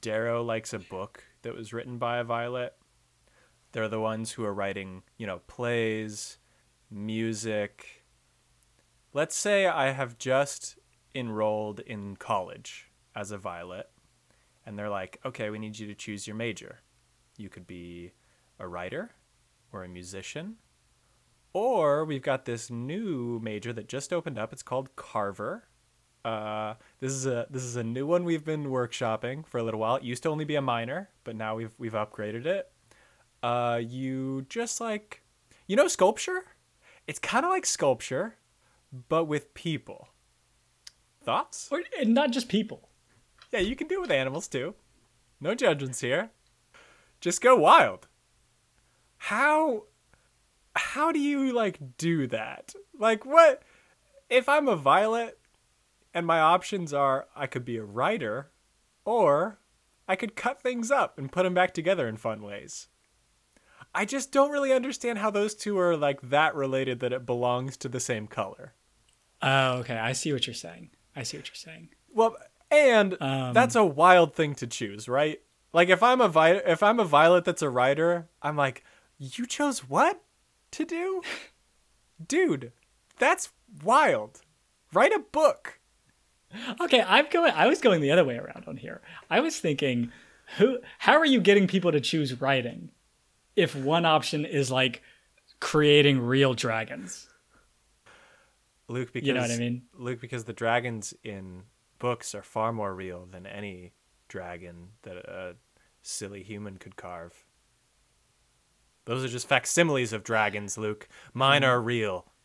Darrow 0.01 0.43
likes 0.43 0.73
a 0.73 0.79
book 0.79 1.23
that 1.43 1.53
was 1.53 1.71
written 1.71 1.99
by 1.99 2.17
a 2.17 2.23
violet. 2.23 2.73
They're 3.73 3.87
the 3.87 3.99
ones 3.99 4.31
who 4.31 4.43
are 4.43 4.55
writing, 4.55 5.03
you 5.19 5.27
know, 5.27 5.41
plays, 5.45 6.39
music, 6.89 8.05
let's 9.15 9.35
say 9.35 9.65
I 9.65 9.91
have 9.91 10.17
just 10.17 10.77
enrolled 11.15 11.79
in 11.79 12.17
college 12.17 12.91
as 13.15 13.31
a 13.31 13.37
violet, 13.37 13.89
and 14.65 14.77
they're 14.77 14.89
like, 14.89 15.19
okay, 15.25 15.49
we 15.49 15.57
need 15.57 15.79
you 15.79 15.87
to 15.87 15.95
choose 15.95 16.27
your 16.27 16.35
major. 16.35 16.81
You 17.37 17.49
could 17.49 17.65
be 17.65 18.11
a 18.59 18.67
writer 18.67 19.11
or 19.71 19.83
a 19.83 19.87
musician, 19.87 20.57
or 21.53 22.03
we've 22.03 22.21
got 22.21 22.45
this 22.45 22.69
new 22.69 23.39
major 23.41 23.71
that 23.73 23.87
just 23.87 24.11
opened 24.11 24.37
up. 24.37 24.51
It's 24.51 24.63
called 24.63 24.95
Carver. 24.95 25.69
Uh, 26.25 26.73
this 26.99 27.11
is 27.11 27.25
a 27.25 27.47
this 27.49 27.63
is 27.63 27.75
a 27.75 27.83
new 27.83 28.05
one 28.05 28.25
we've 28.25 28.43
been 28.43 28.65
workshopping 28.65 29.45
for 29.47 29.59
a 29.59 29.63
little 29.63 29.79
while. 29.79 29.95
It 29.95 30.03
used 30.03 30.23
to 30.23 30.29
only 30.29 30.45
be 30.45 30.55
a 30.55 30.61
minor, 30.61 31.09
but 31.23 31.35
now 31.35 31.55
we've 31.55 31.71
we've 31.77 31.93
upgraded 31.93 32.45
it. 32.45 32.71
Uh, 33.41 33.79
you 33.81 34.45
just 34.49 34.81
like 34.81 35.21
you 35.67 35.75
know 35.75 35.87
sculpture. 35.87 36.45
It's 37.07 37.19
kind 37.19 37.45
of 37.45 37.51
like 37.51 37.65
sculpture, 37.65 38.37
but 39.07 39.25
with 39.25 39.53
people. 39.53 40.09
Thoughts? 41.25 41.67
Or 41.71 41.81
and 41.99 42.13
not 42.13 42.31
just 42.31 42.47
people. 42.47 42.89
Yeah, 43.51 43.59
you 43.59 43.75
can 43.75 43.87
do 43.87 43.95
it 43.95 44.01
with 44.01 44.11
animals 44.11 44.47
too. 44.47 44.75
No 45.41 45.55
judgments 45.55 46.01
here. 46.01 46.29
Just 47.19 47.41
go 47.41 47.55
wild. 47.55 48.07
How 49.17 49.83
how 50.75 51.11
do 51.11 51.19
you 51.19 51.51
like 51.51 51.97
do 51.97 52.27
that? 52.27 52.75
Like 52.97 53.25
what 53.25 53.63
if 54.29 54.47
I'm 54.47 54.67
a 54.67 54.75
violet 54.75 55.39
and 56.13 56.25
my 56.25 56.39
options 56.39 56.93
are 56.93 57.27
I 57.35 57.47
could 57.47 57.65
be 57.65 57.77
a 57.77 57.83
writer 57.83 58.51
or 59.03 59.59
I 60.07 60.15
could 60.15 60.35
cut 60.35 60.61
things 60.61 60.91
up 60.91 61.17
and 61.17 61.31
put 61.31 61.43
them 61.43 61.53
back 61.53 61.73
together 61.73 62.07
in 62.07 62.17
fun 62.17 62.41
ways. 62.41 62.87
I 63.93 64.05
just 64.05 64.31
don't 64.31 64.51
really 64.51 64.73
understand 64.73 65.19
how 65.19 65.31
those 65.31 65.55
two 65.55 65.79
are 65.79 65.95
like 65.95 66.21
that 66.21 66.53
related 66.53 66.99
that 66.99 67.13
it 67.13 67.25
belongs 67.25 67.77
to 67.77 67.89
the 67.89 67.99
same 67.99 68.27
color. 68.27 68.73
Oh, 69.41 69.77
okay. 69.77 69.97
I 69.97 70.11
see 70.11 70.33
what 70.33 70.47
you're 70.47 70.53
saying. 70.53 70.89
I 71.15 71.23
see 71.23 71.37
what 71.37 71.47
you're 71.47 71.55
saying. 71.55 71.89
Well, 72.13 72.35
and 72.71 73.15
Um, 73.21 73.53
that's 73.53 73.75
a 73.75 73.83
wild 73.85 74.33
thing 74.35 74.55
to 74.55 74.67
choose, 74.67 75.07
right? 75.07 75.41
Like 75.73 75.89
if 75.89 76.01
I'm 76.03 76.21
a 76.21 76.27
vi- 76.27 76.61
if 76.65 76.81
I'm 76.83 76.99
a 76.99 77.05
violet 77.05 77.45
that's 77.45 77.61
a 77.61 77.69
writer, 77.69 78.27
I'm 78.41 78.55
like, 78.55 78.83
you 79.17 79.45
chose 79.45 79.87
what 79.89 80.21
to 80.71 80.85
do, 80.85 81.21
dude? 82.27 82.71
That's 83.17 83.49
wild. 83.83 84.41
Write 84.93 85.13
a 85.13 85.19
book. 85.19 85.79
Okay, 86.79 87.01
I'm 87.05 87.27
going. 87.29 87.51
I 87.53 87.67
was 87.67 87.81
going 87.81 88.01
the 88.01 88.11
other 88.11 88.23
way 88.23 88.37
around 88.37 88.63
on 88.67 88.77
here. 88.77 89.01
I 89.29 89.39
was 89.41 89.59
thinking, 89.59 90.11
who? 90.57 90.79
How 90.99 91.13
are 91.17 91.25
you 91.25 91.41
getting 91.41 91.67
people 91.67 91.91
to 91.91 91.99
choose 91.99 92.39
writing, 92.39 92.91
if 93.55 93.75
one 93.75 94.05
option 94.05 94.45
is 94.45 94.71
like 94.71 95.01
creating 95.59 96.19
real 96.19 96.53
dragons? 96.53 97.27
Luke, 98.87 99.11
because 99.13 99.27
You 99.27 99.33
know 99.33 99.41
what 99.41 99.51
I 99.51 99.57
mean? 99.57 99.83
Luke, 99.93 100.21
because 100.21 100.45
the 100.45 100.53
dragons 100.53 101.13
in 101.23 101.63
books 101.99 102.35
are 102.35 102.43
far 102.43 102.71
more 102.71 102.93
real 102.93 103.25
than 103.25 103.45
any 103.45 103.93
dragon 104.27 104.89
that 105.03 105.17
a 105.17 105.55
silly 106.01 106.43
human 106.43 106.77
could 106.77 106.95
carve. 106.95 107.45
Those 109.05 109.23
are 109.23 109.27
just 109.27 109.47
facsimiles 109.47 110.13
of 110.13 110.23
dragons, 110.23 110.77
Luke. 110.77 111.07
Mine 111.33 111.61
Mm-hmm. 111.61 111.69
are 111.71 111.81
real. 111.81 112.25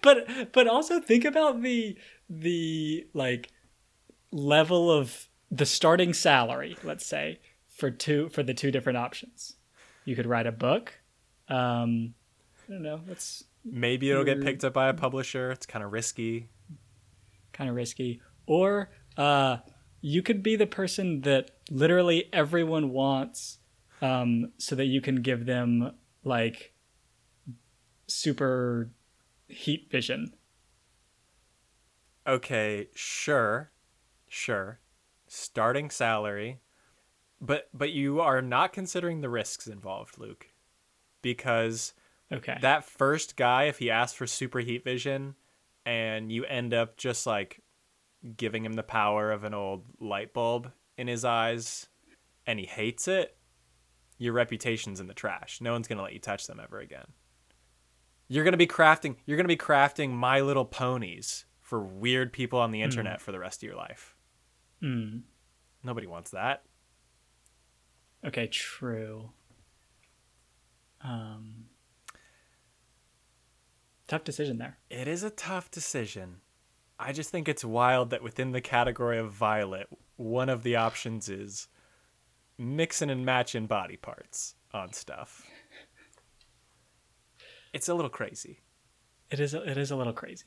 But 0.00 0.52
but 0.52 0.66
also 0.66 1.00
think 1.00 1.24
about 1.24 1.60
the 1.62 1.98
the 2.30 3.06
like 3.12 3.50
level 4.32 4.90
of 4.90 5.28
the 5.50 5.66
starting 5.66 6.14
salary. 6.14 6.76
Let's 6.82 7.04
say 7.04 7.40
for 7.68 7.90
two 7.90 8.28
for 8.30 8.42
the 8.42 8.54
two 8.54 8.70
different 8.70 8.96
options. 8.96 9.56
You 10.06 10.16
could 10.16 10.26
write 10.26 10.46
a 10.46 10.52
book. 10.52 10.94
Um, 11.48 12.14
I 12.68 12.72
don't 12.72 12.82
know. 12.82 13.00
Let's 13.06 13.44
Maybe 13.68 14.10
it'll 14.10 14.24
get 14.24 14.40
picked 14.42 14.64
up 14.64 14.72
by 14.72 14.88
a 14.88 14.94
publisher. 14.94 15.50
It's 15.50 15.66
kind 15.66 15.84
of 15.84 15.92
risky. 15.92 16.48
kind 17.52 17.68
of 17.68 17.76
risky. 17.76 18.20
Or 18.46 18.90
uh, 19.16 19.58
you 20.00 20.22
could 20.22 20.42
be 20.42 20.56
the 20.56 20.66
person 20.66 21.22
that 21.22 21.50
literally 21.70 22.28
everyone 22.32 22.90
wants, 22.90 23.58
um, 24.02 24.52
so 24.58 24.76
that 24.76 24.84
you 24.86 25.00
can 25.00 25.16
give 25.16 25.46
them 25.46 25.92
like 26.22 26.74
super 28.06 28.90
heat 29.48 29.88
vision. 29.90 30.32
Okay, 32.26 32.88
sure. 32.94 33.72
Sure. 34.28 34.80
Starting 35.28 35.90
salary. 35.90 36.60
But 37.40 37.68
but 37.74 37.90
you 37.90 38.20
are 38.20 38.42
not 38.42 38.72
considering 38.72 39.20
the 39.20 39.28
risks 39.28 39.66
involved, 39.66 40.18
Luke. 40.18 40.48
Because 41.22 41.92
Okay. 42.32 42.58
that 42.60 42.84
first 42.84 43.36
guy 43.36 43.64
if 43.64 43.78
he 43.78 43.90
asks 43.90 44.16
for 44.16 44.26
super 44.26 44.58
heat 44.58 44.82
vision 44.82 45.36
and 45.84 46.32
you 46.32 46.44
end 46.44 46.74
up 46.74 46.96
just 46.96 47.26
like 47.26 47.62
giving 48.36 48.64
him 48.64 48.72
the 48.72 48.82
power 48.82 49.30
of 49.30 49.44
an 49.44 49.54
old 49.54 49.84
light 50.00 50.32
bulb 50.32 50.72
in 50.98 51.06
his 51.06 51.24
eyes 51.24 51.86
and 52.46 52.58
he 52.58 52.66
hates 52.66 53.06
it, 53.06 53.36
your 54.18 54.32
reputation's 54.32 54.98
in 54.98 55.06
the 55.06 55.14
trash. 55.14 55.60
No 55.60 55.72
one's 55.72 55.86
going 55.86 55.98
to 55.98 56.02
let 56.02 56.12
you 56.12 56.18
touch 56.18 56.46
them 56.46 56.58
ever 56.60 56.80
again. 56.80 57.06
You're 58.28 58.44
going 58.44 58.52
to 58.52 58.58
be 58.58 58.66
crafting 58.66 59.16
you're 59.24 59.36
going 59.36 59.44
to 59.44 59.48
be 59.48 59.56
crafting 59.56 60.10
my 60.10 60.40
little 60.40 60.64
ponies 60.64 61.44
for 61.60 61.80
weird 61.80 62.32
people 62.32 62.58
on 62.58 62.70
the 62.70 62.82
internet 62.82 63.20
for 63.20 63.32
the 63.32 63.38
rest 63.38 63.62
of 63.62 63.68
your 63.68 63.76
life. 63.76 64.16
Mm. 64.82 65.22
Nobody 65.82 66.06
wants 66.06 66.32
that. 66.32 66.64
Okay. 68.24 68.48
True. 68.48 69.30
Um. 71.02 71.66
Tough 74.08 74.24
decision 74.24 74.58
there. 74.58 74.78
It 74.90 75.08
is 75.08 75.22
a 75.22 75.30
tough 75.30 75.70
decision. 75.70 76.36
I 76.98 77.12
just 77.12 77.30
think 77.30 77.48
it's 77.48 77.64
wild 77.64 78.10
that 78.10 78.22
within 78.22 78.52
the 78.52 78.60
category 78.60 79.18
of 79.18 79.32
violet, 79.32 79.88
one 80.16 80.48
of 80.48 80.62
the 80.62 80.76
options 80.76 81.28
is 81.28 81.68
mixing 82.56 83.10
and 83.10 83.24
matching 83.24 83.66
body 83.66 83.96
parts 83.96 84.54
on 84.72 84.92
stuff. 84.92 85.44
It's 87.72 87.88
a 87.88 87.94
little 87.94 88.10
crazy. 88.10 88.60
It 89.30 89.40
is. 89.40 89.52
A, 89.54 89.62
it 89.68 89.76
is 89.76 89.90
a 89.90 89.96
little 89.96 90.12
crazy. 90.12 90.44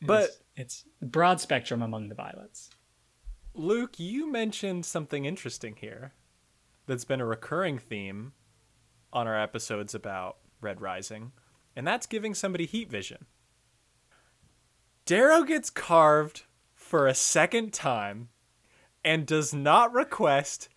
It 0.00 0.06
But- 0.06 0.30
is- 0.30 0.42
it's 0.56 0.84
broad 1.00 1.40
spectrum 1.40 1.82
among 1.82 2.08
the 2.08 2.14
violets. 2.14 2.70
Luke, 3.54 3.98
you 3.98 4.30
mentioned 4.30 4.86
something 4.86 5.24
interesting 5.26 5.76
here 5.76 6.14
that's 6.86 7.04
been 7.04 7.20
a 7.20 7.26
recurring 7.26 7.78
theme 7.78 8.32
on 9.12 9.26
our 9.26 9.38
episodes 9.38 9.94
about 9.94 10.38
Red 10.62 10.80
Rising, 10.80 11.32
and 11.74 11.86
that's 11.86 12.06
giving 12.06 12.34
somebody 12.34 12.66
heat 12.66 12.90
vision. 12.90 13.26
Darrow 15.04 15.42
gets 15.42 15.70
carved 15.70 16.44
for 16.74 17.06
a 17.06 17.14
second 17.14 17.72
time 17.72 18.28
and 19.04 19.26
does 19.26 19.52
not 19.52 19.92
request 19.92 20.68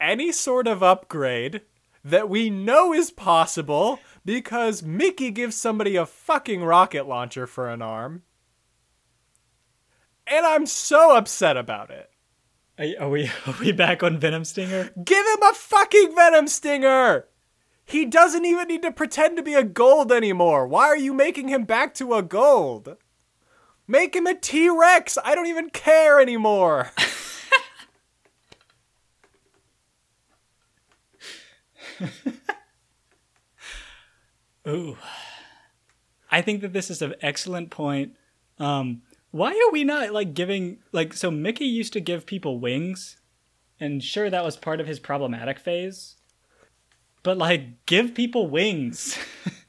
any 0.00 0.32
sort 0.32 0.66
of 0.66 0.82
upgrade 0.82 1.62
that 2.04 2.28
we 2.28 2.50
know 2.50 2.92
is 2.92 3.10
possible 3.10 3.98
because 4.24 4.82
Mickey 4.82 5.30
gives 5.30 5.56
somebody 5.56 5.96
a 5.96 6.06
fucking 6.06 6.62
rocket 6.62 7.06
launcher 7.06 7.46
for 7.46 7.68
an 7.68 7.82
arm. 7.82 8.22
And 10.26 10.46
I'm 10.46 10.66
so 10.66 11.16
upset 11.16 11.56
about 11.56 11.90
it. 11.90 12.10
Are, 13.00 13.08
we? 13.08 13.26
Are 13.46 13.54
we 13.60 13.72
back 13.72 14.02
on 14.02 14.18
Venom 14.18 14.44
Stinger? 14.44 14.90
Give 15.04 15.26
him 15.26 15.42
a 15.42 15.54
fucking 15.54 16.14
venom 16.14 16.48
stinger! 16.48 17.26
He 17.84 18.04
doesn't 18.04 18.44
even 18.44 18.68
need 18.68 18.82
to 18.82 18.92
pretend 18.92 19.36
to 19.36 19.42
be 19.42 19.54
a 19.54 19.64
gold 19.64 20.12
anymore. 20.12 20.66
Why 20.66 20.86
are 20.86 20.96
you 20.96 21.12
making 21.12 21.48
him 21.48 21.64
back 21.64 21.94
to 21.94 22.14
a 22.14 22.22
gold? 22.22 22.96
Make 23.86 24.14
him 24.14 24.26
a 24.26 24.34
T 24.34 24.68
Rex! 24.68 25.18
I 25.24 25.34
don't 25.34 25.46
even 25.46 25.70
care 25.70 26.20
anymore! 26.20 26.92
Ooh. 34.66 34.96
I 36.30 36.40
think 36.40 36.62
that 36.62 36.72
this 36.72 36.90
is 36.90 37.02
an 37.02 37.14
excellent 37.20 37.70
point. 37.70 38.16
Um, 38.58 39.02
why 39.32 39.50
are 39.50 39.72
we 39.72 39.84
not 39.84 40.12
like 40.12 40.34
giving 40.34 40.78
like 40.92 41.12
so 41.14 41.30
Mickey 41.30 41.66
used 41.66 41.92
to 41.94 42.00
give 42.00 42.24
people 42.26 42.58
wings, 42.58 43.18
and 43.80 44.02
sure 44.02 44.30
that 44.30 44.44
was 44.44 44.56
part 44.56 44.80
of 44.80 44.86
his 44.86 44.98
problematic 44.98 45.58
phase, 45.58 46.16
but 47.22 47.38
like 47.38 47.86
give 47.86 48.14
people 48.14 48.48
wings. 48.48 49.18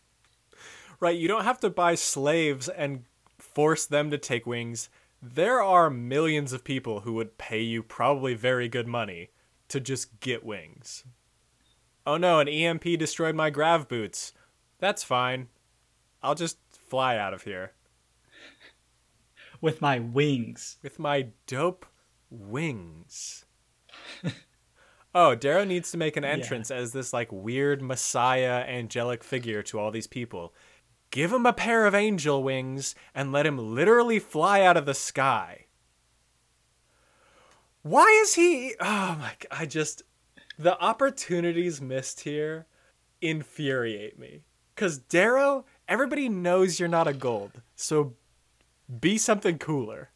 Right, 1.03 1.19
you 1.19 1.27
don't 1.27 1.43
have 1.43 1.59
to 1.59 1.69
buy 1.69 1.95
slaves 1.95 2.69
and 2.69 3.03
force 3.37 3.85
them 3.85 4.09
to 4.11 4.17
take 4.17 4.45
wings. 4.45 4.87
There 5.21 5.61
are 5.61 5.89
millions 5.89 6.53
of 6.53 6.63
people 6.63 7.01
who 7.01 7.11
would 7.15 7.37
pay 7.37 7.59
you 7.59 7.83
probably 7.83 8.35
very 8.35 8.69
good 8.69 8.87
money 8.87 9.31
to 9.67 9.81
just 9.81 10.21
get 10.21 10.45
wings. 10.45 11.03
Oh 12.07 12.15
no, 12.15 12.39
an 12.39 12.47
EMP 12.47 12.83
destroyed 12.97 13.35
my 13.35 13.49
grav 13.49 13.89
boots. 13.89 14.31
That's 14.79 15.03
fine. 15.03 15.49
I'll 16.21 16.35
just 16.35 16.57
fly 16.71 17.17
out 17.17 17.33
of 17.33 17.43
here 17.43 17.73
with 19.59 19.81
my 19.81 19.99
wings. 19.99 20.77
with 20.81 20.99
my 20.99 21.27
dope 21.47 21.85
wings. 22.29 23.43
oh, 25.15 25.35
Darrow 25.35 25.63
needs 25.63 25.91
to 25.91 25.97
make 25.97 26.17
an 26.17 26.25
entrance 26.25 26.71
as 26.71 26.91
this 26.91 27.13
like 27.13 27.31
weird 27.31 27.81
messiah 27.81 28.63
angelic 28.67 29.23
figure 29.23 29.61
to 29.63 29.79
all 29.79 29.91
these 29.91 30.07
people. 30.07 30.53
Give 31.11 31.31
him 31.31 31.45
a 31.45 31.53
pair 31.53 31.85
of 31.85 31.93
angel 31.93 32.41
wings 32.41 32.95
and 33.13 33.31
let 33.31 33.45
him 33.45 33.57
literally 33.57 34.17
fly 34.19 34.61
out 34.61 34.77
of 34.77 34.85
the 34.85 34.95
sky. 34.95 35.67
Why 37.83 38.05
is 38.23 38.33
he 38.35 38.73
Oh 38.79 39.17
my 39.19 39.33
god, 39.39 39.47
I 39.51 39.65
just 39.65 40.01
the 40.57 40.79
opportunities 40.79 41.81
missed 41.81 42.21
here 42.21 42.65
infuriate 43.21 44.17
me. 44.17 44.41
Cuz 44.75 44.97
Darrow, 44.97 45.65
everybody 45.87 46.29
knows 46.29 46.79
you're 46.79 46.89
not 46.89 47.07
a 47.07 47.13
gold. 47.13 47.61
So 47.75 48.15
be 48.99 49.17
something 49.17 49.59
cooler. 49.59 50.09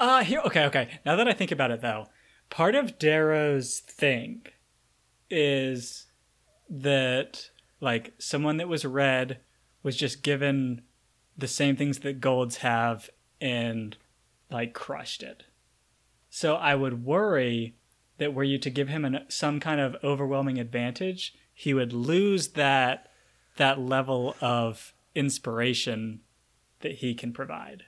Uh 0.00 0.24
here 0.24 0.40
okay, 0.46 0.64
okay. 0.64 1.00
Now 1.04 1.16
that 1.16 1.28
I 1.28 1.32
think 1.32 1.50
about 1.50 1.70
it 1.70 1.82
though, 1.82 2.08
part 2.50 2.74
of 2.74 2.98
Darrow's 2.98 3.80
thing 3.80 4.42
is 5.30 6.06
that 6.68 7.50
like 7.80 8.14
someone 8.18 8.56
that 8.56 8.68
was 8.68 8.84
red 8.84 9.40
was 9.82 9.96
just 9.96 10.22
given 10.22 10.82
the 11.36 11.48
same 11.48 11.76
things 11.76 11.98
that 12.00 12.20
golds 12.20 12.58
have 12.58 13.10
and 13.40 13.96
like 14.50 14.72
crushed 14.72 15.22
it. 15.22 15.44
So 16.30 16.56
I 16.56 16.74
would 16.74 17.04
worry 17.04 17.76
that 18.18 18.34
were 18.34 18.44
you 18.44 18.58
to 18.58 18.70
give 18.70 18.88
him 18.88 19.04
an, 19.04 19.20
some 19.28 19.60
kind 19.60 19.80
of 19.80 19.96
overwhelming 20.02 20.58
advantage, 20.58 21.34
he 21.52 21.74
would 21.74 21.92
lose 21.92 22.48
that 22.48 23.08
that 23.56 23.80
level 23.80 24.36
of 24.40 24.94
inspiration 25.14 26.20
that 26.80 26.96
he 26.96 27.14
can 27.14 27.32
provide. 27.32 27.84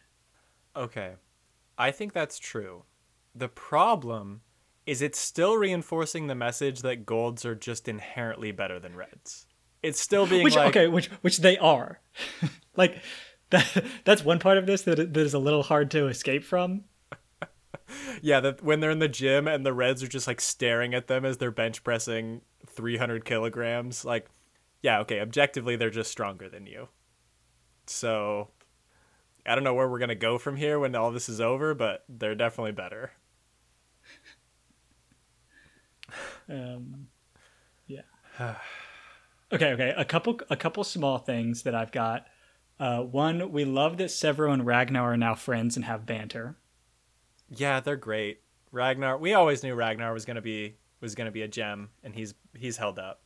Okay. 0.75 1.15
I 1.77 1.91
think 1.91 2.13
that's 2.13 2.39
true. 2.39 2.85
The 3.35 3.49
problem 3.49 4.41
is 4.89 5.03
it's 5.03 5.18
still 5.18 5.59
reinforcing 5.59 6.28
the 6.28 6.34
message 6.34 6.80
that 6.80 7.05
golds 7.05 7.45
are 7.45 7.55
just 7.55 7.89
inherently 7.89 8.53
better 8.53 8.80
than 8.80 8.97
reds. 8.97 9.47
It's 9.82 10.01
still 10.01 10.26
being 10.26 10.43
which 10.43 10.57
like 10.57 10.70
okay, 10.70 10.89
which 10.89 11.09
which 11.20 11.39
they 11.39 11.59
are. 11.59 12.01
like 12.76 13.03
that 13.51 13.84
that's 14.07 14.24
one 14.24 14.39
part 14.39 14.57
of 14.57 14.64
this 14.64 14.82
that 14.82 14.97
that 14.97 15.16
is 15.16 15.34
a 15.34 15.39
little 15.39 15.62
hard 15.62 15.91
to 15.91 16.07
escape 16.07 16.43
from. 16.43 16.84
yeah, 18.22 18.41
that 18.41 18.62
when 18.62 18.80
they're 18.80 18.91
in 18.91 18.99
the 18.99 19.09
gym 19.09 19.47
and 19.47 19.64
the 19.64 19.74
reds 19.74 20.03
are 20.03 20.09
just 20.09 20.26
like 20.26 20.41
staring 20.41 20.95
at 20.95 21.07
them 21.07 21.26
as 21.26 21.36
they're 21.36 21.51
bench 21.51 21.84
pressing 21.84 22.41
300 22.66 23.26
kilograms, 23.26 24.07
like 24.07 24.26
yeah, 24.80 25.01
okay, 25.01 25.20
objectively 25.20 25.76
they're 25.76 25.91
just 25.91 26.11
stronger 26.11 26.49
than 26.49 26.64
you. 26.64 26.89
So 27.86 28.49
I 29.45 29.55
don't 29.55 29.64
know 29.64 29.74
where 29.74 29.89
we're 29.89 29.99
gonna 29.99 30.14
go 30.14 30.39
from 30.39 30.57
here 30.57 30.78
when 30.78 30.95
all 30.95 31.11
this 31.11 31.28
is 31.28 31.43
over, 31.43 31.74
but 31.74 32.05
they're 32.09 32.34
definitely 32.34 32.72
better. 32.72 33.12
Um, 36.49 37.09
yeah. 37.86 38.03
okay, 39.53 39.72
okay. 39.72 39.94
A 39.96 40.05
couple, 40.05 40.40
a 40.51 40.57
couple 40.57 40.84
small 40.84 41.18
things 41.18 41.62
that 41.62 41.74
I've 41.74 41.92
got. 41.92 42.26
Uh, 42.80 43.01
one, 43.01 43.51
we 43.51 43.64
love 43.64 43.96
that 43.99 44.09
Sevro 44.09 44.53
and 44.53 44.64
Ragnar 44.64 45.12
are 45.12 45.16
now 45.16 45.34
friends 45.34 45.76
and 45.76 45.84
have 45.84 46.07
banter. 46.07 46.57
Yeah, 47.51 47.80
they're 47.80 47.96
great. 47.96 48.40
Ragnar, 48.70 49.18
we 49.18 49.34
always 49.34 49.62
knew 49.62 49.74
Ragnar 49.74 50.12
was 50.12 50.24
gonna 50.24 50.42
be 50.42 50.76
was 51.01 51.14
gonna 51.14 51.30
be 51.30 51.42
a 51.42 51.49
gem, 51.49 51.90
and 52.05 52.14
he's 52.14 52.34
he's 52.57 52.76
held 52.76 52.99
up. 52.99 53.22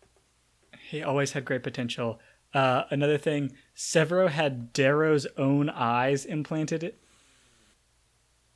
He 0.89 1.03
always 1.03 1.33
had 1.33 1.45
great 1.45 1.63
potential. 1.63 2.21
Uh, 2.55 2.85
another 2.91 3.19
thing, 3.19 3.53
Sevro 3.75 4.29
had 4.29 4.73
Darrow's 4.73 5.27
own 5.37 5.71
eyes 5.71 6.25
implanted. 6.25 6.95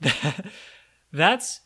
That's 1.12 1.60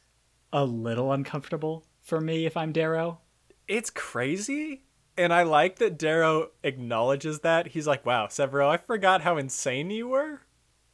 a 0.52 0.64
little 0.64 1.12
uncomfortable 1.12 1.84
for 2.10 2.20
me 2.20 2.44
if 2.44 2.56
I'm 2.56 2.72
Darrow. 2.72 3.20
It's 3.66 3.88
crazy, 3.88 4.82
and 5.16 5.32
I 5.32 5.44
like 5.44 5.76
that 5.76 5.98
Darrow 5.98 6.50
acknowledges 6.62 7.40
that. 7.40 7.68
He's 7.68 7.86
like, 7.86 8.04
"Wow, 8.04 8.26
Sevro, 8.26 8.68
I 8.68 8.76
forgot 8.76 9.22
how 9.22 9.38
insane 9.38 9.90
you 9.90 10.08
were." 10.08 10.42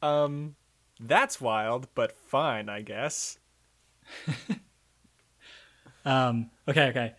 Um, 0.01 0.55
that's 0.99 1.41
wild, 1.41 1.89
but 1.93 2.13
fine, 2.13 2.69
I 2.69 2.81
guess. 2.81 3.39
Um, 6.07 6.51
okay, 6.69 6.87
okay. 6.87 7.13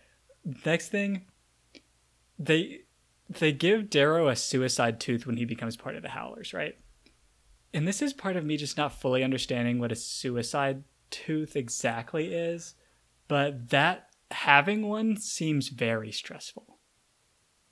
Next 0.65 0.89
thing, 0.89 1.27
they 2.39 2.81
they 3.29 3.51
give 3.51 3.87
Darrow 3.91 4.27
a 4.27 4.35
suicide 4.35 4.99
tooth 4.99 5.27
when 5.27 5.37
he 5.37 5.45
becomes 5.45 5.77
part 5.77 5.95
of 5.95 6.01
the 6.01 6.09
Howlers, 6.09 6.55
right? 6.55 6.75
And 7.71 7.87
this 7.87 8.01
is 8.01 8.13
part 8.13 8.35
of 8.35 8.43
me 8.43 8.57
just 8.57 8.77
not 8.77 8.99
fully 8.99 9.23
understanding 9.23 9.77
what 9.77 9.91
a 9.91 9.95
suicide 9.95 10.83
tooth 11.11 11.55
exactly 11.55 12.33
is, 12.33 12.73
but 13.29 13.69
that 13.69 14.09
having 14.31 14.87
one 14.89 15.15
seems 15.15 15.69
very 15.69 16.11
stressful. 16.11 16.77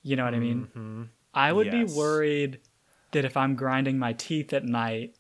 You 0.02 0.16
know 0.16 0.24
what 0.24 0.34
I 0.34 0.40
mean? 0.40 0.70
hmm 0.74 1.04
I 1.34 1.52
would 1.52 1.68
Yes. 1.68 1.92
be 1.92 1.98
worried 1.98 2.62
that 3.12 3.26
if 3.26 3.36
I'm 3.36 3.56
grinding 3.56 4.00
my 4.00 4.14
teeth 4.14 4.54
at 4.54 4.64
night, 4.64 5.18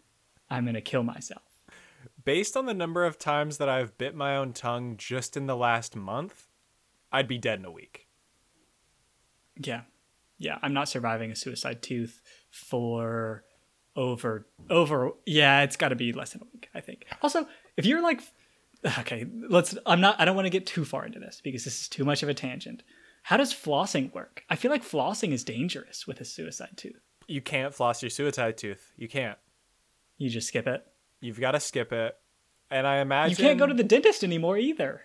I'm 0.49 0.63
going 0.63 0.73
to 0.75 0.81
kill 0.81 1.03
myself. 1.03 1.43
Based 2.23 2.55
on 2.57 2.65
the 2.65 2.73
number 2.73 3.05
of 3.05 3.19
times 3.19 3.57
that 3.57 3.69
I've 3.69 3.97
bit 3.97 4.15
my 4.15 4.35
own 4.35 4.53
tongue 4.53 4.95
just 4.97 5.35
in 5.37 5.45
the 5.45 5.55
last 5.57 5.95
month, 5.95 6.47
I'd 7.11 7.27
be 7.27 7.37
dead 7.37 7.59
in 7.59 7.65
a 7.65 7.71
week. 7.71 8.07
Yeah. 9.57 9.81
Yeah, 10.39 10.59
I'm 10.61 10.73
not 10.73 10.87
surviving 10.87 11.31
a 11.31 11.35
suicide 11.35 11.81
tooth 11.81 12.21
for 12.51 13.43
over 13.95 14.47
over 14.69 15.11
yeah, 15.25 15.63
it's 15.63 15.75
got 15.75 15.89
to 15.89 15.95
be 15.95 16.13
less 16.13 16.33
than 16.33 16.43
a 16.43 16.45
week, 16.53 16.69
I 16.75 16.81
think. 16.81 17.05
Also, 17.21 17.47
if 17.75 17.85
you're 17.85 18.01
like 18.01 18.21
okay, 18.99 19.25
let's 19.49 19.77
I'm 19.85 20.01
not 20.01 20.19
I 20.19 20.25
don't 20.25 20.35
want 20.35 20.45
to 20.45 20.51
get 20.51 20.65
too 20.65 20.85
far 20.85 21.05
into 21.05 21.19
this 21.19 21.41
because 21.43 21.63
this 21.63 21.81
is 21.81 21.87
too 21.87 22.05
much 22.05 22.23
of 22.23 22.29
a 22.29 22.33
tangent. 22.33 22.83
How 23.23 23.37
does 23.37 23.53
flossing 23.53 24.13
work? 24.13 24.43
I 24.49 24.55
feel 24.55 24.71
like 24.71 24.83
flossing 24.85 25.33
is 25.33 25.43
dangerous 25.43 26.07
with 26.07 26.21
a 26.21 26.25
suicide 26.25 26.77
tooth. 26.77 27.01
You 27.27 27.41
can't 27.41 27.73
floss 27.73 28.01
your 28.01 28.09
suicide 28.09 28.57
tooth. 28.57 28.93
You 28.95 29.09
can't. 29.09 29.37
You 30.17 30.29
just 30.29 30.47
skip 30.47 30.65
it. 30.67 30.85
You've 31.19 31.39
got 31.39 31.51
to 31.51 31.59
skip 31.59 31.91
it. 31.91 32.15
And 32.71 32.87
I 32.87 32.97
imagine 32.99 33.31
You 33.31 33.43
can't 33.43 33.59
go 33.59 33.65
to 33.65 33.73
the 33.73 33.83
dentist 33.83 34.23
anymore 34.23 34.57
either. 34.57 35.01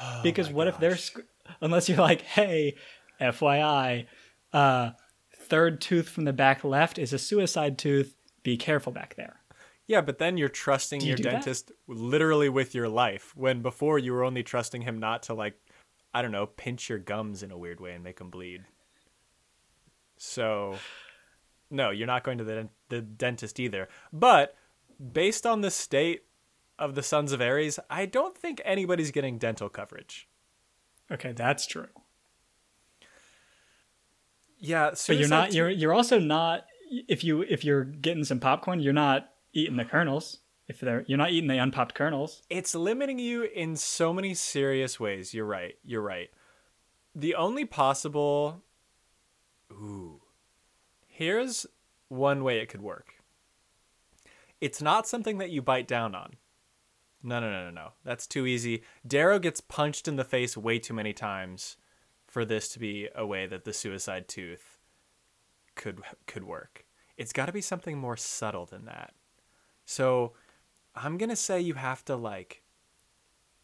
Oh 0.00 0.20
because 0.22 0.50
what 0.50 0.68
if 0.68 0.78
they're 0.78 0.96
sc- 0.96 1.20
unless 1.60 1.88
you're 1.88 1.98
like, 1.98 2.22
"Hey, 2.22 2.76
FYI, 3.20 4.06
uh 4.52 4.90
third 5.36 5.80
tooth 5.80 6.08
from 6.08 6.24
the 6.24 6.32
back 6.32 6.62
left 6.64 6.98
is 6.98 7.12
a 7.12 7.18
suicide 7.18 7.78
tooth. 7.78 8.14
Be 8.42 8.56
careful 8.56 8.92
back 8.92 9.14
there." 9.16 9.39
Yeah, 9.90 10.02
but 10.02 10.18
then 10.18 10.36
you're 10.36 10.48
trusting 10.48 11.00
you 11.00 11.08
your 11.08 11.16
do 11.16 11.24
that? 11.24 11.32
dentist 11.32 11.72
literally 11.88 12.48
with 12.48 12.76
your 12.76 12.88
life 12.88 13.32
when 13.34 13.60
before 13.60 13.98
you 13.98 14.12
were 14.12 14.22
only 14.22 14.44
trusting 14.44 14.82
him 14.82 15.00
not 15.00 15.24
to 15.24 15.34
like 15.34 15.54
I 16.14 16.22
don't 16.22 16.30
know, 16.30 16.46
pinch 16.46 16.88
your 16.88 17.00
gums 17.00 17.42
in 17.42 17.50
a 17.50 17.58
weird 17.58 17.80
way 17.80 17.94
and 17.94 18.04
make 18.04 18.18
them 18.18 18.30
bleed. 18.30 18.62
So 20.16 20.76
no, 21.72 21.90
you're 21.90 22.06
not 22.06 22.22
going 22.22 22.38
to 22.38 22.44
the 22.44 22.68
the 22.88 23.00
dentist 23.00 23.58
either. 23.58 23.88
But 24.12 24.54
based 25.12 25.44
on 25.44 25.60
the 25.60 25.72
state 25.72 26.22
of 26.78 26.94
the 26.94 27.02
Sons 27.02 27.32
of 27.32 27.40
Ares, 27.40 27.80
I 27.90 28.06
don't 28.06 28.38
think 28.38 28.62
anybody's 28.64 29.10
getting 29.10 29.38
dental 29.38 29.68
coverage. 29.68 30.28
Okay, 31.10 31.32
that's 31.32 31.66
true. 31.66 31.88
Yeah, 34.56 34.90
But 34.90 35.18
you're 35.18 35.26
not 35.26 35.46
suicide 35.46 35.54
you're 35.56 35.70
you're 35.70 35.92
also 35.92 36.20
not 36.20 36.66
if 36.88 37.24
you 37.24 37.42
if 37.42 37.64
you're 37.64 37.82
getting 37.82 38.22
some 38.22 38.38
popcorn, 38.38 38.78
you're 38.78 38.92
not 38.92 39.29
eating 39.52 39.76
the 39.76 39.84
kernels. 39.84 40.38
If 40.68 40.80
they're 40.80 41.04
you're 41.06 41.18
not 41.18 41.32
eating 41.32 41.48
the 41.48 41.58
unpopped 41.58 41.94
kernels. 41.94 42.42
it's 42.48 42.74
limiting 42.74 43.18
you 43.18 43.42
in 43.42 43.76
so 43.76 44.12
many 44.12 44.34
serious 44.34 45.00
ways. 45.00 45.34
You're 45.34 45.46
right. 45.46 45.74
You're 45.84 46.02
right. 46.02 46.30
The 47.14 47.34
only 47.34 47.64
possible 47.64 48.62
Ooh. 49.72 50.20
Here's 51.06 51.66
one 52.08 52.44
way 52.44 52.58
it 52.58 52.68
could 52.68 52.82
work. 52.82 53.14
It's 54.60 54.82
not 54.82 55.06
something 55.06 55.38
that 55.38 55.50
you 55.50 55.62
bite 55.62 55.88
down 55.88 56.14
on. 56.14 56.34
No, 57.22 57.40
no, 57.40 57.50
no, 57.50 57.64
no, 57.64 57.70
no. 57.70 57.88
That's 58.04 58.26
too 58.26 58.46
easy. 58.46 58.82
Darrow 59.06 59.38
gets 59.38 59.60
punched 59.60 60.08
in 60.08 60.16
the 60.16 60.24
face 60.24 60.56
way 60.56 60.78
too 60.78 60.94
many 60.94 61.12
times 61.12 61.76
for 62.26 62.44
this 62.44 62.68
to 62.70 62.78
be 62.78 63.08
a 63.14 63.26
way 63.26 63.46
that 63.46 63.64
the 63.64 63.72
suicide 63.72 64.28
tooth 64.28 64.78
could 65.74 66.00
could 66.26 66.44
work. 66.44 66.84
it's 67.16 67.32
got 67.32 67.46
to 67.46 67.52
be 67.52 67.60
something 67.60 67.98
more 67.98 68.16
subtle 68.16 68.66
than 68.66 68.86
that. 68.86 69.12
So 69.90 70.34
I'm 70.94 71.18
going 71.18 71.30
to 71.30 71.36
say 71.36 71.60
you 71.60 71.74
have 71.74 72.04
to 72.04 72.14
like 72.14 72.62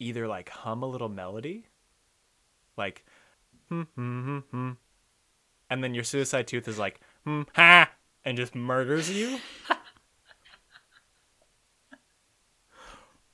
either 0.00 0.26
like 0.26 0.48
hum 0.48 0.82
a 0.82 0.86
little 0.86 1.08
melody, 1.08 1.66
like 2.76 3.04
hmm 3.68 3.82
hmm 3.94 4.24
hmm 4.24 4.38
hmm, 4.50 4.70
and 5.70 5.84
then 5.84 5.94
your 5.94 6.04
suicide 6.04 6.46
tooth 6.46 6.68
is 6.68 6.78
like 6.78 7.00
hmm 7.24 7.42
ha 7.54 7.90
and 8.24 8.36
just 8.36 8.54
murders 8.54 9.10
you. 9.10 9.38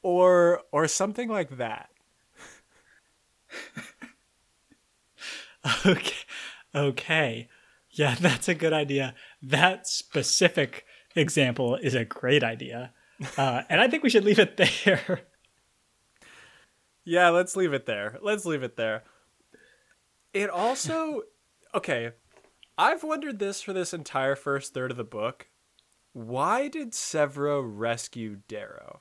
or 0.03 0.63
or 0.73 0.89
something 0.89 1.29
like 1.29 1.57
that. 1.57 1.91
Okay. 5.87 6.17
Okay. 6.75 7.49
Yeah, 7.91 8.15
that's 8.21 8.49
a 8.49 8.55
good 8.55 8.73
idea. 8.73 9.15
That 9.43 9.87
specific 9.87 10.85
example 11.15 11.77
is 11.77 11.95
a 11.95 12.05
great 12.05 12.43
idea. 12.45 12.93
Uh, 13.37 13.63
and 13.69 13.81
I 13.81 13.89
think 13.89 14.03
we 14.03 14.11
should 14.11 14.25
leave 14.25 14.39
it 14.39 14.57
there. 14.57 15.21
Yeah, 17.05 17.31
let's 17.31 17.57
leave 17.57 17.73
it 17.73 17.87
there. 17.87 18.19
Let's 18.23 18.45
leave 18.45 18.63
it 18.63 18.77
there. 18.77 19.03
It 20.33 20.49
also, 20.49 21.23
okay, 21.75 22.13
I've 22.79 23.03
wondered 23.03 23.39
this 23.39 23.61
for 23.61 23.73
this 23.73 23.93
entire 23.93 24.37
first 24.37 24.73
third 24.73 24.91
of 24.91 24.97
the 24.97 25.05
book. 25.05 25.49
Why 26.13 26.69
did 26.69 26.93
Sevro 26.93 27.63
rescue 27.65 28.39
Darrow? 28.49 29.01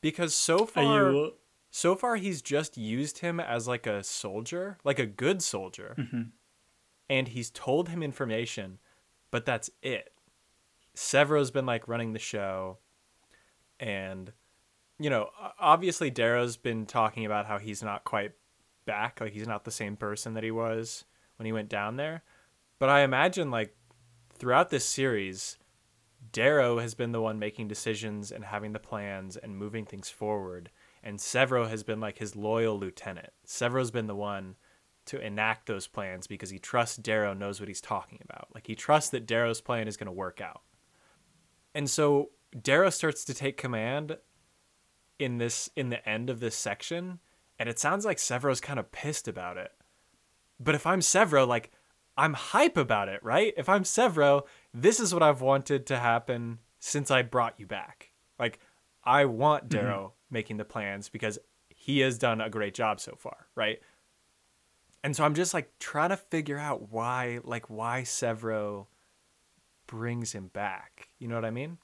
Because 0.00 0.34
so 0.34 0.66
far, 0.66 1.10
you... 1.10 1.32
so 1.70 1.96
far 1.96 2.16
he's 2.16 2.42
just 2.42 2.76
used 2.76 3.18
him 3.18 3.40
as 3.40 3.66
like 3.66 3.86
a 3.86 4.04
soldier, 4.04 4.78
like 4.84 4.98
a 4.98 5.06
good 5.06 5.42
soldier, 5.42 5.96
mm-hmm. 5.98 6.22
and 7.10 7.28
he's 7.28 7.50
told 7.50 7.88
him 7.88 8.02
information, 8.02 8.78
but 9.30 9.44
that's 9.44 9.70
it. 9.82 10.12
Sevro's 10.94 11.50
been 11.50 11.66
like 11.66 11.88
running 11.88 12.12
the 12.12 12.18
show, 12.18 12.78
and 13.78 14.32
you 14.98 15.10
know, 15.10 15.30
obviously 15.60 16.10
Darrow's 16.10 16.56
been 16.56 16.86
talking 16.86 17.24
about 17.24 17.46
how 17.46 17.58
he's 17.58 17.82
not 17.82 18.04
quite 18.04 18.32
back, 18.84 19.20
like 19.20 19.32
he's 19.32 19.46
not 19.46 19.64
the 19.64 19.70
same 19.70 19.96
person 19.96 20.34
that 20.34 20.42
he 20.42 20.50
was 20.50 21.04
when 21.36 21.46
he 21.46 21.52
went 21.52 21.68
down 21.68 21.96
there. 21.96 22.24
But 22.78 22.88
I 22.88 23.02
imagine 23.02 23.50
like 23.50 23.76
throughout 24.34 24.70
this 24.70 24.84
series, 24.84 25.56
Darrow 26.32 26.78
has 26.80 26.94
been 26.94 27.12
the 27.12 27.20
one 27.20 27.38
making 27.38 27.68
decisions 27.68 28.32
and 28.32 28.44
having 28.44 28.72
the 28.72 28.80
plans 28.80 29.36
and 29.36 29.56
moving 29.56 29.84
things 29.84 30.10
forward, 30.10 30.70
and 31.02 31.18
Sevro 31.18 31.68
has 31.68 31.84
been 31.84 32.00
like 32.00 32.18
his 32.18 32.34
loyal 32.34 32.78
lieutenant. 32.78 33.30
Sevro's 33.46 33.92
been 33.92 34.08
the 34.08 34.16
one 34.16 34.56
to 35.08 35.20
enact 35.20 35.66
those 35.66 35.86
plans 35.86 36.26
because 36.26 36.50
he 36.50 36.58
trusts 36.58 36.96
Darrow 36.96 37.34
knows 37.34 37.60
what 37.60 37.68
he's 37.68 37.80
talking 37.80 38.20
about. 38.22 38.48
Like 38.54 38.66
he 38.66 38.74
trusts 38.74 39.10
that 39.10 39.26
Darrow's 39.26 39.60
plan 39.60 39.88
is 39.88 39.96
going 39.96 40.06
to 40.06 40.12
work 40.12 40.40
out. 40.40 40.62
And 41.74 41.88
so 41.88 42.30
Darrow 42.60 42.90
starts 42.90 43.24
to 43.26 43.34
take 43.34 43.56
command 43.56 44.18
in 45.18 45.38
this 45.38 45.68
in 45.76 45.90
the 45.90 46.06
end 46.08 46.30
of 46.30 46.40
this 46.40 46.54
section, 46.54 47.18
and 47.58 47.68
it 47.68 47.78
sounds 47.78 48.04
like 48.04 48.18
Sevro's 48.18 48.60
kind 48.60 48.78
of 48.78 48.92
pissed 48.92 49.28
about 49.28 49.56
it. 49.56 49.72
But 50.60 50.74
if 50.74 50.86
I'm 50.86 51.00
Sevro, 51.00 51.46
like 51.46 51.70
I'm 52.16 52.34
hype 52.34 52.76
about 52.76 53.08
it, 53.08 53.22
right? 53.22 53.54
If 53.56 53.68
I'm 53.68 53.84
Sevro, 53.84 54.42
this 54.72 55.00
is 55.00 55.12
what 55.12 55.22
I've 55.22 55.40
wanted 55.40 55.86
to 55.86 55.98
happen 55.98 56.58
since 56.78 57.10
I 57.10 57.22
brought 57.22 57.58
you 57.58 57.66
back. 57.66 58.10
Like 58.38 58.58
I 59.04 59.24
want 59.24 59.64
mm-hmm. 59.64 59.78
Darrow 59.78 60.02
mm-hmm. 60.02 60.34
making 60.34 60.56
the 60.56 60.64
plans 60.64 61.08
because 61.08 61.38
he 61.68 62.00
has 62.00 62.18
done 62.18 62.40
a 62.40 62.50
great 62.50 62.74
job 62.74 63.00
so 63.00 63.14
far, 63.16 63.46
right? 63.54 63.80
And 65.04 65.14
so 65.14 65.24
I'm 65.24 65.34
just 65.34 65.54
like 65.54 65.78
trying 65.78 66.10
to 66.10 66.16
figure 66.16 66.58
out 66.58 66.90
why 66.90 67.40
like 67.44 67.70
why 67.70 68.02
Sevro 68.02 68.86
brings 69.86 70.32
him 70.32 70.48
back. 70.48 71.08
You 71.18 71.28
know 71.28 71.34
what 71.34 71.44
I 71.44 71.50
mean? 71.50 71.78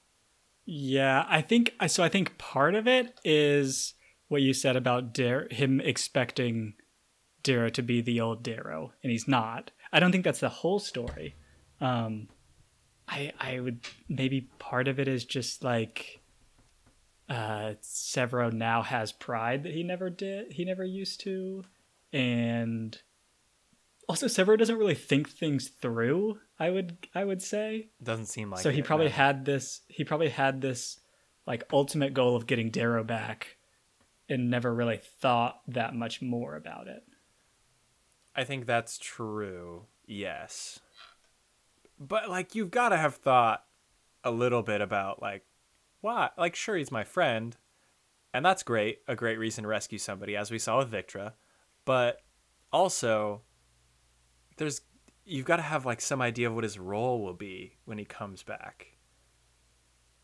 Yeah, 0.65 1.25
I 1.27 1.41
think 1.41 1.73
so. 1.87 2.03
I 2.03 2.09
think 2.09 2.37
part 2.37 2.75
of 2.75 2.87
it 2.87 3.19
is 3.23 3.93
what 4.27 4.41
you 4.41 4.53
said 4.53 4.75
about 4.75 5.13
Dar- 5.13 5.47
him 5.51 5.79
expecting 5.79 6.73
Darrow 7.43 7.69
to 7.69 7.83
be 7.83 8.01
the 8.01 8.19
old 8.19 8.43
Darrow, 8.43 8.91
and 9.03 9.11
he's 9.11 9.27
not. 9.27 9.71
I 9.93 9.99
don't 9.99 10.11
think 10.11 10.23
that's 10.23 10.39
the 10.39 10.49
whole 10.49 10.79
story. 10.79 11.35
Um, 11.79 12.29
I 13.07 13.31
I 13.39 13.59
would 13.59 13.81
maybe 14.09 14.49
part 14.57 14.87
of 14.87 14.99
it 14.99 15.07
is 15.07 15.25
just 15.25 15.63
like 15.63 16.21
uh, 17.29 17.75
Sevro 17.81 18.51
now 18.51 18.81
has 18.81 19.11
pride 19.11 19.63
that 19.63 19.73
he 19.73 19.83
never 19.83 20.09
did, 20.09 20.53
he 20.53 20.65
never 20.65 20.83
used 20.83 21.21
to, 21.21 21.63
and 22.11 22.99
also 24.07 24.27
Sevro 24.27 24.57
doesn't 24.57 24.77
really 24.77 24.95
think 24.95 25.29
things 25.29 25.69
through. 25.69 26.39
I 26.59 26.69
would 26.69 27.07
I 27.13 27.23
would 27.23 27.41
say 27.41 27.89
doesn't 28.01 28.27
seem 28.27 28.49
like 28.49 28.61
so. 28.61 28.69
He 28.69 28.81
probably 28.81 29.07
no. 29.07 29.13
had 29.13 29.45
this. 29.45 29.81
He 29.87 30.03
probably 30.03 30.29
had 30.29 30.61
this 30.61 30.99
like 31.45 31.63
ultimate 31.71 32.13
goal 32.13 32.35
of 32.35 32.47
getting 32.47 32.69
Darrow 32.69 33.03
back, 33.03 33.57
and 34.29 34.49
never 34.49 34.73
really 34.73 34.97
thought 34.97 35.61
that 35.67 35.95
much 35.95 36.21
more 36.21 36.55
about 36.55 36.87
it. 36.87 37.03
I 38.35 38.43
think 38.43 38.65
that's 38.65 38.97
true. 38.97 39.85
Yes, 40.05 40.79
but 41.99 42.29
like 42.29 42.55
you've 42.55 42.71
got 42.71 42.89
to 42.89 42.97
have 42.97 43.15
thought 43.15 43.63
a 44.23 44.31
little 44.31 44.63
bit 44.63 44.81
about 44.81 45.21
like 45.21 45.43
why. 46.01 46.29
Like 46.37 46.55
sure, 46.55 46.77
he's 46.77 46.91
my 46.91 47.03
friend, 47.03 47.55
and 48.33 48.45
that's 48.45 48.63
great. 48.63 48.99
A 49.07 49.15
great 49.15 49.39
reason 49.39 49.63
to 49.63 49.67
rescue 49.67 49.97
somebody, 49.99 50.35
as 50.35 50.51
we 50.51 50.59
saw 50.59 50.77
with 50.77 50.91
Victra, 50.91 51.33
but 51.85 52.21
also 52.71 53.41
there's 54.57 54.81
you've 55.25 55.45
got 55.45 55.57
to 55.57 55.63
have 55.63 55.85
like 55.85 56.01
some 56.01 56.21
idea 56.21 56.47
of 56.47 56.55
what 56.55 56.63
his 56.63 56.77
role 56.77 57.23
will 57.23 57.33
be 57.33 57.77
when 57.85 57.97
he 57.97 58.05
comes 58.05 58.43
back. 58.43 58.87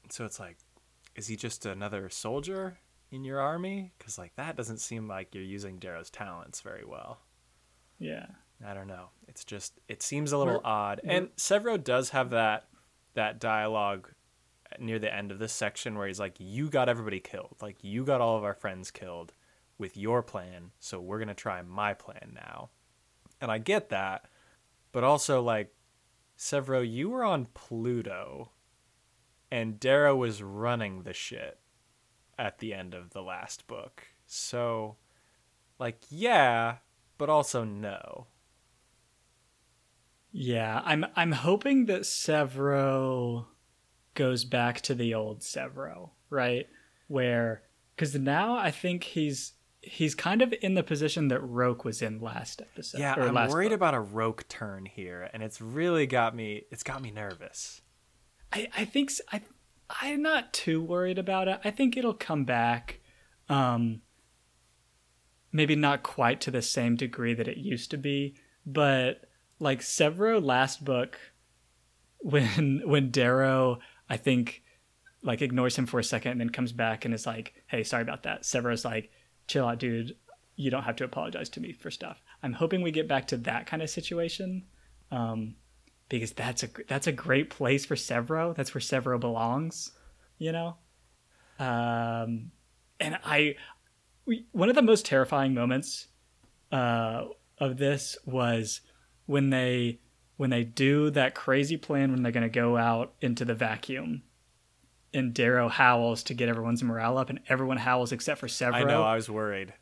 So 0.09 0.25
it's 0.25 0.39
like, 0.39 0.57
is 1.15 1.27
he 1.27 1.35
just 1.35 1.65
another 1.65 2.09
soldier 2.09 2.77
in 3.11 3.23
your 3.23 3.39
army? 3.39 3.93
Because 3.97 4.17
like 4.17 4.35
that 4.35 4.55
doesn't 4.55 4.79
seem 4.79 5.07
like 5.07 5.33
you're 5.33 5.43
using 5.43 5.77
Darrow's 5.77 6.09
talents 6.09 6.61
very 6.61 6.85
well. 6.85 7.19
Yeah. 7.99 8.27
I 8.65 8.73
don't 8.73 8.87
know. 8.87 9.09
It's 9.27 9.43
just 9.43 9.79
it 9.87 10.03
seems 10.03 10.31
a 10.31 10.37
little 10.37 10.55
we're, 10.55 10.65
odd. 10.65 11.01
And 11.03 11.29
Sevro 11.35 11.81
does 11.83 12.09
have 12.09 12.29
that 12.31 12.67
that 13.15 13.39
dialogue 13.39 14.09
near 14.79 14.99
the 14.99 15.13
end 15.13 15.31
of 15.31 15.39
this 15.39 15.51
section 15.51 15.97
where 15.97 16.07
he's 16.07 16.19
like, 16.19 16.35
"You 16.39 16.69
got 16.69 16.87
everybody 16.87 17.19
killed. 17.19 17.55
Like 17.61 17.83
you 17.83 18.05
got 18.05 18.21
all 18.21 18.37
of 18.37 18.43
our 18.43 18.53
friends 18.53 18.91
killed 18.91 19.33
with 19.77 19.97
your 19.97 20.21
plan. 20.21 20.71
So 20.79 21.01
we're 21.01 21.19
gonna 21.19 21.33
try 21.33 21.61
my 21.63 21.93
plan 21.93 22.33
now." 22.35 22.69
And 23.41 23.51
I 23.51 23.57
get 23.57 23.89
that, 23.89 24.25
but 24.91 25.03
also 25.03 25.41
like 25.41 25.73
Sevro, 26.37 26.87
you 26.89 27.09
were 27.09 27.23
on 27.23 27.47
Pluto, 27.53 28.51
and 29.51 29.79
Darrow 29.79 30.15
was 30.15 30.41
running 30.41 31.03
the 31.03 31.13
shit 31.13 31.59
at 32.37 32.59
the 32.59 32.73
end 32.73 32.93
of 32.93 33.11
the 33.11 33.21
last 33.21 33.67
book. 33.67 34.07
So, 34.25 34.95
like, 35.77 35.99
yeah, 36.09 36.77
but 37.17 37.29
also 37.29 37.63
no. 37.63 38.27
Yeah, 40.31 40.81
I'm 40.85 41.05
I'm 41.15 41.33
hoping 41.33 41.85
that 41.85 42.01
Sevro 42.01 43.45
goes 44.15 44.45
back 44.45 44.81
to 44.81 44.95
the 44.95 45.13
old 45.13 45.41
Sevro, 45.41 46.11
right? 46.29 46.67
Where 47.07 47.63
because 47.95 48.15
now 48.15 48.55
I 48.55 48.71
think 48.71 49.03
he's 49.03 49.53
he's 49.81 50.13
kind 50.13 50.41
of 50.41 50.53
in 50.61 50.75
the 50.75 50.83
position 50.83 51.27
that 51.29 51.39
Roque 51.39 51.83
was 51.83 52.01
in 52.01 52.19
last 52.19 52.61
episode. 52.61 52.99
Yeah, 52.99 53.15
I'm 53.15 53.49
worried 53.49 53.69
book. 53.69 53.75
about 53.75 53.93
a 53.93 53.99
Roque 53.99 54.47
turn 54.47 54.85
here, 54.85 55.29
and 55.33 55.41
it's 55.41 55.59
really 55.59 56.05
got 56.05 56.35
me. 56.35 56.63
It's 56.71 56.83
got 56.83 57.01
me 57.01 57.11
nervous. 57.11 57.81
I 58.53 58.67
I 58.77 58.85
think 58.85 59.11
I 59.31 59.41
I'm 60.01 60.21
not 60.21 60.53
too 60.53 60.81
worried 60.81 61.17
about 61.17 61.47
it. 61.47 61.59
I 61.63 61.71
think 61.71 61.97
it'll 61.97 62.13
come 62.13 62.45
back. 62.45 62.99
Um, 63.49 64.01
maybe 65.51 65.75
not 65.75 66.03
quite 66.03 66.39
to 66.41 66.51
the 66.51 66.61
same 66.61 66.95
degree 66.95 67.33
that 67.33 67.47
it 67.47 67.57
used 67.57 67.91
to 67.91 67.97
be, 67.97 68.35
but 68.65 69.25
like 69.59 69.81
Sevro 69.81 70.43
last 70.43 70.85
book, 70.85 71.19
when 72.19 72.81
when 72.85 73.09
Darrow 73.09 73.79
I 74.09 74.17
think 74.17 74.63
like 75.23 75.41
ignores 75.41 75.75
him 75.75 75.85
for 75.85 75.99
a 75.99 76.03
second 76.03 76.33
and 76.33 76.41
then 76.41 76.49
comes 76.49 76.71
back 76.71 77.03
and 77.05 77.13
is 77.13 77.25
like, 77.25 77.53
"Hey, 77.67 77.83
sorry 77.83 78.03
about 78.03 78.23
that." 78.23 78.43
Sevro's 78.43 78.85
like 78.85 79.11
chill 79.51 79.67
out, 79.67 79.79
dude. 79.79 80.15
You 80.55 80.71
don't 80.71 80.83
have 80.83 80.95
to 80.97 81.03
apologize 81.03 81.49
to 81.49 81.59
me 81.59 81.73
for 81.73 81.91
stuff. 81.91 82.21
I'm 82.43 82.53
hoping 82.53 82.81
we 82.81 82.91
get 82.91 83.07
back 83.07 83.27
to 83.27 83.37
that 83.37 83.67
kind 83.67 83.81
of 83.81 83.89
situation, 83.89 84.63
um, 85.11 85.55
because 86.09 86.31
that's 86.31 86.63
a 86.63 86.69
that's 86.87 87.07
a 87.07 87.11
great 87.11 87.49
place 87.49 87.85
for 87.85 87.95
Sevro. 87.95 88.55
That's 88.55 88.73
where 88.73 88.81
Sevro 88.81 89.19
belongs, 89.19 89.91
you 90.37 90.51
know. 90.51 90.77
Um, 91.59 92.51
and 92.99 93.17
I, 93.23 93.55
we, 94.25 94.45
one 94.51 94.69
of 94.69 94.75
the 94.75 94.81
most 94.81 95.05
terrifying 95.05 95.53
moments 95.53 96.07
uh, 96.71 97.25
of 97.57 97.77
this 97.77 98.17
was 98.25 98.81
when 99.25 99.49
they 99.49 99.99
when 100.37 100.49
they 100.49 100.63
do 100.63 101.11
that 101.11 101.35
crazy 101.35 101.77
plan 101.77 102.11
when 102.11 102.23
they're 102.23 102.31
going 102.31 102.41
to 102.41 102.49
go 102.49 102.77
out 102.77 103.13
into 103.21 103.45
the 103.45 103.53
vacuum 103.53 104.23
and 105.13 105.33
Darrow 105.33 105.69
howls 105.69 106.23
to 106.23 106.33
get 106.33 106.49
everyone's 106.49 106.83
morale 106.83 107.17
up, 107.17 107.29
and 107.29 107.39
everyone 107.49 107.77
howls 107.77 108.11
except 108.11 108.39
for 108.39 108.47
Sevro. 108.47 108.73
I 108.73 108.83
know. 108.83 109.03
I 109.03 109.15
was 109.15 109.29
worried. 109.29 109.73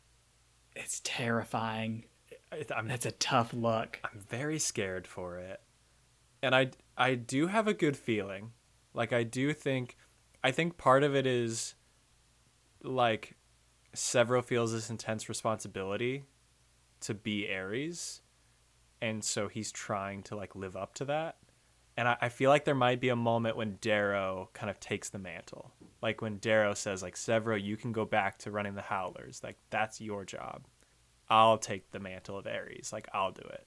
It's 0.74 1.00
terrifying. 1.04 2.04
I'm, 2.74 2.88
That's 2.88 3.06
a 3.06 3.12
tough 3.12 3.52
look. 3.52 4.00
I'm 4.04 4.20
very 4.28 4.58
scared 4.58 5.06
for 5.06 5.38
it, 5.38 5.60
and 6.42 6.54
I 6.54 6.70
I 6.96 7.14
do 7.14 7.46
have 7.46 7.68
a 7.68 7.74
good 7.74 7.96
feeling. 7.96 8.52
Like 8.92 9.12
I 9.12 9.22
do 9.22 9.52
think 9.52 9.96
I 10.42 10.50
think 10.50 10.76
part 10.76 11.04
of 11.04 11.14
it 11.14 11.26
is 11.26 11.74
like 12.82 13.36
Sevro 13.94 14.44
feels 14.44 14.72
this 14.72 14.90
intense 14.90 15.28
responsibility 15.28 16.24
to 17.00 17.14
be 17.14 17.52
Ares. 17.52 18.22
And 19.02 19.24
so 19.24 19.48
he's 19.48 19.72
trying 19.72 20.22
to 20.24 20.36
like 20.36 20.54
live 20.54 20.76
up 20.76 20.94
to 20.94 21.04
that. 21.06 21.36
And 21.96 22.08
I, 22.08 22.16
I 22.20 22.28
feel 22.28 22.50
like 22.50 22.64
there 22.64 22.74
might 22.74 23.00
be 23.00 23.08
a 23.08 23.16
moment 23.16 23.56
when 23.56 23.78
Darrow 23.80 24.50
kind 24.52 24.70
of 24.70 24.80
takes 24.80 25.10
the 25.10 25.18
mantle. 25.18 25.72
Like 26.02 26.22
when 26.22 26.38
Darrow 26.38 26.74
says, 26.74 27.02
like, 27.02 27.14
Sevro, 27.14 27.62
you 27.62 27.76
can 27.76 27.92
go 27.92 28.04
back 28.04 28.38
to 28.38 28.50
running 28.50 28.74
the 28.74 28.82
Howlers. 28.82 29.42
Like, 29.42 29.58
that's 29.68 30.00
your 30.00 30.24
job. 30.24 30.66
I'll 31.28 31.58
take 31.58 31.90
the 31.92 32.00
mantle 32.00 32.38
of 32.38 32.46
Ares. 32.46 32.92
Like, 32.92 33.08
I'll 33.12 33.32
do 33.32 33.42
it. 33.42 33.66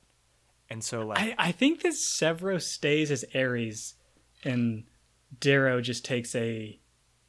And 0.70 0.84
so, 0.84 1.06
like, 1.06 1.20
I, 1.20 1.36
I 1.38 1.52
think 1.52 1.82
that 1.84 1.94
Sevro 1.94 2.62
stays 2.62 3.12
as 3.12 3.24
Ares 3.36 3.96
and 4.44 4.86
Darrow 5.40 5.82
just 5.82 6.06
takes 6.06 6.36
a 6.36 6.80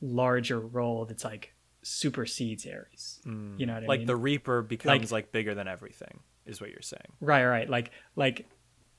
larger 0.00 0.60
role 0.60 1.04
that's 1.04 1.24
like 1.24 1.54
supersedes 1.82 2.66
Ares. 2.66 3.20
Mm. 3.26 3.58
You 3.58 3.66
know 3.66 3.74
what 3.74 3.84
I 3.84 3.86
like 3.86 4.00
mean? 4.00 4.06
the 4.06 4.16
Reaper 4.16 4.62
becomes 4.62 5.12
like, 5.12 5.32
bigger 5.32 5.54
than 5.54 5.68
everything, 5.68 6.20
is 6.46 6.60
what 6.60 6.70
you're 6.70 6.82
saying. 6.82 7.12
Right, 7.20 7.44
right. 7.44 7.68
Like 7.68 7.90
like 8.16 8.48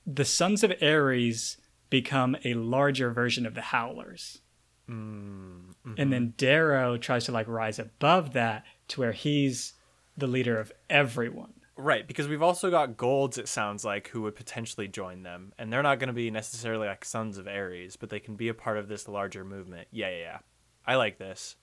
the 0.06 0.26
Sons 0.26 0.64
of 0.64 0.74
Ares 0.82 1.58
become 1.90 2.36
a 2.44 2.54
larger 2.54 3.12
version 3.12 3.46
of 3.46 3.56
the 3.56 3.62
Howlers. 3.62 4.42
Mm, 4.90 5.74
and 5.98 6.14
then 6.14 6.28
mm-hmm. 6.28 6.38
Darrow 6.38 6.98
tries 6.98 7.26
to 7.26 7.32
like 7.32 7.48
rise 7.48 7.80
above 7.80 8.34
that 8.34 8.64
to 8.90 9.02
where 9.02 9.12
he's 9.12 9.74
the 10.18 10.28
leader 10.28 10.60
of 10.60 10.72
everyone. 10.90 11.54
Right, 11.78 12.08
because 12.08 12.30
we've 12.30 12.42
also 12.42 12.72
got 12.72 12.96
Golds, 12.96 13.38
it 13.38 13.50
sounds 13.50 13.84
like, 13.84 14.08
who 14.08 14.22
would 14.22 14.36
potentially 14.36 14.88
join 14.88 15.24
them. 15.24 15.52
And 15.58 15.74
they're 15.74 15.84
not 15.84 16.00
going 16.00 16.08
to 16.08 16.14
be 16.14 16.32
necessarily 16.32 16.88
like 16.88 17.04
Sons 17.04 17.38
of 17.38 17.48
Ares, 17.48 17.98
but 17.98 18.10
they 18.10 18.22
can 18.22 18.36
be 18.36 18.48
a 18.48 18.54
part 18.54 18.78
of 18.78 18.88
this 18.88 19.10
larger 19.10 19.44
movement. 19.44 19.90
Yeah, 19.92 20.10
yeah, 20.10 20.18
yeah. 20.18 20.38
I 20.86 20.96
like 20.96 21.18
this. 21.18 21.58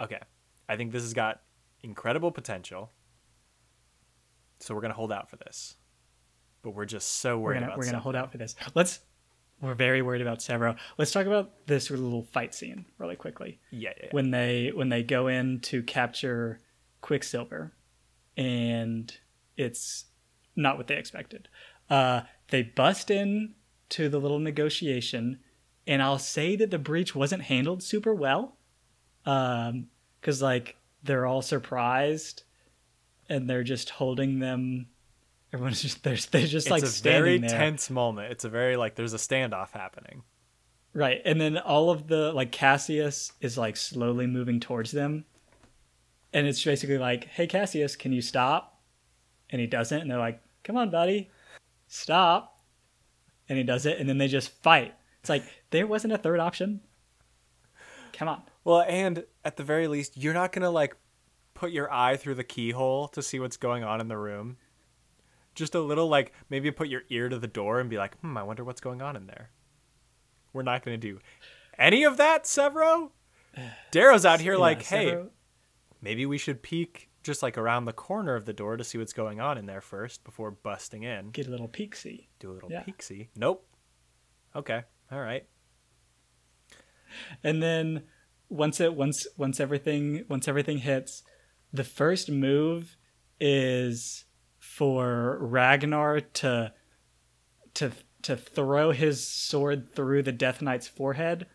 Okay. 0.00 0.20
I 0.66 0.76
think 0.76 0.92
this 0.92 1.02
has 1.02 1.12
got 1.12 1.42
incredible 1.82 2.30
potential. 2.30 2.90
So 4.60 4.74
we're 4.74 4.80
going 4.80 4.92
to 4.92 4.96
hold 4.96 5.12
out 5.12 5.28
for 5.28 5.36
this. 5.36 5.76
But 6.62 6.70
we're 6.70 6.86
just 6.86 7.18
so 7.18 7.36
We're 7.38 7.44
worried 7.44 7.54
gonna 7.56 7.66
about 7.66 7.78
we're 7.78 7.84
gonna 7.84 8.00
hold 8.00 8.16
out 8.16 8.32
for 8.32 8.38
this. 8.38 8.56
Let's 8.74 9.00
we're 9.60 9.74
very 9.74 10.02
worried 10.02 10.22
about 10.22 10.38
Sevro. 10.38 10.76
Let's 10.98 11.10
talk 11.10 11.26
about 11.26 11.66
this 11.66 11.90
little 11.90 12.22
fight 12.22 12.54
scene 12.54 12.86
really 12.98 13.16
quickly. 13.16 13.58
Yeah, 13.70 13.90
yeah, 13.96 14.04
yeah. 14.04 14.08
when 14.12 14.30
they 14.30 14.70
when 14.74 14.88
they 14.88 15.02
go 15.02 15.26
in 15.26 15.60
to 15.60 15.82
capture 15.82 16.60
Quicksilver, 17.00 17.72
and 18.36 19.12
it's 19.56 20.04
not 20.54 20.76
what 20.76 20.86
they 20.86 20.96
expected. 20.96 21.48
Uh, 21.90 22.22
they 22.48 22.62
bust 22.62 23.10
in 23.10 23.54
to 23.90 24.08
the 24.08 24.18
little 24.18 24.38
negotiation, 24.38 25.40
and 25.86 26.02
I'll 26.02 26.18
say 26.18 26.54
that 26.56 26.70
the 26.70 26.78
breach 26.78 27.14
wasn't 27.14 27.42
handled 27.42 27.82
super 27.82 28.14
well, 28.14 28.56
because 29.24 30.42
like 30.42 30.76
they're 31.02 31.26
all 31.26 31.42
surprised, 31.42 32.44
and 33.28 33.48
they're 33.48 33.64
just 33.64 33.90
holding 33.90 34.38
them. 34.38 34.86
Everyone's 35.52 35.80
just 35.82 36.02
they're, 36.02 36.16
they're 36.30 36.46
just 36.46 36.66
it's 36.66 36.70
like 36.70 36.82
a 36.82 36.86
standing 36.86 37.22
very 37.24 37.38
there. 37.38 37.48
tense 37.48 37.90
moment. 37.90 38.32
It's 38.32 38.44
a 38.44 38.48
very, 38.50 38.76
like, 38.76 38.96
there's 38.96 39.14
a 39.14 39.18
standoff 39.18 39.70
happening. 39.70 40.22
Right. 40.92 41.20
And 41.24 41.40
then 41.40 41.58
all 41.58 41.90
of 41.90 42.08
the 42.08 42.32
like 42.32 42.50
Cassius 42.50 43.32
is 43.40 43.56
like 43.56 43.76
slowly 43.76 44.26
moving 44.26 44.58
towards 44.58 44.90
them. 44.90 45.24
And 46.32 46.46
it's 46.46 46.62
basically 46.62 46.98
like, 46.98 47.24
"Hey 47.24 47.46
Cassius, 47.46 47.96
can 47.96 48.12
you 48.12 48.20
stop?" 48.20 48.80
And 49.50 49.60
he 49.60 49.66
doesn't, 49.66 50.00
and 50.00 50.10
they're 50.10 50.18
like, 50.18 50.42
"Come 50.64 50.76
on, 50.76 50.90
buddy. 50.90 51.30
Stop." 51.86 52.60
And 53.48 53.56
he 53.56 53.64
does 53.64 53.86
it, 53.86 53.98
and 53.98 54.08
then 54.08 54.18
they 54.18 54.28
just 54.28 54.50
fight. 54.62 54.94
It's 55.20 55.30
like 55.30 55.44
there 55.70 55.86
wasn't 55.86 56.12
a 56.12 56.18
third 56.18 56.40
option. 56.40 56.80
Come 58.12 58.28
on. 58.28 58.42
Well, 58.64 58.82
and 58.86 59.24
at 59.44 59.56
the 59.56 59.64
very 59.64 59.88
least, 59.88 60.16
you're 60.16 60.34
not 60.34 60.52
gonna 60.52 60.70
like 60.70 60.96
put 61.54 61.70
your 61.70 61.92
eye 61.92 62.16
through 62.16 62.34
the 62.34 62.44
keyhole 62.44 63.08
to 63.08 63.22
see 63.22 63.40
what's 63.40 63.56
going 63.56 63.84
on 63.84 64.00
in 64.00 64.08
the 64.08 64.18
room. 64.18 64.56
Just 65.58 65.74
a 65.74 65.80
little 65.80 66.08
like 66.08 66.32
maybe 66.50 66.70
put 66.70 66.88
your 66.88 67.02
ear 67.10 67.28
to 67.28 67.38
the 67.38 67.46
door 67.48 67.80
and 67.80 67.90
be 67.90 67.98
like, 67.98 68.16
hmm, 68.20 68.36
I 68.36 68.42
wonder 68.44 68.62
what's 68.64 68.80
going 68.80 69.02
on 69.02 69.16
in 69.16 69.26
there. 69.26 69.50
We're 70.52 70.62
not 70.62 70.84
gonna 70.84 70.96
do 70.96 71.18
any 71.78 72.04
of 72.04 72.16
that, 72.16 72.44
Sevro. 72.44 73.10
Darrow's 73.90 74.24
out 74.24 74.40
here 74.40 74.56
like, 74.56 74.82
hey, 74.82 75.06
Sevro- 75.12 75.30
maybe 76.00 76.24
we 76.26 76.38
should 76.38 76.62
peek 76.62 77.10
just 77.24 77.42
like 77.42 77.58
around 77.58 77.84
the 77.86 77.92
corner 77.92 78.36
of 78.36 78.44
the 78.46 78.52
door 78.52 78.76
to 78.76 78.84
see 78.84 78.96
what's 78.98 79.12
going 79.12 79.40
on 79.40 79.58
in 79.58 79.66
there 79.66 79.80
first 79.80 80.22
before 80.24 80.50
busting 80.52 81.02
in. 81.02 81.30
get 81.30 81.48
a 81.48 81.50
little 81.50 81.68
peek 81.68 81.94
see. 81.96 82.28
Do 82.38 82.52
a 82.52 82.54
little 82.54 82.70
Yeah. 82.70 82.84
peeksy. 82.84 83.28
Nope. 83.36 83.66
Okay. 84.54 84.84
All 85.10 85.20
right. 85.20 85.44
and 87.42 87.62
then 87.62 88.04
once 88.48 88.80
it 88.80 88.94
once 88.94 89.26
once 89.36 89.60
everything 89.60 90.24
once 90.28 90.46
everything 90.48 90.78
hits 90.78 91.22
the 91.72 91.84
first 91.84 92.30
move 92.30 92.96
is 93.40 94.24
for 94.78 95.38
Ragnar 95.40 96.20
to 96.20 96.72
to 97.74 97.90
to 98.22 98.36
throw 98.36 98.92
his 98.92 99.26
sword 99.26 99.92
through 99.92 100.22
the 100.22 100.30
Death 100.32 100.62
Knight's 100.62 100.86
forehead. 100.86 101.46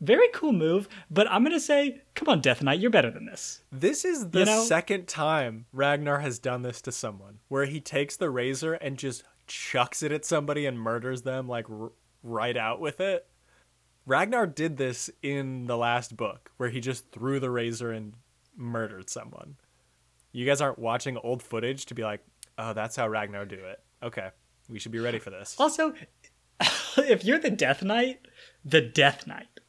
Very 0.00 0.28
cool 0.32 0.52
move, 0.52 0.88
but 1.10 1.30
I'm 1.30 1.44
gonna 1.44 1.60
say, 1.60 2.00
come 2.14 2.30
on, 2.30 2.40
Death 2.40 2.62
Knight, 2.62 2.80
you're 2.80 2.90
better 2.90 3.10
than 3.10 3.26
this. 3.26 3.62
This 3.70 4.06
is 4.06 4.30
the 4.30 4.40
You 4.40 4.44
know- 4.46 4.62
second 4.64 5.06
time 5.06 5.66
Ragnar 5.70 6.20
has 6.20 6.38
done 6.38 6.62
this 6.62 6.80
to 6.82 6.92
someone, 6.92 7.40
where 7.48 7.66
he 7.66 7.78
takes 7.78 8.16
the 8.16 8.30
razor 8.30 8.72
and 8.74 8.96
just 8.98 9.22
chucks 9.46 10.02
it 10.02 10.10
at 10.10 10.24
somebody 10.24 10.64
and 10.64 10.80
murders 10.80 11.22
them 11.22 11.46
like 11.46 11.68
r- 11.68 11.92
right 12.22 12.56
out 12.56 12.80
with 12.80 13.00
it. 13.00 13.26
Ragnar 14.06 14.46
did 14.46 14.78
this 14.78 15.10
in 15.22 15.66
the 15.66 15.76
last 15.76 16.16
book, 16.16 16.50
where 16.56 16.70
he 16.70 16.80
just 16.80 17.10
threw 17.12 17.38
the 17.38 17.50
razor 17.50 17.92
and 17.92 18.14
murdered 18.56 19.10
someone. 19.10 19.56
You 20.32 20.46
guys 20.46 20.62
aren't 20.62 20.78
watching 20.78 21.18
old 21.18 21.42
footage 21.42 21.84
to 21.86 21.94
be 21.94 22.02
like, 22.02 22.24
oh, 22.58 22.72
that's 22.72 22.96
how 22.96 23.08
Ragnar 23.08 23.44
do 23.44 23.56
it. 23.56 23.80
Okay, 24.02 24.30
we 24.68 24.78
should 24.78 24.92
be 24.92 24.98
ready 24.98 25.18
for 25.18 25.30
this. 25.30 25.56
Also, 25.58 25.94
if 26.98 27.24
you're 27.24 27.38
the 27.38 27.50
Death 27.50 27.82
Knight, 27.82 28.20
the 28.64 28.80
Death 28.80 29.26
Knight, 29.26 29.60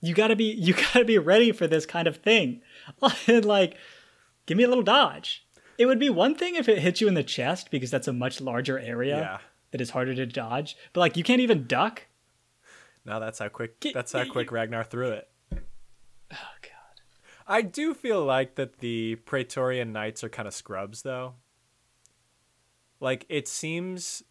you 0.00 0.14
gotta 0.14 0.36
be 0.36 0.44
you 0.52 0.74
gotta 0.92 1.04
be 1.04 1.18
ready 1.18 1.52
for 1.52 1.66
this 1.66 1.86
kind 1.86 2.06
of 2.08 2.18
thing. 2.18 2.62
like, 3.28 3.76
give 4.46 4.56
me 4.56 4.64
a 4.64 4.68
little 4.68 4.82
dodge. 4.84 5.46
It 5.76 5.86
would 5.86 5.98
be 5.98 6.10
one 6.10 6.34
thing 6.36 6.54
if 6.54 6.68
it 6.68 6.78
hit 6.78 7.00
you 7.00 7.08
in 7.08 7.14
the 7.14 7.24
chest 7.24 7.70
because 7.70 7.90
that's 7.90 8.06
a 8.06 8.12
much 8.12 8.40
larger 8.40 8.78
area 8.78 9.18
Yeah. 9.18 9.38
that 9.72 9.80
is 9.80 9.90
harder 9.90 10.14
to 10.14 10.24
dodge. 10.24 10.76
But 10.92 11.00
like, 11.00 11.16
you 11.16 11.24
can't 11.24 11.40
even 11.40 11.66
duck. 11.66 12.06
Now 13.04 13.18
that's 13.18 13.40
how 13.40 13.48
quick. 13.48 13.84
That's 13.92 14.12
how 14.12 14.24
quick 14.24 14.52
Ragnar 14.52 14.84
threw 14.84 15.08
it. 15.10 15.28
Oh 15.52 16.36
god. 16.62 16.70
I 17.46 17.60
do 17.62 17.92
feel 17.92 18.24
like 18.24 18.54
that 18.54 18.78
the 18.78 19.16
Praetorian 19.16 19.92
Knights 19.92 20.22
are 20.24 20.28
kind 20.28 20.48
of 20.48 20.54
scrubs, 20.54 21.02
though. 21.02 21.34
Like 23.04 23.26
it 23.28 23.46
seems. 23.46 24.22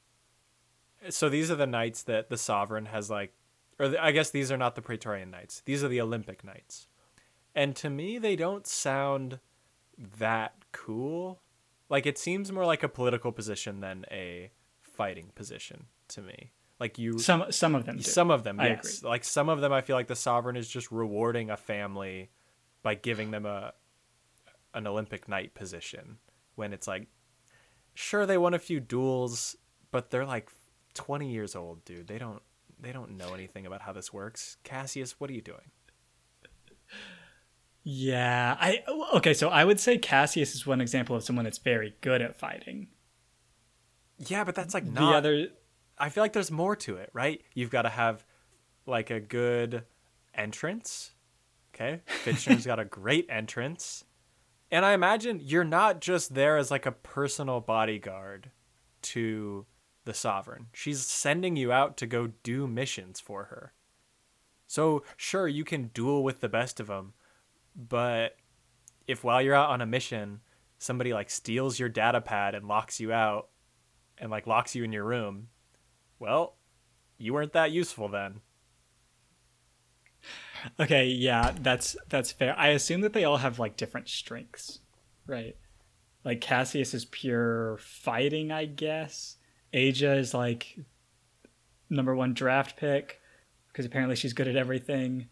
So 1.09 1.29
these 1.29 1.51
are 1.51 1.55
the 1.55 1.67
knights 1.67 2.01
that 2.03 2.29
the 2.29 2.37
sovereign 2.39 2.87
has 2.87 3.07
like, 3.07 3.31
or 3.77 3.89
the, 3.89 4.03
I 4.03 4.11
guess 4.11 4.31
these 4.31 4.51
are 4.51 4.57
not 4.57 4.73
the 4.73 4.81
Praetorian 4.81 5.29
Knights. 5.29 5.61
These 5.63 5.83
are 5.83 5.87
the 5.87 6.01
Olympic 6.01 6.43
Knights, 6.43 6.87
and 7.53 7.75
to 7.75 7.91
me 7.91 8.17
they 8.17 8.35
don't 8.35 8.65
sound 8.65 9.39
that 10.17 10.55
cool. 10.71 11.39
Like 11.87 12.07
it 12.07 12.17
seems 12.17 12.51
more 12.51 12.65
like 12.65 12.81
a 12.81 12.89
political 12.89 13.31
position 13.31 13.79
than 13.79 14.05
a 14.09 14.49
fighting 14.81 15.31
position 15.35 15.85
to 16.07 16.23
me. 16.23 16.51
Like 16.79 16.97
you, 16.97 17.19
Some 17.19 17.51
some 17.51 17.75
of 17.75 17.85
them. 17.85 17.97
Do. 17.97 18.03
some 18.03 18.31
of 18.31 18.43
them, 18.43 18.59
I 18.59 18.69
yes. 18.69 19.03
Like 19.03 19.23
some 19.23 19.49
of 19.49 19.61
them, 19.61 19.71
I 19.71 19.81
feel 19.81 19.95
like 19.95 20.07
the 20.07 20.15
sovereign 20.15 20.55
is 20.55 20.67
just 20.67 20.91
rewarding 20.91 21.51
a 21.51 21.57
family 21.57 22.31
by 22.81 22.95
giving 22.95 23.29
them 23.29 23.45
a 23.45 23.73
an 24.73 24.87
Olympic 24.87 25.29
knight 25.29 25.53
position. 25.53 26.17
When 26.55 26.73
it's 26.73 26.87
like, 26.87 27.07
sure 27.93 28.25
they 28.25 28.37
won 28.37 28.53
a 28.53 28.59
few 28.59 28.79
duels, 28.79 29.55
but 29.91 30.09
they're 30.09 30.25
like 30.25 30.49
twenty 30.93 31.31
years 31.31 31.55
old, 31.55 31.83
dude. 31.85 32.07
They 32.07 32.17
don't 32.17 32.41
they 32.79 32.91
don't 32.91 33.17
know 33.17 33.33
anything 33.33 33.65
about 33.65 33.81
how 33.81 33.93
this 33.93 34.11
works. 34.11 34.57
Cassius, 34.63 35.19
what 35.19 35.29
are 35.29 35.33
you 35.33 35.41
doing? 35.41 35.71
Yeah, 37.83 38.55
I 38.59 38.83
oh, 38.87 39.17
okay. 39.17 39.33
So 39.33 39.49
I 39.49 39.65
would 39.65 39.79
say 39.79 39.97
Cassius 39.97 40.55
is 40.55 40.65
one 40.65 40.81
example 40.81 41.15
of 41.15 41.23
someone 41.23 41.43
that's 41.43 41.57
very 41.57 41.95
good 42.01 42.21
at 42.21 42.37
fighting. 42.37 42.87
Yeah, 44.17 44.43
but 44.43 44.55
that's 44.55 44.73
like 44.73 44.85
not 44.85 45.11
The 45.11 45.17
other, 45.17 45.47
I 45.97 46.09
feel 46.09 46.23
like 46.23 46.33
there's 46.33 46.51
more 46.51 46.75
to 46.77 46.95
it, 46.97 47.09
right? 47.13 47.41
You've 47.53 47.69
got 47.69 47.83
to 47.83 47.89
have 47.89 48.23
like 48.85 49.09
a 49.09 49.19
good 49.19 49.83
entrance. 50.33 51.11
Okay. 51.73 52.01
Fitchner's 52.23 52.65
got 52.65 52.79
a 52.79 52.85
great 52.85 53.25
entrance. 53.29 54.05
And 54.73 54.87
I 54.87 54.93
imagine 54.93 55.39
you're 55.39 55.63
not 55.63 56.01
just 56.01 56.33
there 56.33 56.57
as 56.57 56.71
like 56.71 56.87
a 56.87 56.91
personal 56.91 57.61
bodyguard 57.61 58.49
to 59.03 59.67
the 60.03 60.15
sovereign. 60.15 60.65
She's 60.73 61.05
sending 61.05 61.55
you 61.55 61.71
out 61.71 61.95
to 61.97 62.07
go 62.07 62.31
do 62.41 62.65
missions 62.65 63.19
for 63.19 63.43
her. 63.43 63.73
So, 64.65 65.03
sure, 65.15 65.47
you 65.47 65.63
can 65.63 65.91
duel 65.93 66.23
with 66.23 66.41
the 66.41 66.49
best 66.49 66.79
of 66.79 66.87
them, 66.87 67.13
but 67.75 68.35
if 69.05 69.23
while 69.23 69.43
you're 69.43 69.53
out 69.53 69.69
on 69.69 69.81
a 69.81 69.85
mission, 69.85 70.39
somebody 70.79 71.13
like 71.13 71.29
steals 71.29 71.77
your 71.77 71.89
data 71.89 72.19
pad 72.19 72.55
and 72.55 72.67
locks 72.67 72.99
you 72.99 73.13
out 73.13 73.49
and 74.17 74.31
like 74.31 74.47
locks 74.47 74.73
you 74.73 74.83
in 74.83 74.91
your 74.91 75.03
room, 75.03 75.49
well, 76.17 76.55
you 77.19 77.31
weren't 77.31 77.53
that 77.53 77.71
useful 77.71 78.07
then. 78.07 78.41
Okay, 80.79 81.07
yeah, 81.07 81.53
that's 81.59 81.95
that's 82.09 82.31
fair. 82.31 82.57
I 82.57 82.69
assume 82.69 83.01
that 83.01 83.13
they 83.13 83.23
all 83.23 83.37
have 83.37 83.59
like 83.59 83.77
different 83.77 84.09
strengths, 84.09 84.79
right? 85.27 85.55
Like 86.23 86.41
Cassius 86.41 86.93
is 86.93 87.05
pure 87.05 87.77
fighting, 87.79 88.51
I 88.51 88.65
guess. 88.65 89.37
Aja 89.73 90.13
is 90.13 90.33
like 90.33 90.77
number 91.89 92.15
one 92.15 92.33
draft 92.33 92.77
pick 92.77 93.19
because 93.67 93.85
apparently 93.85 94.15
she's 94.15 94.33
good 94.33 94.47
at 94.47 94.55
everything. 94.55 95.27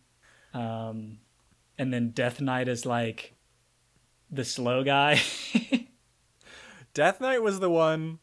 Um, 0.54 1.20
and 1.78 1.94
then 1.94 2.12
Death 2.12 2.42
Knight 2.42 2.68
is 2.68 2.86
like 2.86 3.36
the 4.30 4.44
slow 4.44 4.84
guy. 4.84 5.22
Death 6.94 7.22
Knight 7.22 7.42
was 7.42 7.60
the 7.60 7.70
one 7.70 8.20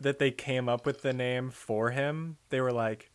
that 0.00 0.18
they 0.18 0.30
came 0.30 0.68
up 0.68 0.86
with 0.86 1.02
the 1.02 1.12
name 1.12 1.50
for 1.50 1.90
him. 1.90 2.38
They 2.48 2.60
were 2.60 2.72
like, 2.72 3.11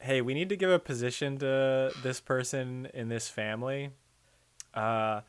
"Hey, 0.00 0.20
we 0.20 0.34
need 0.34 0.48
to 0.50 0.56
give 0.56 0.70
a 0.70 0.78
position 0.78 1.38
to 1.38 1.92
this 2.02 2.20
person 2.20 2.88
in 2.94 3.08
this 3.08 3.28
family. 3.28 3.90
Uh, 4.74 5.22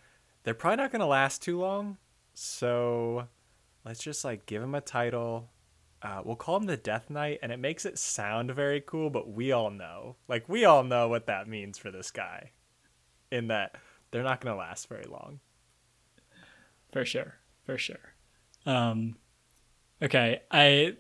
they're 0.43 0.53
probably 0.53 0.77
not 0.77 0.91
going 0.91 0.99
to 0.99 1.05
last 1.05 1.41
too 1.41 1.59
long, 1.59 1.97
so 2.33 3.27
let's 3.85 4.03
just 4.03 4.23
like 4.25 4.45
give 4.45 4.61
him 4.61 4.75
a 4.75 4.81
title. 4.81 5.49
Uh, 6.01 6.21
we'll 6.23 6.35
call 6.35 6.57
him 6.57 6.65
the 6.67 6.77
Death 6.77 7.09
Knight, 7.09 7.39
and 7.41 7.51
it 7.51 7.57
makes 7.57 7.85
it 7.85 7.97
sound 7.97 8.51
very 8.51 8.81
cool. 8.81 9.09
But 9.09 9.29
we 9.29 9.51
all 9.51 9.71
know, 9.71 10.15
like, 10.27 10.47
we 10.47 10.63
all 10.63 10.83
know 10.83 11.07
what 11.07 11.25
that 11.27 11.47
means 11.47 11.77
for 11.77 11.89
this 11.91 12.11
guy. 12.11 12.51
In 13.31 13.47
that 13.47 13.75
they're 14.11 14.23
not 14.23 14.39
going 14.39 14.53
to 14.53 14.59
last 14.59 14.87
very 14.87 15.05
long. 15.05 15.39
for 16.91 17.03
sure, 17.03 17.35
for 17.65 17.77
sure. 17.77 18.13
Um, 18.65 19.17
okay, 20.01 20.41
I 20.51 20.95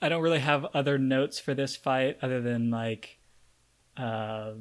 I 0.00 0.08
don't 0.08 0.22
really 0.22 0.40
have 0.40 0.64
other 0.74 0.98
notes 0.98 1.38
for 1.38 1.54
this 1.54 1.74
fight 1.76 2.18
other 2.22 2.40
than 2.40 2.70
like, 2.70 3.18
uh, 3.96 4.52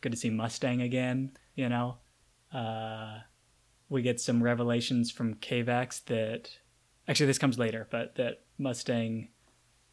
good 0.00 0.12
to 0.12 0.18
see 0.18 0.30
Mustang 0.30 0.82
again. 0.82 1.32
You 1.54 1.68
know, 1.68 1.98
uh, 2.52 3.18
we 3.88 4.02
get 4.02 4.20
some 4.20 4.42
revelations 4.42 5.10
from 5.10 5.34
Kavax 5.34 6.04
that 6.06 6.50
actually 7.06 7.26
this 7.26 7.38
comes 7.38 7.58
later, 7.58 7.86
but 7.90 8.16
that 8.16 8.42
Mustang 8.58 9.28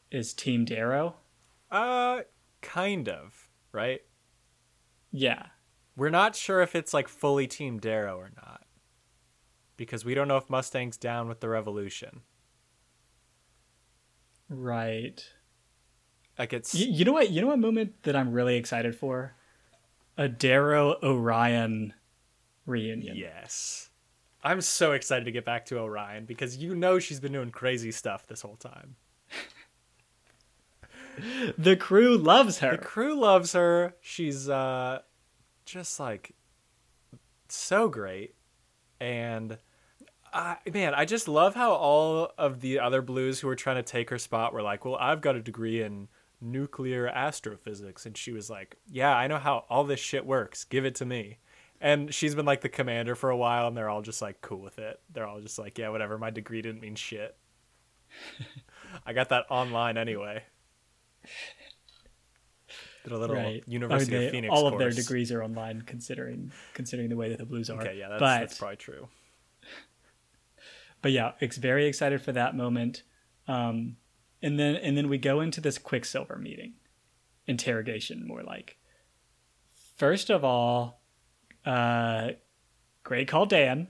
is 0.10 0.34
Team 0.34 0.66
Darrow. 0.66 1.16
Uh, 1.70 2.22
kind 2.62 3.08
of, 3.08 3.50
right? 3.72 4.02
Yeah, 5.12 5.48
We're 5.96 6.10
not 6.10 6.36
sure 6.36 6.62
if 6.62 6.76
it's 6.76 6.94
like 6.94 7.08
fully 7.08 7.48
Team 7.48 7.80
Darrow 7.80 8.18
or 8.18 8.32
not. 8.36 8.64
Because 9.78 10.06
we 10.06 10.14
don't 10.14 10.28
know 10.28 10.38
if 10.38 10.50
Mustang's 10.50 10.98
down 10.98 11.28
with 11.28 11.40
the 11.40 11.50
revolution. 11.50 12.22
Right. 14.52 15.26
Like 16.38 16.54
it's 16.54 16.74
Y- 16.76 16.82
you 16.89 17.06
know 17.06 17.14
what? 17.14 17.32
You 17.32 17.41
know 17.41 17.47
what 17.47 17.60
moment 17.60 18.04
that 18.04 18.16
I'm 18.16 18.32
really 18.32 18.56
excited 18.58 18.95
for? 18.95 19.34
A 20.18 20.28
Darrow 20.28 20.97
Orion 21.02 21.93
reunion. 22.68 23.16
yes. 23.16 23.89
I'm 24.43 24.62
so 24.62 24.91
excited 24.93 25.26
to 25.26 25.32
get 25.32 25.45
back 25.45 25.66
to 25.68 25.78
Orion 25.80 26.26
because 26.26 26.58
you 26.58 26.74
know 26.76 26.97
she's 26.99 27.20
been 27.20 27.32
doing 27.32 27.52
crazy 27.52 27.91
stuff 27.91 28.28
this 28.28 28.41
whole 28.41 28.58
time. 28.58 28.95
The 31.58 31.76
crew 31.76 32.18
loves 32.18 32.60
her. 32.60 32.72
The 32.72 32.78
crew 32.78 33.20
loves 33.20 33.54
her. 33.54 33.93
She's 34.02 34.49
uh 34.49 34.99
just 35.66 35.99
like 35.99 36.32
so 37.49 37.89
great. 37.89 38.34
And 38.99 39.58
I 40.34 40.58
man, 40.74 40.94
I 40.94 41.06
just 41.06 41.28
love 41.28 41.56
how 41.56 41.74
all 41.74 42.32
of 42.38 42.62
the 42.62 42.80
other 42.80 43.02
blues 43.02 43.40
who 43.40 43.48
were 43.48 43.56
trying 43.56 43.76
to 43.78 43.84
take 43.84 44.10
her 44.10 44.18
spot 44.18 44.54
were 44.54 44.62
like, 44.62 44.86
"Well, 44.86 44.96
I've 44.96 45.22
got 45.22 45.36
a 45.36 45.42
degree 45.42 45.82
in 45.82 46.08
nuclear 46.40 47.08
astrophysics." 47.08 48.06
And 48.06 48.18
she 48.18 48.32
was 48.32 48.50
like, 48.50 48.78
"Yeah, 48.88 49.16
I 49.16 49.28
know 49.28 49.38
how 49.38 49.66
all 49.70 49.84
this 49.84 50.00
shit 50.00 50.26
works. 50.26 50.64
Give 50.64 50.86
it 50.86 50.96
to 50.96 51.06
me." 51.06 51.40
And 51.82 52.14
she's 52.14 52.36
been 52.36 52.46
like 52.46 52.62
the 52.62 52.70
commander 52.70 53.16
for 53.16 53.30
a 53.30 53.38
while 53.38 53.68
and 53.68 53.76
they're 53.76 53.90
all 53.90 54.04
just 54.04 54.22
like 54.22 54.42
cool 54.42 54.62
with 54.62 54.78
it. 54.80 55.00
They're 55.12 55.28
all 55.28 55.42
just 55.42 55.60
like, 55.60 55.78
"Yeah, 55.78 55.90
whatever. 55.90 56.18
My 56.18 56.30
degree 56.30 56.62
didn't 56.62 56.82
mean 56.82 56.96
shit." 56.96 57.36
I 59.06 59.14
got 59.14 59.30
that 59.30 59.46
online 59.50 59.98
anyway. 59.98 60.44
Did 63.04 63.14
a 63.14 63.18
little 63.18 63.36
right. 63.36 63.64
University 63.68 64.16
I 64.16 64.20
mean, 64.20 64.28
of 64.28 64.32
they- 64.32 64.38
Phoenix 64.38 64.52
all 64.54 64.68
of 64.68 64.78
their 64.78 64.92
degrees 64.92 65.32
are 65.32 65.44
online, 65.44 65.82
considering 65.82 66.52
considering 66.74 67.10
the 67.10 67.16
way 67.16 67.30
that 67.30 67.40
the 67.40 67.46
Blues 67.46 67.70
are. 67.70 67.82
Okay, 67.82 67.98
yeah, 67.98 68.10
that's, 68.10 68.20
but 68.20 68.40
that's 68.40 68.58
probably 68.58 68.78
true. 68.78 69.08
But 71.02 71.12
yeah, 71.12 71.34
it's 71.39 71.58
very 71.58 71.88
excited 71.88 72.22
for 72.22 72.32
that 72.32 72.56
moment. 72.56 73.04
Um, 73.47 73.97
and 74.41 74.60
then 74.60 74.76
and 74.76 74.97
then 74.97 75.10
we 75.10 75.18
go 75.18 75.41
into 75.41 75.62
this 75.62 75.78
Quicksilver 75.78 76.38
meeting, 76.38 76.74
interrogation 77.47 78.28
more 78.28 78.43
like. 78.43 78.78
First 79.97 80.30
of 80.30 80.43
all, 80.43 81.02
uh, 81.66 82.30
great 83.04 83.28
call, 83.28 83.45
Dan. 83.45 83.88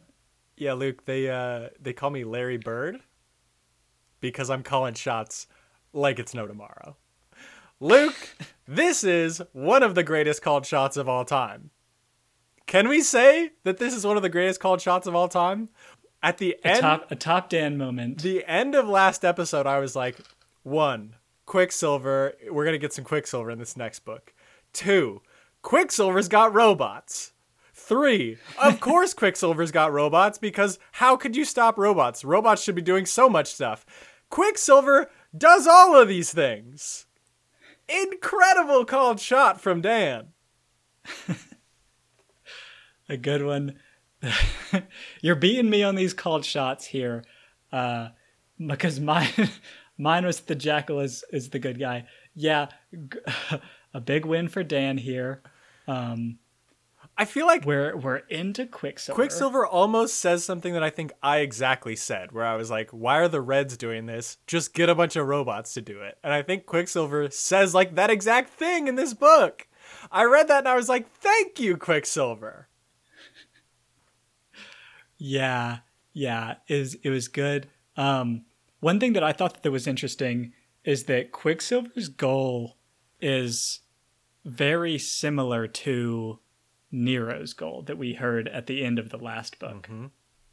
Yeah, 0.57 0.74
Luke, 0.74 1.05
they 1.05 1.30
uh 1.30 1.70
they 1.80 1.93
call 1.93 2.09
me 2.09 2.24
Larry 2.24 2.57
Bird 2.57 2.99
because 4.20 4.49
I'm 4.49 4.64
calling 4.64 4.93
shots 4.93 5.47
like 5.93 6.20
it's 6.20 6.34
no 6.34 6.47
tomorrow. 6.47 6.97
Luke, 7.80 8.36
this 8.68 9.03
is 9.03 9.41
one 9.53 9.84
of 9.84 9.95
the 9.95 10.03
greatest 10.03 10.41
called 10.41 10.66
shots 10.66 10.97
of 10.97 11.09
all 11.09 11.26
time. 11.26 11.72
Can 12.68 12.88
we 12.88 13.01
say 13.01 13.51
that 13.64 13.80
this 13.80 13.93
is 13.93 14.05
one 14.05 14.16
of 14.16 14.24
the 14.24 14.30
greatest 14.30 14.62
called 14.62 14.82
shots 14.82 15.07
of 15.07 15.16
all 15.16 15.28
time? 15.28 15.70
At 16.24 16.38
the 16.38 16.55
A 16.63 16.67
end 16.67 16.82
top 16.82 17.11
a 17.11 17.15
top 17.15 17.49
Dan 17.49 17.78
moment. 17.78 18.22
the 18.22 18.45
end 18.45 18.76
of 18.76 18.88
last 18.88 19.26
episode, 19.26 19.65
I 19.65 19.80
was 19.80 19.95
like, 19.95 20.17
one, 20.63 21.15
Quicksilver. 21.45 22.34
We're 22.49 22.65
gonna 22.65 22.78
get 22.78 22.93
some 22.93 23.05
Quicksilver 23.05 23.49
in 23.49 23.59
this 23.59 23.76
next 23.76 23.99
book. 23.99 24.34
Two, 24.74 25.22
Quicksilver's 25.63 26.28
got 26.28 26.53
robots. 26.53 27.34
Three, 27.74 28.38
of 28.61 28.80
course, 28.82 29.13
Quicksilver's 29.13 29.72
got 29.72 29.91
robots 29.91 30.38
because 30.38 30.78
how 30.93 31.15
could 31.17 31.36
you 31.36 31.43
stop 31.43 31.78
robots? 31.78 32.24
Robots 32.24 32.61
should 32.61 32.76
be 32.76 32.82
doing 32.82 33.05
so 33.05 33.28
much 33.28 33.53
stuff. 33.53 33.86
Quicksilver 34.30 35.09
does 35.36 35.65
all 35.67 35.99
of 35.99 36.07
these 36.07 36.32
things. 36.32 37.07
Incredible 37.89 38.86
called 38.86 39.19
shot 39.19 39.59
from 39.59 39.82
Dan. 39.82 40.28
a 43.09 43.17
good 43.17 43.43
one. 43.43 43.80
You're 45.22 45.36
beating 45.36 45.69
me 45.69 45.84
on 45.84 45.95
these 45.95 46.13
called 46.13 46.45
shots 46.45 46.86
here, 46.86 47.24
uh, 47.72 48.09
because 48.65 48.99
mine, 48.99 49.49
mine 49.97 50.26
was 50.26 50.41
the 50.41 50.55
jackal 50.55 50.99
is 50.99 51.24
is 51.32 51.49
the 51.49 51.59
good 51.59 51.80
guy. 51.80 52.05
Yeah, 52.36 52.67
g- 52.91 53.19
a 53.93 54.01
big 54.01 54.26
win 54.26 54.47
for 54.47 54.63
Dan 54.63 54.97
here. 54.97 55.41
Um, 55.88 56.39
I 57.17 57.26
feel 57.26 57.45
like 57.45 57.65
we're 57.65 57.95
we're 57.95 58.17
into 58.30 58.65
Quicksilver. 58.65 59.15
Quicksilver 59.15 59.65
almost 59.65 60.15
says 60.15 60.43
something 60.43 60.74
that 60.74 60.84
I 60.84 60.89
think 60.89 61.11
I 61.22 61.39
exactly 61.39 61.95
said, 61.95 62.32
where 62.32 62.45
I 62.45 62.55
was 62.55 62.72
like, 62.72 62.89
why 62.91 63.17
are 63.17 63.28
the 63.28 63.41
Reds 63.41 63.78
doing 63.78 64.05
this? 64.05 64.38
Just 64.47 64.74
get 64.74 64.89
a 64.89 64.95
bunch 64.95 65.15
of 65.15 65.28
robots 65.28 65.74
to 65.74 65.82
do 65.82 66.01
it. 66.01 66.17
And 66.24 66.34
I 66.34 66.41
think 66.41 66.65
Quicksilver 66.65 67.30
says 67.32 67.76
like 67.76 67.95
that 67.95 68.09
exact 68.09 68.49
thing 68.49 68.88
in 68.88 68.95
this 68.95 69.13
book. 69.13 69.67
I 70.11 70.24
read 70.24 70.47
that 70.47 70.59
and 70.59 70.67
I 70.67 70.76
was 70.76 70.89
like, 70.89 71.11
thank 71.11 71.59
you, 71.59 71.78
Quicksilver. 71.78 72.69
Yeah, 75.24 75.78
yeah, 76.13 76.55
is 76.67 76.97
it 77.03 77.11
was 77.11 77.28
good. 77.28 77.67
Um, 77.95 78.45
one 78.80 78.99
thing 78.99 79.13
that 79.13 79.24
I 79.24 79.34
thought 79.34 79.61
that 79.61 79.72
was 79.72 79.86
interesting 79.86 80.51
is 80.84 81.03
that 81.03 81.32
Quicksilver's 81.32 82.09
goal 82.09 82.78
is 83.19 83.82
very 84.43 84.97
similar 84.97 85.67
to 85.67 86.39
Nero's 86.91 87.53
goal 87.53 87.84
that 87.84 87.99
we 87.99 88.13
heard 88.13 88.47
at 88.47 88.65
the 88.65 88.84
end 88.84 88.97
of 88.97 89.09
the 89.09 89.17
last 89.19 89.59
book, 89.59 89.86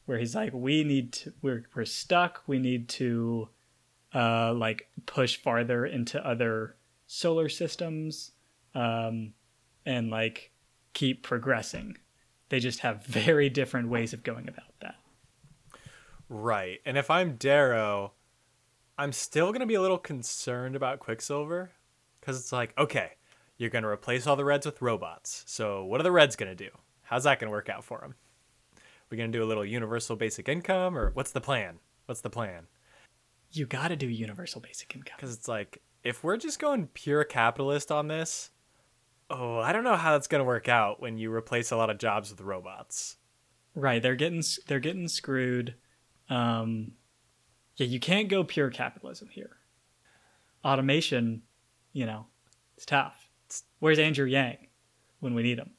where 0.04 0.18
he's 0.18 0.34
like, 0.34 0.52
"We 0.52 0.84
need 0.84 1.14
to, 1.14 1.32
we're 1.40 1.64
we're 1.74 1.86
stuck. 1.86 2.42
We 2.46 2.58
need 2.58 2.90
to, 2.90 3.48
uh, 4.14 4.52
like 4.52 4.90
push 5.06 5.38
farther 5.38 5.86
into 5.86 6.22
other 6.26 6.76
solar 7.06 7.48
systems, 7.48 8.32
um, 8.74 9.32
and 9.86 10.10
like 10.10 10.52
keep 10.92 11.22
progressing." 11.22 11.96
They 12.49 12.61
just 12.61 12.80
have 12.80 13.05
very 13.07 13.49
different 13.49 13.88
ways 13.88 14.12
of 14.12 14.22
going 14.22 14.49
about 14.49 14.78
that. 14.80 14.96
Right. 16.28 16.80
And 16.84 16.99
if 16.99 17.11
I'm 17.11 17.36
Darrow, 17.36 18.12
I'm 18.99 19.12
still 19.12 19.46
going 19.49 19.61
to 19.61 19.66
be 19.66 19.74
a 19.74 19.80
little 19.80 19.99
concerned 19.99 20.76
about 20.76 20.99
Quicksilver 20.99 21.70
because 22.20 22.38
it's 22.38 22.53
like, 22.53 22.74
okay, 22.76 23.12
you're 23.57 23.70
going 23.70 23.84
to 23.84 23.88
replace 23.88 24.26
all 24.26 24.36
the 24.36 24.44
Reds 24.44 24.66
with 24.66 24.82
robots. 24.82 25.44
So 25.46 25.84
what 25.84 26.01
are 26.01 26.05
the 26.05 26.12
Reds 26.12 26.36
going 26.36 26.55
to 26.55 26.64
do? 26.64 26.70
How's 27.03 27.24
that 27.24 27.38
going 27.38 27.49
to 27.49 27.53
work 27.53 27.68
out 27.68 27.84
for 27.84 28.01
them? 28.01 28.14
We're 29.11 29.16
going 29.16 29.32
to 29.32 29.38
do 29.38 29.44
a 29.44 29.46
little 29.46 29.64
universal 29.64 30.16
basic 30.16 30.49
income 30.49 30.96
or 30.96 31.11
what's 31.14 31.32
the 31.32 31.40
plan? 31.40 31.78
What's 32.07 32.20
the 32.20 32.30
plan? 32.30 32.66
You 33.51 33.64
got 33.64 33.88
to 33.88 33.96
do 33.96 34.09
universal 34.09 34.61
basic 34.61 34.94
income. 34.94 35.16
Because 35.16 35.34
it's 35.34 35.49
like, 35.49 35.80
if 36.05 36.22
we're 36.22 36.36
just 36.36 36.59
going 36.59 36.88
pure 36.88 37.24
capitalist 37.24 37.90
on 37.90 38.09
this, 38.09 38.51
oh, 39.30 39.58
I 39.58 39.72
don't 39.72 39.84
know 39.84 39.96
how 39.96 40.12
that's 40.12 40.26
going 40.26 40.40
to 40.40 40.46
work 40.46 40.68
out 40.68 41.00
when 41.00 41.18
you 41.18 41.32
replace 41.32 41.70
a 41.70 41.76
lot 41.76 41.90
of 41.90 41.98
jobs 41.98 42.30
with 42.30 42.40
robots. 42.40 43.16
Right, 43.74 44.02
they're 44.02 44.16
getting 44.16 44.42
they're 44.66 44.80
getting 44.80 45.08
screwed. 45.08 45.74
Um, 46.28 46.92
yeah, 47.76 47.86
you 47.86 48.00
can't 48.00 48.28
go 48.28 48.42
pure 48.42 48.70
capitalism 48.70 49.28
here. 49.30 49.56
Automation 50.64 51.42
you 51.92 52.06
know, 52.06 52.26
it's 52.76 52.86
tough. 52.86 53.28
Where's 53.80 53.98
Andrew 53.98 54.26
Yang 54.26 54.68
when 55.20 55.34
we 55.34 55.42
need 55.42 55.58
him? 55.58 55.70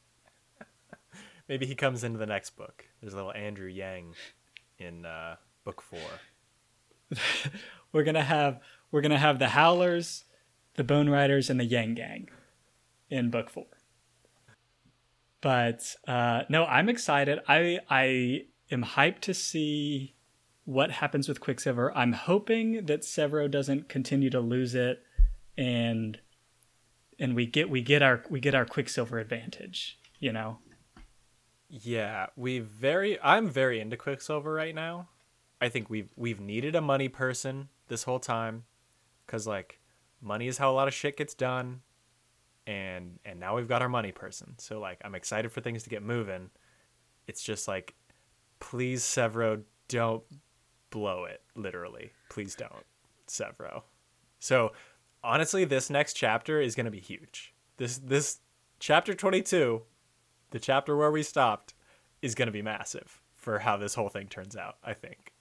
Maybe 1.48 1.66
he 1.66 1.74
comes 1.74 2.04
into 2.04 2.18
the 2.18 2.26
next 2.26 2.50
book. 2.50 2.84
There's 3.00 3.12
a 3.12 3.16
little 3.16 3.32
Andrew 3.32 3.68
Yang 3.68 4.14
in 4.78 5.06
uh, 5.06 5.36
book 5.64 5.80
four. 5.80 5.98
we're 7.92 8.04
gonna 8.04 8.22
have 8.22 8.60
we're 8.90 9.00
gonna 9.00 9.18
have 9.18 9.38
the 9.38 9.48
Howlers, 9.48 10.24
the 10.74 10.84
Bone 10.84 11.08
Riders, 11.08 11.48
and 11.50 11.58
the 11.58 11.64
Yang 11.64 11.94
Gang 11.94 12.28
in 13.10 13.30
book 13.30 13.50
four. 13.50 13.66
But 15.40 15.96
uh, 16.06 16.42
no, 16.48 16.64
I'm 16.64 16.88
excited. 16.88 17.40
I 17.48 17.80
I 17.90 18.44
am 18.70 18.84
hyped 18.84 19.20
to 19.20 19.34
see 19.34 20.14
what 20.64 20.90
happens 20.90 21.28
with 21.28 21.40
Quicksilver. 21.40 21.96
I'm 21.96 22.12
hoping 22.12 22.86
that 22.86 23.02
Sevro 23.02 23.50
doesn't 23.50 23.88
continue 23.88 24.30
to 24.30 24.40
lose 24.40 24.74
it, 24.74 25.02
and 25.58 26.18
and 27.18 27.34
we 27.34 27.46
get 27.46 27.68
we 27.68 27.82
get 27.82 28.02
our 28.02 28.24
we 28.30 28.40
get 28.40 28.54
our 28.54 28.64
Quicksilver 28.64 29.18
advantage. 29.18 29.98
You 30.18 30.32
know. 30.32 30.58
Yeah, 31.72 32.26
we 32.36 32.58
very. 32.58 33.16
I'm 33.22 33.48
very 33.48 33.80
into 33.80 33.96
Quicksilver 33.96 34.52
right 34.52 34.74
now. 34.74 35.08
I 35.60 35.68
think 35.68 35.88
we've 35.88 36.10
we've 36.16 36.40
needed 36.40 36.74
a 36.74 36.80
money 36.80 37.08
person 37.08 37.68
this 37.88 38.02
whole 38.02 38.18
time, 38.18 38.64
because 39.24 39.46
like, 39.46 39.78
money 40.20 40.48
is 40.48 40.58
how 40.58 40.70
a 40.70 40.74
lot 40.74 40.88
of 40.88 40.94
shit 40.94 41.16
gets 41.16 41.32
done, 41.32 41.82
and 42.70 43.18
and 43.24 43.40
now 43.40 43.56
we've 43.56 43.68
got 43.68 43.82
our 43.82 43.88
money 43.88 44.12
person. 44.12 44.54
So 44.58 44.78
like, 44.78 45.00
I'm 45.04 45.16
excited 45.16 45.50
for 45.50 45.60
things 45.60 45.82
to 45.82 45.90
get 45.90 46.02
moving. 46.02 46.50
It's 47.26 47.42
just 47.42 47.66
like, 47.66 47.94
please 48.60 49.02
Sevro, 49.02 49.62
don't 49.88 50.22
blow 50.90 51.24
it. 51.24 51.42
Literally, 51.56 52.12
please 52.28 52.54
don't, 52.54 52.86
Sevro. 53.28 53.82
So 54.38 54.72
honestly, 55.24 55.64
this 55.64 55.90
next 55.90 56.14
chapter 56.14 56.60
is 56.60 56.76
gonna 56.76 56.92
be 56.92 57.00
huge. 57.00 57.54
This 57.76 57.98
this 57.98 58.38
chapter 58.78 59.14
22 59.14 59.82
the 60.50 60.58
chapter 60.58 60.96
where 60.96 61.10
we 61.10 61.22
stopped 61.22 61.74
is 62.22 62.34
going 62.34 62.46
to 62.46 62.52
be 62.52 62.62
massive 62.62 63.20
for 63.36 63.60
how 63.60 63.76
this 63.76 63.94
whole 63.94 64.08
thing 64.08 64.26
turns 64.26 64.56
out, 64.56 64.76
I 64.84 64.94
think. 64.94 65.32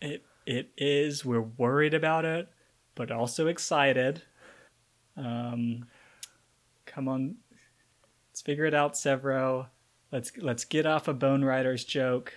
It 0.00 0.24
it 0.46 0.70
is. 0.76 1.24
We're 1.24 1.42
worried 1.42 1.94
about 1.94 2.24
it, 2.24 2.48
but 2.94 3.10
also 3.10 3.46
excited. 3.46 4.22
Um 5.16 5.84
come 6.92 7.08
on. 7.08 7.36
Let's 8.30 8.40
figure 8.40 8.64
it 8.64 8.74
out, 8.74 8.94
Sevro. 8.94 9.68
Let's 10.10 10.32
let's 10.36 10.64
get 10.64 10.86
off 10.86 11.08
a 11.08 11.14
Bone 11.14 11.44
Riders 11.44 11.84
joke. 11.84 12.32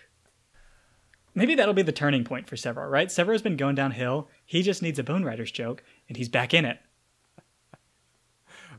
Maybe 1.34 1.56
that'll 1.56 1.74
be 1.74 1.82
the 1.82 1.92
turning 1.92 2.24
point 2.24 2.48
for 2.48 2.56
Sevro, 2.56 2.90
right? 2.90 3.10
Sevro's 3.10 3.42
been 3.42 3.58
going 3.58 3.76
downhill. 3.76 4.30
He 4.46 4.62
just 4.62 4.82
needs 4.82 5.00
a 5.00 5.04
Bone 5.04 5.26
Riders 5.26 5.52
joke, 5.52 5.84
and 6.08 6.16
he's 6.16 6.30
back 6.30 6.54
in 6.54 6.64
it. 6.64 6.80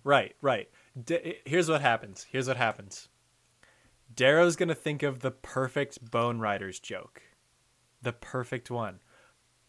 Right, 0.04 0.36
right. 0.40 0.68
D- 1.04 1.38
here's 1.44 1.68
what 1.68 1.80
happens. 1.80 2.26
Here's 2.30 2.48
what 2.48 2.56
happens. 2.56 3.08
Darrow's 4.14 4.56
gonna 4.56 4.74
think 4.74 5.02
of 5.02 5.18
the 5.18 5.32
perfect 5.32 6.10
Bone 6.10 6.38
Riders 6.38 6.78
joke, 6.78 7.22
the 8.00 8.12
perfect 8.12 8.70
one, 8.70 9.00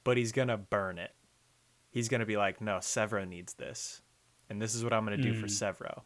but 0.03 0.15
he's 0.15 0.31
gonna 0.31 0.57
burn 0.57 0.99
it. 0.99 1.11
He's 1.89 2.07
gonna 2.07 2.25
be 2.25 2.37
like, 2.37 2.61
"No, 2.61 2.77
Sevro 2.77 3.27
needs 3.27 3.55
this, 3.55 4.01
and 4.49 4.61
this 4.61 4.75
is 4.75 4.83
what 4.83 4.93
I'm 4.93 5.03
gonna 5.03 5.17
do 5.17 5.33
for 5.33 5.47
mm. 5.47 5.49
Sevro." 5.49 6.01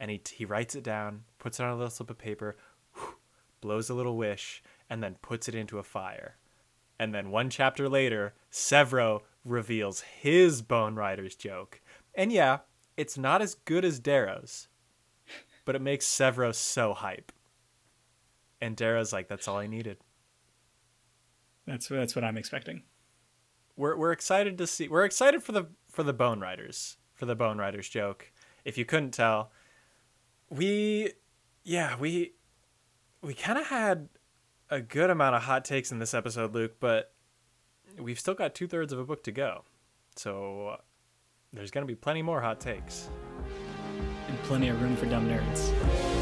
And 0.00 0.10
he 0.10 0.20
he 0.32 0.44
writes 0.44 0.74
it 0.74 0.84
down, 0.84 1.24
puts 1.38 1.60
it 1.60 1.64
on 1.64 1.70
a 1.70 1.76
little 1.76 1.90
slip 1.90 2.10
of 2.10 2.18
paper, 2.18 2.56
whew, 2.94 3.16
blows 3.60 3.88
a 3.88 3.94
little 3.94 4.16
wish, 4.16 4.62
and 4.90 5.02
then 5.02 5.16
puts 5.22 5.48
it 5.48 5.54
into 5.54 5.78
a 5.78 5.84
fire. 5.84 6.36
And 6.98 7.14
then 7.14 7.30
one 7.30 7.50
chapter 7.50 7.88
later, 7.88 8.34
Sevro 8.50 9.22
reveals 9.44 10.00
his 10.00 10.62
Bone 10.62 10.94
Riders 10.94 11.34
joke. 11.34 11.80
And 12.14 12.32
yeah, 12.32 12.58
it's 12.96 13.18
not 13.18 13.42
as 13.42 13.54
good 13.54 13.84
as 13.84 13.98
Darrow's, 13.98 14.68
but 15.64 15.74
it 15.74 15.82
makes 15.82 16.06
Sevro 16.06 16.54
so 16.54 16.94
hype. 16.94 17.32
And 18.60 18.76
Darrow's 18.76 19.12
like, 19.12 19.28
that's 19.28 19.48
all 19.48 19.58
I 19.58 19.66
needed. 19.66 19.98
That's 21.66 21.88
that's 21.88 22.14
what 22.14 22.24
I'm 22.24 22.36
expecting. 22.36 22.82
We're 23.76 23.96
we're 23.96 24.12
excited 24.12 24.58
to 24.58 24.66
see. 24.66 24.86
We're 24.86 25.04
excited 25.04 25.42
for 25.42 25.52
the 25.52 25.66
for 25.90 26.02
the 26.02 26.12
Bone 26.12 26.40
Riders 26.40 26.98
for 27.14 27.26
the 27.26 27.34
Bone 27.34 27.58
Riders 27.58 27.88
joke. 27.88 28.30
If 28.64 28.76
you 28.78 28.84
couldn't 28.84 29.12
tell, 29.12 29.50
we 30.50 31.12
yeah 31.64 31.96
we 31.98 32.32
we 33.22 33.34
kind 33.34 33.58
of 33.58 33.66
had 33.66 34.08
a 34.70 34.80
good 34.80 35.10
amount 35.10 35.36
of 35.36 35.42
hot 35.42 35.64
takes 35.64 35.92
in 35.92 35.98
this 35.98 36.14
episode, 36.14 36.54
Luke, 36.54 36.76
but 36.80 37.12
we've 37.98 38.18
still 38.18 38.34
got 38.34 38.54
two 38.54 38.66
thirds 38.66 38.92
of 38.92 38.98
a 38.98 39.04
book 39.04 39.22
to 39.24 39.32
go. 39.32 39.64
So 40.16 40.78
there's 41.52 41.70
going 41.70 41.86
to 41.86 41.90
be 41.90 41.96
plenty 41.96 42.22
more 42.22 42.40
hot 42.40 42.60
takes. 42.60 43.08
And 44.28 44.38
plenty 44.44 44.68
of 44.68 44.80
room 44.80 44.96
for 44.96 45.06
dumb 45.06 45.28
nerds. 45.28 46.13